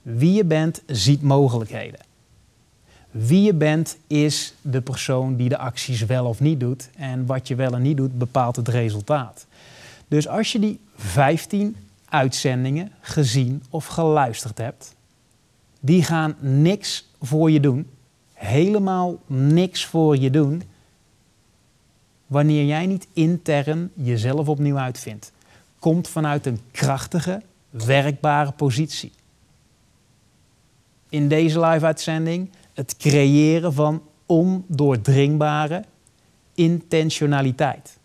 Wie 0.02 0.32
je 0.32 0.44
bent 0.44 0.82
ziet 0.86 1.22
mogelijkheden. 1.22 2.00
Wie 3.10 3.42
je 3.42 3.54
bent 3.54 3.96
is 4.06 4.54
de 4.60 4.80
persoon 4.80 5.36
die 5.36 5.48
de 5.48 5.58
acties 5.58 6.04
wel 6.04 6.26
of 6.26 6.40
niet 6.40 6.60
doet. 6.60 6.90
En 6.96 7.26
wat 7.26 7.48
je 7.48 7.54
wel 7.54 7.72
en 7.72 7.82
niet 7.82 7.96
doet 7.96 8.18
bepaalt 8.18 8.56
het 8.56 8.68
resultaat. 8.68 9.46
Dus 10.08 10.28
als 10.28 10.52
je 10.52 10.58
die 10.58 10.80
15 10.96 11.76
uitzendingen 12.08 12.92
gezien 13.00 13.62
of 13.70 13.86
geluisterd 13.86 14.58
hebt, 14.58 14.94
die 15.80 16.04
gaan 16.04 16.36
niks 16.38 17.08
voor 17.20 17.50
je 17.50 17.60
doen, 17.60 17.90
helemaal 18.32 19.18
niks 19.26 19.86
voor 19.86 20.16
je 20.16 20.30
doen, 20.30 20.62
wanneer 22.26 22.64
jij 22.64 22.86
niet 22.86 23.06
intern 23.12 23.90
jezelf 23.94 24.48
opnieuw 24.48 24.78
uitvindt. 24.78 25.32
Komt 25.78 26.08
vanuit 26.08 26.46
een 26.46 26.60
krachtige, 26.70 27.42
werkbare 27.70 28.52
positie. 28.52 29.12
In 31.08 31.28
deze 31.28 31.60
live-uitzending 31.60 32.50
het 32.74 32.96
creëren 32.96 33.72
van 33.72 34.02
ondoordringbare 34.26 35.84
intentionaliteit. 36.54 37.98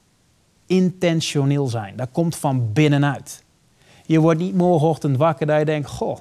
Intentioneel 0.66 1.68
zijn, 1.68 1.95
dat 1.95 2.09
komt 2.11 2.36
van 2.36 2.74
binnenuit. 2.74 3.43
Je 4.05 4.20
wordt 4.20 4.39
niet 4.39 4.55
morgenochtend 4.55 5.18
wakker 5.18 5.47
dat 5.47 5.59
je 5.59 5.66
denkt: 5.66 5.89
Goh, 5.89 6.18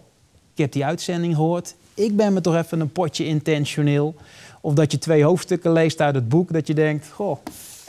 ik 0.52 0.58
heb 0.58 0.72
die 0.72 0.84
uitzending 0.84 1.34
gehoord. 1.34 1.74
Ik 1.94 2.16
ben 2.16 2.32
me 2.32 2.40
toch 2.40 2.56
even 2.56 2.80
een 2.80 2.92
potje 2.92 3.26
intentioneel. 3.26 4.14
Of 4.60 4.74
dat 4.74 4.92
je 4.92 4.98
twee 4.98 5.24
hoofdstukken 5.24 5.72
leest 5.72 6.00
uit 6.00 6.14
het 6.14 6.28
boek, 6.28 6.52
dat 6.52 6.66
je 6.66 6.74
denkt: 6.74 7.08
Goh, 7.08 7.38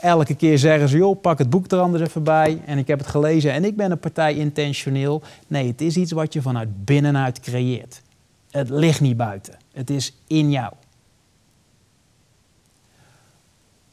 elke 0.06 0.34
keer 0.34 0.58
zeggen 0.58 0.88
ze: 0.88 0.96
joh, 0.96 1.20
pak 1.20 1.38
het 1.38 1.50
boek 1.50 1.70
er 1.70 1.78
anders 1.78 2.02
even 2.02 2.22
bij. 2.22 2.62
En 2.66 2.78
ik 2.78 2.86
heb 2.86 2.98
het 2.98 3.08
gelezen 3.08 3.52
en 3.52 3.64
ik 3.64 3.76
ben 3.76 3.90
een 3.90 3.98
partij 3.98 4.34
intentioneel. 4.34 5.22
Nee, 5.46 5.66
het 5.66 5.80
is 5.80 5.96
iets 5.96 6.12
wat 6.12 6.32
je 6.32 6.42
vanuit 6.42 6.84
binnenuit 6.84 7.40
creëert. 7.40 8.02
Het 8.50 8.68
ligt 8.68 9.00
niet 9.00 9.16
buiten. 9.16 9.54
Het 9.72 9.90
is 9.90 10.14
in 10.26 10.50
jou. 10.50 10.72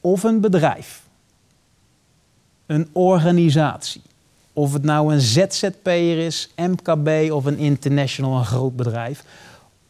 Of 0.01 0.24
een 0.24 0.41
bedrijf, 0.41 1.03
een 2.66 2.89
organisatie, 2.91 4.01
of 4.53 4.74
het 4.74 4.84
nou 4.84 5.14
een 5.14 5.22
ZZP'er 5.22 6.18
is, 6.18 6.53
MKB 6.55 7.32
of 7.32 7.45
een 7.45 7.57
international, 7.57 8.38
een 8.38 8.45
groot 8.45 8.76
bedrijf, 8.76 9.24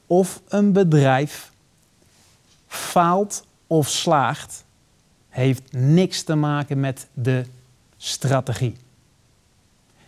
of 0.08 0.42
een 0.48 0.72
bedrijf 0.72 1.52
faalt 2.68 3.46
of 3.68 3.88
slaagt, 3.88 4.64
heeft 5.34 5.72
niks 5.72 6.24
te 6.24 6.36
maken 6.36 6.80
met 6.80 7.08
de 7.14 7.46
strategie. 7.98 8.76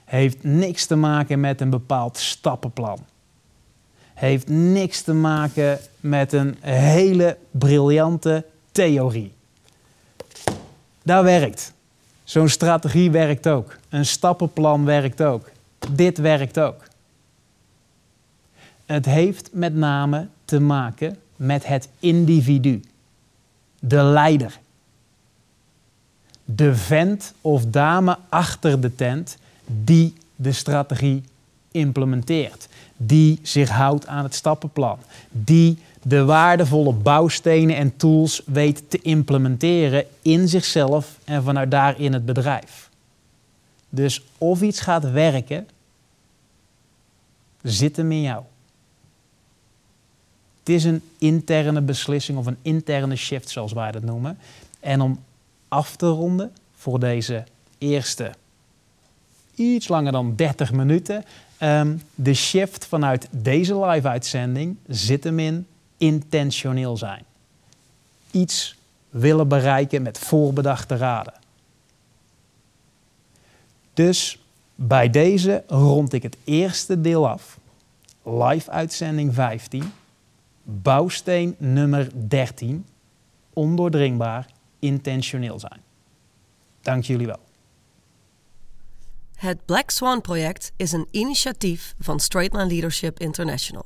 Heeft 0.05 0.43
niks 0.43 0.85
te 0.85 0.95
maken 0.95 1.39
met 1.39 1.61
een 1.61 1.69
bepaald 1.69 2.17
stappenplan 2.17 2.99
heeft 4.15 4.47
niks 4.47 5.01
te 5.01 5.13
maken 5.13 5.79
met 5.99 6.33
een 6.33 6.57
hele 6.61 7.37
briljante 7.51 8.45
theorie. 8.71 9.33
Dat 11.03 11.23
werkt. 11.23 11.73
Zo'n 12.23 12.49
strategie 12.49 13.11
werkt 13.11 13.47
ook. 13.47 13.77
Een 13.89 14.05
stappenplan 14.05 14.85
werkt 14.85 15.21
ook. 15.21 15.49
Dit 15.91 16.17
werkt 16.17 16.59
ook. 16.59 16.83
Het 18.85 19.05
heeft 19.05 19.49
met 19.53 19.75
name 19.75 20.27
te 20.45 20.59
maken 20.59 21.17
met 21.35 21.65
het 21.65 21.89
individu, 21.99 22.83
de 23.79 24.03
leider. 24.03 24.59
De 26.45 26.75
vent 26.75 27.33
of 27.41 27.65
dame 27.65 28.17
achter 28.29 28.81
de 28.81 28.95
tent 28.95 29.37
die 29.65 30.13
de 30.35 30.51
strategie 30.51 31.23
implementeert 31.71 32.67
die 32.97 33.39
zich 33.41 33.69
houdt 33.69 34.07
aan 34.07 34.23
het 34.23 34.35
stappenplan, 34.35 34.99
die 35.31 35.77
de 36.01 36.23
waardevolle 36.23 36.93
bouwstenen 36.93 37.75
en 37.75 37.97
tools 37.97 38.41
weet 38.45 38.89
te 38.89 39.01
implementeren 39.01 40.05
in 40.21 40.47
zichzelf 40.47 41.19
en 41.23 41.43
vanuit 41.43 41.71
daar 41.71 41.99
in 41.99 42.13
het 42.13 42.25
bedrijf. 42.25 42.89
Dus 43.89 44.23
of 44.37 44.61
iets 44.61 44.79
gaat 44.79 45.11
werken, 45.11 45.67
zit 47.61 47.97
hem 47.97 48.11
in 48.11 48.21
jou. 48.21 48.43
Het 50.59 50.69
is 50.69 50.83
een 50.83 51.01
interne 51.17 51.81
beslissing 51.81 52.37
of 52.37 52.45
een 52.45 52.57
interne 52.61 53.15
shift, 53.15 53.49
zoals 53.49 53.73
wij 53.73 53.91
dat 53.91 54.03
noemen. 54.03 54.37
En 54.79 55.01
om 55.01 55.19
af 55.75 55.95
te 55.95 56.07
ronden 56.07 56.51
voor 56.75 56.99
deze 56.99 57.43
eerste 57.77 58.31
iets 59.55 59.87
langer 59.87 60.11
dan 60.11 60.35
30 60.35 60.71
minuten, 60.71 61.23
Ehm, 61.57 61.97
de 62.15 62.33
shift 62.33 62.85
vanuit 62.85 63.27
deze 63.31 63.85
live-uitzending 63.85 64.77
zit 64.87 65.23
hem 65.23 65.39
in 65.39 65.67
intentioneel 65.97 66.97
zijn. 66.97 67.23
Iets 68.31 68.75
willen 69.09 69.47
bereiken 69.47 70.01
met 70.01 70.17
voorbedachte 70.17 70.97
raden. 70.97 71.33
Dus 73.93 74.39
bij 74.75 75.09
deze 75.09 75.63
rond 75.67 76.13
ik 76.13 76.23
het 76.23 76.37
eerste 76.43 77.01
deel 77.01 77.29
af. 77.29 77.59
Live-uitzending 78.23 79.33
15. 79.33 79.91
Bouwsteen 80.63 81.55
nummer 81.57 82.09
13. 82.27 82.85
Ondoordringbaar, 83.53 84.45
intentioneel 84.79 85.59
zijn. 85.59 85.81
Dank 86.81 87.03
jullie 87.03 87.27
wel. 87.27 87.39
Het 89.35 89.65
Black 89.65 89.89
Swan 89.89 90.21
Project 90.21 90.71
is 90.75 90.91
een 90.91 91.07
initiatief 91.11 91.93
van 91.99 92.19
Straightline 92.19 92.67
Leadership 92.67 93.19
International. 93.19 93.85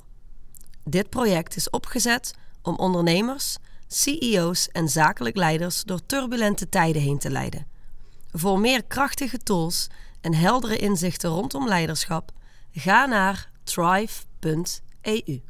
Dit 0.84 1.10
project 1.10 1.56
is 1.56 1.70
opgezet 1.70 2.34
om 2.62 2.76
ondernemers, 2.76 3.58
CEO's 3.88 4.68
en 4.68 4.90
zakelijk 4.90 5.36
leiders 5.36 5.84
door 5.84 6.06
turbulente 6.06 6.70
tijden 6.70 7.02
heen 7.02 7.18
te 7.18 7.30
leiden. 7.30 7.68
Voor 8.32 8.60
meer 8.60 8.84
krachtige 8.84 9.38
tools 9.38 9.88
en 10.22 10.34
heldere 10.34 10.78
inzichten 10.78 11.30
rondom 11.30 11.68
leiderschap, 11.68 12.32
ga 12.72 13.06
naar 13.06 13.50
thrive.eu. 13.64 15.42